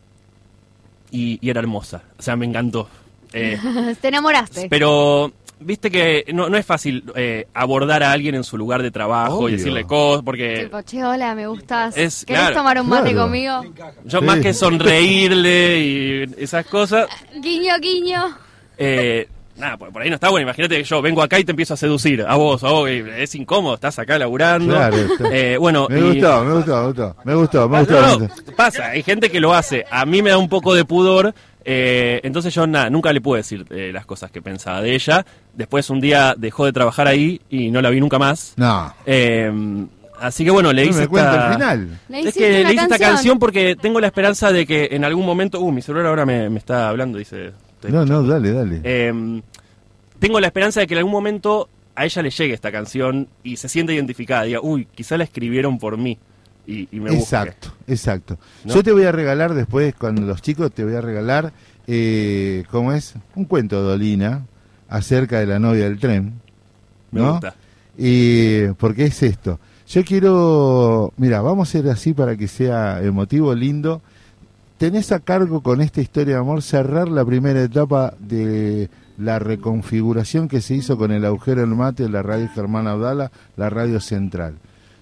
[1.11, 2.03] y, y era hermosa.
[2.19, 2.89] O sea, me encantó.
[3.33, 3.59] Eh,
[4.01, 4.69] Te enamoraste.
[4.69, 8.91] pero viste que no, no es fácil eh, abordar a alguien en su lugar de
[8.91, 9.49] trabajo Obvio.
[9.51, 11.97] y decirle cosas porque Tipo, che, hola, me gustas.
[11.97, 12.57] Es- ¿Querés claro.
[12.57, 13.23] tomar un mate Claro.
[13.25, 13.63] conmigo?
[14.05, 14.25] yo Sí.
[14.25, 17.07] más que sonreírle y esas cosas,
[17.43, 18.37] Guiño, guiño.
[18.79, 20.43] Eh, nada, por, por ahí no está bueno.
[20.47, 22.23] Imagínate que yo vengo acá y te empiezo a seducir.
[22.29, 24.75] A vos, a vos, y es incómodo, estás acá laburando.
[24.75, 25.29] Claro, está.
[25.35, 27.17] Eh, bueno, Me y- gustó, me gustó, me gustó.
[27.25, 28.01] Me gustó, me gustó.
[28.01, 29.85] no, no, pasa, hay gente que lo hace.
[29.91, 31.35] A mí me da un poco de pudor.
[31.69, 35.27] Eh, entonces yo nada, nunca le pude decir eh, las cosas que pensaba de ella.
[35.53, 38.55] Después un día dejó de trabajar ahí y no la vi nunca más.
[38.57, 38.95] No.
[39.05, 39.51] Eh,
[40.21, 41.11] así que bueno, le No hice me esta...
[41.11, 42.01] cuenta el final.
[42.09, 43.39] Le Es hiciste que una le hice esta canción.
[43.41, 45.59] porque tengo la esperanza de que en algún momento...
[45.61, 47.51] Uh, mi celular ahora me, me está hablando, dice...
[47.89, 48.81] No, no, dale, dale.
[48.85, 49.43] eh,
[50.19, 53.57] tengo la esperanza de que en algún momento a ella le llegue esta canción y
[53.57, 54.43] se sienta identificada.
[54.45, 56.19] Diga, uy, quizá la escribieron por mí.
[56.67, 57.23] Y, y me busque.
[57.23, 58.39] Exacto, exacto.
[58.65, 58.75] ¿No?
[58.75, 61.53] Yo te voy a regalar después, con los chicos, te voy a regalar,
[61.87, 63.15] eh, ¿cómo es?
[63.35, 64.47] Un cuento de Olina
[64.89, 66.41] acerca de la novia del tren.
[67.13, 67.33] Me ¿no?
[67.33, 67.55] gusta.
[67.97, 69.61] Y porque es esto.
[69.89, 74.03] Yo quiero, mira, vamos a hacer así para que sea emotivo, lindo.
[74.79, 80.49] Tenés a cargo con esta historia de amor cerrar la primera etapa de la reconfiguración
[80.49, 84.57] que se hizo con el agujero del mate, la radio Germán Abdala, la radio central.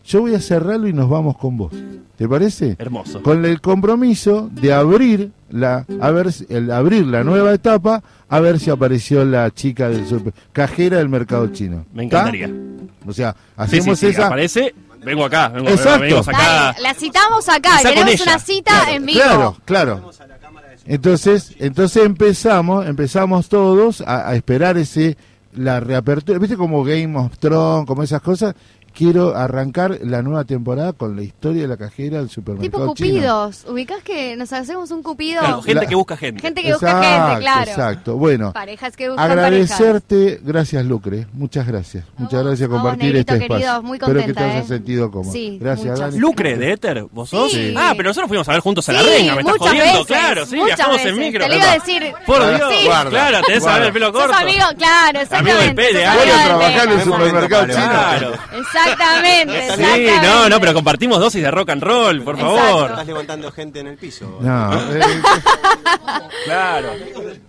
[0.06, 1.72] Yo voy a cerrarlo y nos vamos con vos.
[2.16, 2.76] ¿Te parece?
[2.78, 3.22] Hermoso.
[3.22, 8.40] Con el compromiso de abrir la, a ver, si- el abrir la nueva etapa, a
[8.40, 11.84] ver si apareció la chica del super, cajera del mercado chino.
[11.92, 12.18] Me ¿Está?
[12.28, 12.50] encantaría.
[13.06, 14.26] O sea, hacemos sí, sí, esa.
[14.26, 14.74] aparece,
[15.04, 15.48] vengo acá.
[15.48, 16.00] Vengo, Exacto.
[16.02, 16.38] venimos acá.
[16.38, 17.80] Dale, la citamos acá.
[17.80, 18.22] Ella.
[18.22, 19.20] una cita en vivo.
[19.20, 20.10] Claro, claro.
[20.86, 25.16] Entonces, entonces empezamos, empezamos todos a, a esperar ese
[25.56, 28.54] la reapertura, viste como Game of Thrones, como esas cosas.
[28.94, 33.08] Quiero arrancar la nueva temporada con la historia de la cajera del Tipo supermercado chino.
[33.14, 33.64] cupidos.
[33.68, 35.40] ¿Ubicás que nos hacemos un cupido?
[35.40, 36.40] Claro, gente La- que busca gente.
[36.40, 37.70] Gente que busca gente, Exacto, claro.
[37.70, 38.16] Exacto.
[38.16, 39.44] Bueno, Parejas que buscan parejas.
[39.72, 42.04] agradecerte, gracias Lucre, muchas gracias.
[42.18, 43.82] Muchas gracias por compartir Negrito, este querido, espacio.
[43.82, 44.68] muy Espero que te hayas ¿eh?
[44.68, 45.32] sentido cómodo.
[45.32, 46.00] Sí, gracias, muchas.
[46.10, 46.18] Dani.
[46.20, 47.50] Lucre de Éter, ¿vos sos?
[47.50, 47.74] Sí.
[47.76, 49.92] Ah, pero nosotros fuimos a ver juntos a la Sí, renga, me estás muchas jodiendo,
[49.98, 51.18] veces, claro, sí, muchas viajamos en veces.
[51.18, 51.42] micro.
[51.42, 52.12] Te lo iba a decir.
[52.26, 52.54] Por Sí.
[52.54, 54.36] Dios, Guarda, claro, tenés que saber el pelo Sos corto.
[54.36, 55.60] amigo, claro, exactamente.
[55.60, 57.74] Amigo del del trabajar en el supermercado chino.
[57.74, 58.32] Claro.
[58.92, 62.90] Exactamente, Sí, no, no, pero compartimos dosis de rock and roll, por favor.
[62.90, 64.38] Estás levantando gente en el piso.
[64.40, 65.00] No, eh,
[66.44, 66.88] Claro.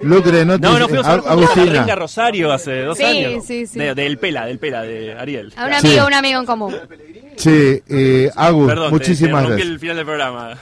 [0.02, 1.72] Lucre, no te No, no fuimos a A- a Agustina.
[1.82, 3.46] renga Rosario hace dos Sí, años.
[3.46, 3.78] sí, sí.
[3.80, 5.54] De- del Pela, del Pela, de Ariel.
[5.58, 6.76] A un amigo, un amigo en común.
[7.38, 9.70] Sí, eh, Agus, Perdón, te- muchísimas te rompí gracias.
[9.70, 10.58] el final del programa.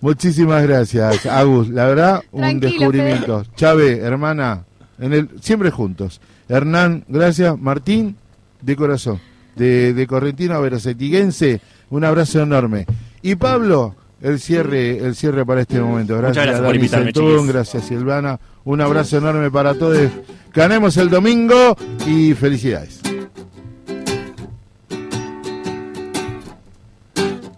[0.00, 1.68] Muchísimas gracias, Agus.
[1.68, 3.44] La verdad, un Tranquilo, descubrimiento.
[3.56, 4.64] Chávez, hermana,
[5.00, 6.20] en el, siempre juntos.
[6.48, 7.56] Hernán, gracias.
[7.58, 8.16] Martín,
[8.60, 9.20] de corazón.
[9.56, 11.60] De, de Correntino a Veracetiguense,
[11.90, 12.86] un abrazo enorme.
[13.20, 16.16] Y Pablo, el cierre, el cierre para este momento.
[16.16, 18.40] Gracias, gracias por Dani Centún, gracias Silvana.
[18.64, 20.10] Un abrazo enorme para todos.
[20.54, 21.76] Ganemos el domingo
[22.06, 23.00] y felicidades.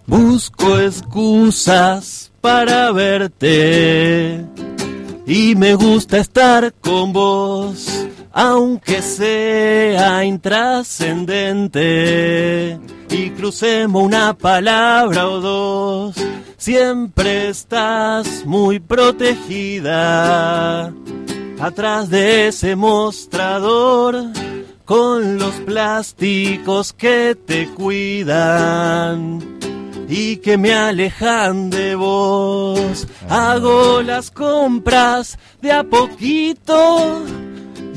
[0.07, 4.45] Busco excusas para verte
[5.25, 8.05] y me gusta estar con vos,
[8.37, 12.77] aunque sea intrascendente
[13.09, 16.15] y crucemos una palabra o dos.
[16.57, 20.91] Siempre estás muy protegida
[21.61, 24.21] atrás de ese mostrador
[24.83, 29.55] con los plásticos que te cuidan.
[30.07, 33.07] y que me alejan de vos.
[33.27, 37.23] Hago las compras de a poquito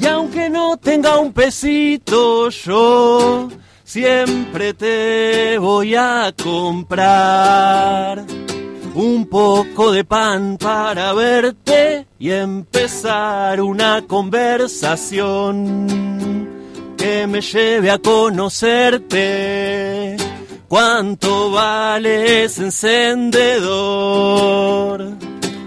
[0.01, 3.49] y aunque no tenga un pesito yo
[3.85, 8.25] siempre te voy a comprar
[8.95, 16.09] un poco de pan para verte y empezar una conversación
[16.99, 20.17] que me lleve a conocerte.
[20.67, 25.13] ¿Cuánto vale ese encendedor?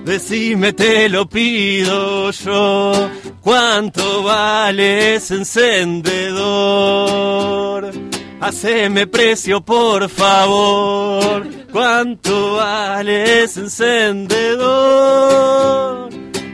[0.05, 3.09] Decime, te lo pido yo.
[3.41, 7.91] ¿Cuánto vale ese encendedor?
[8.39, 11.47] Haceme precio, por favor.
[11.71, 16.09] ¿Cuánto vale ese encendedor?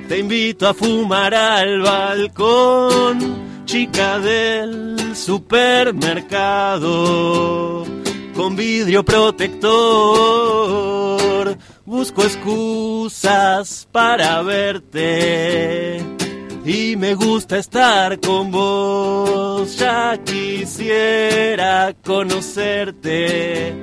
[0.07, 7.85] Te invito a fumar al balcón, chica del supermercado,
[8.33, 9.67] con vidrio protector.
[11.85, 16.26] Busco excusas para verte
[16.67, 19.77] y me gusta estar con vos.
[19.77, 23.73] Ya quisiera conocerte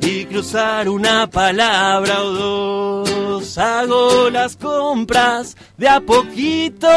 [0.00, 3.58] y cruzar una palabra o dos.
[3.58, 6.88] Hago las compras de a poquito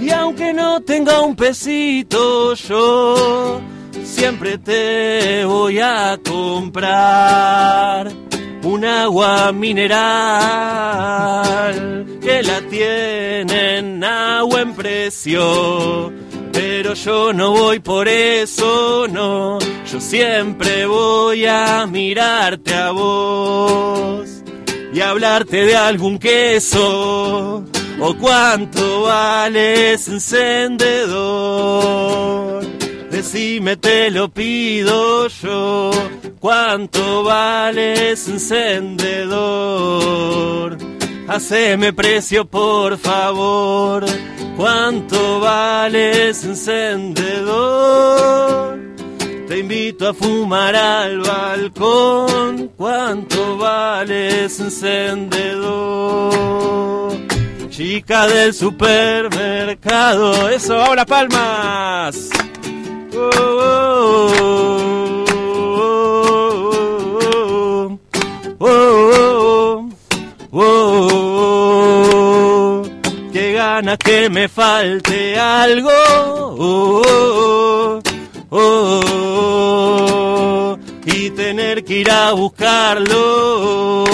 [0.00, 3.60] y aunque no tenga un pesito yo
[4.04, 8.12] siempre te voy a comprar
[8.62, 9.96] un agua mineral
[12.20, 16.12] que la tienen a buen precio.
[16.52, 19.58] Pero yo no voy por eso, no.
[19.60, 24.28] Yo siempre voy a mirarte a vos
[24.92, 27.64] y hablarte de algún queso.
[27.98, 32.06] O cuánto vale ese encendedor.
[33.16, 35.90] Decime, te lo pido yo.
[36.38, 39.16] ¿Cuánto vale encendedor?
[41.26, 44.04] Haceme precio, por favor.
[44.54, 47.24] ¿Cuánto vale encendedor?
[49.48, 52.70] Te invito a fumar al balcón.
[52.76, 55.46] ¿Cuánto vale encendedor?
[57.70, 62.28] Chica del supermercado, eso, ahora palmas.
[73.32, 75.90] Qué ganas que me falte algo.
[76.58, 78.00] Oh,
[78.50, 79.46] oh,
[81.04, 84.04] y tener que ir a buscarlo.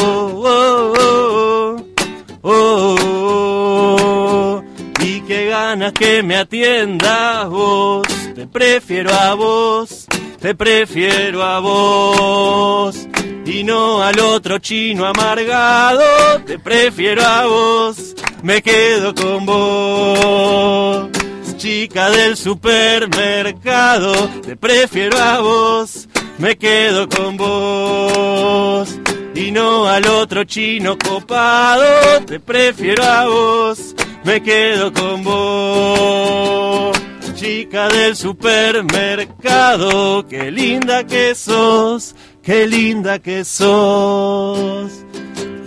[5.00, 8.21] Y qué ganas que me atiendas vos.
[8.42, 10.06] Te prefiero a vos,
[10.40, 13.06] te prefiero a vos.
[13.46, 16.02] Y no al otro chino amargado,
[16.44, 21.08] te prefiero a vos, me quedo con vos.
[21.56, 24.12] Chica del supermercado,
[24.44, 26.08] te prefiero a vos,
[26.38, 28.98] me quedo con vos.
[29.36, 33.94] Y no al otro chino copado, te prefiero a vos,
[34.24, 37.01] me quedo con vos
[37.42, 44.92] chica del supermercado, qué linda que sos, qué linda que sos.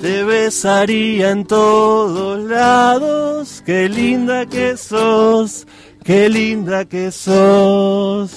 [0.01, 5.67] Te besaría en todos lados, qué linda que sos,
[6.01, 8.31] qué linda que sos.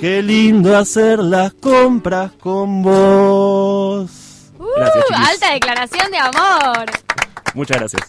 [0.00, 4.10] Qué lindo hacer las compras con vos.
[4.76, 5.28] Gracias, Uh, chiquis.
[5.28, 6.86] alta declaración de amor.
[7.54, 8.02] Muchas gracias.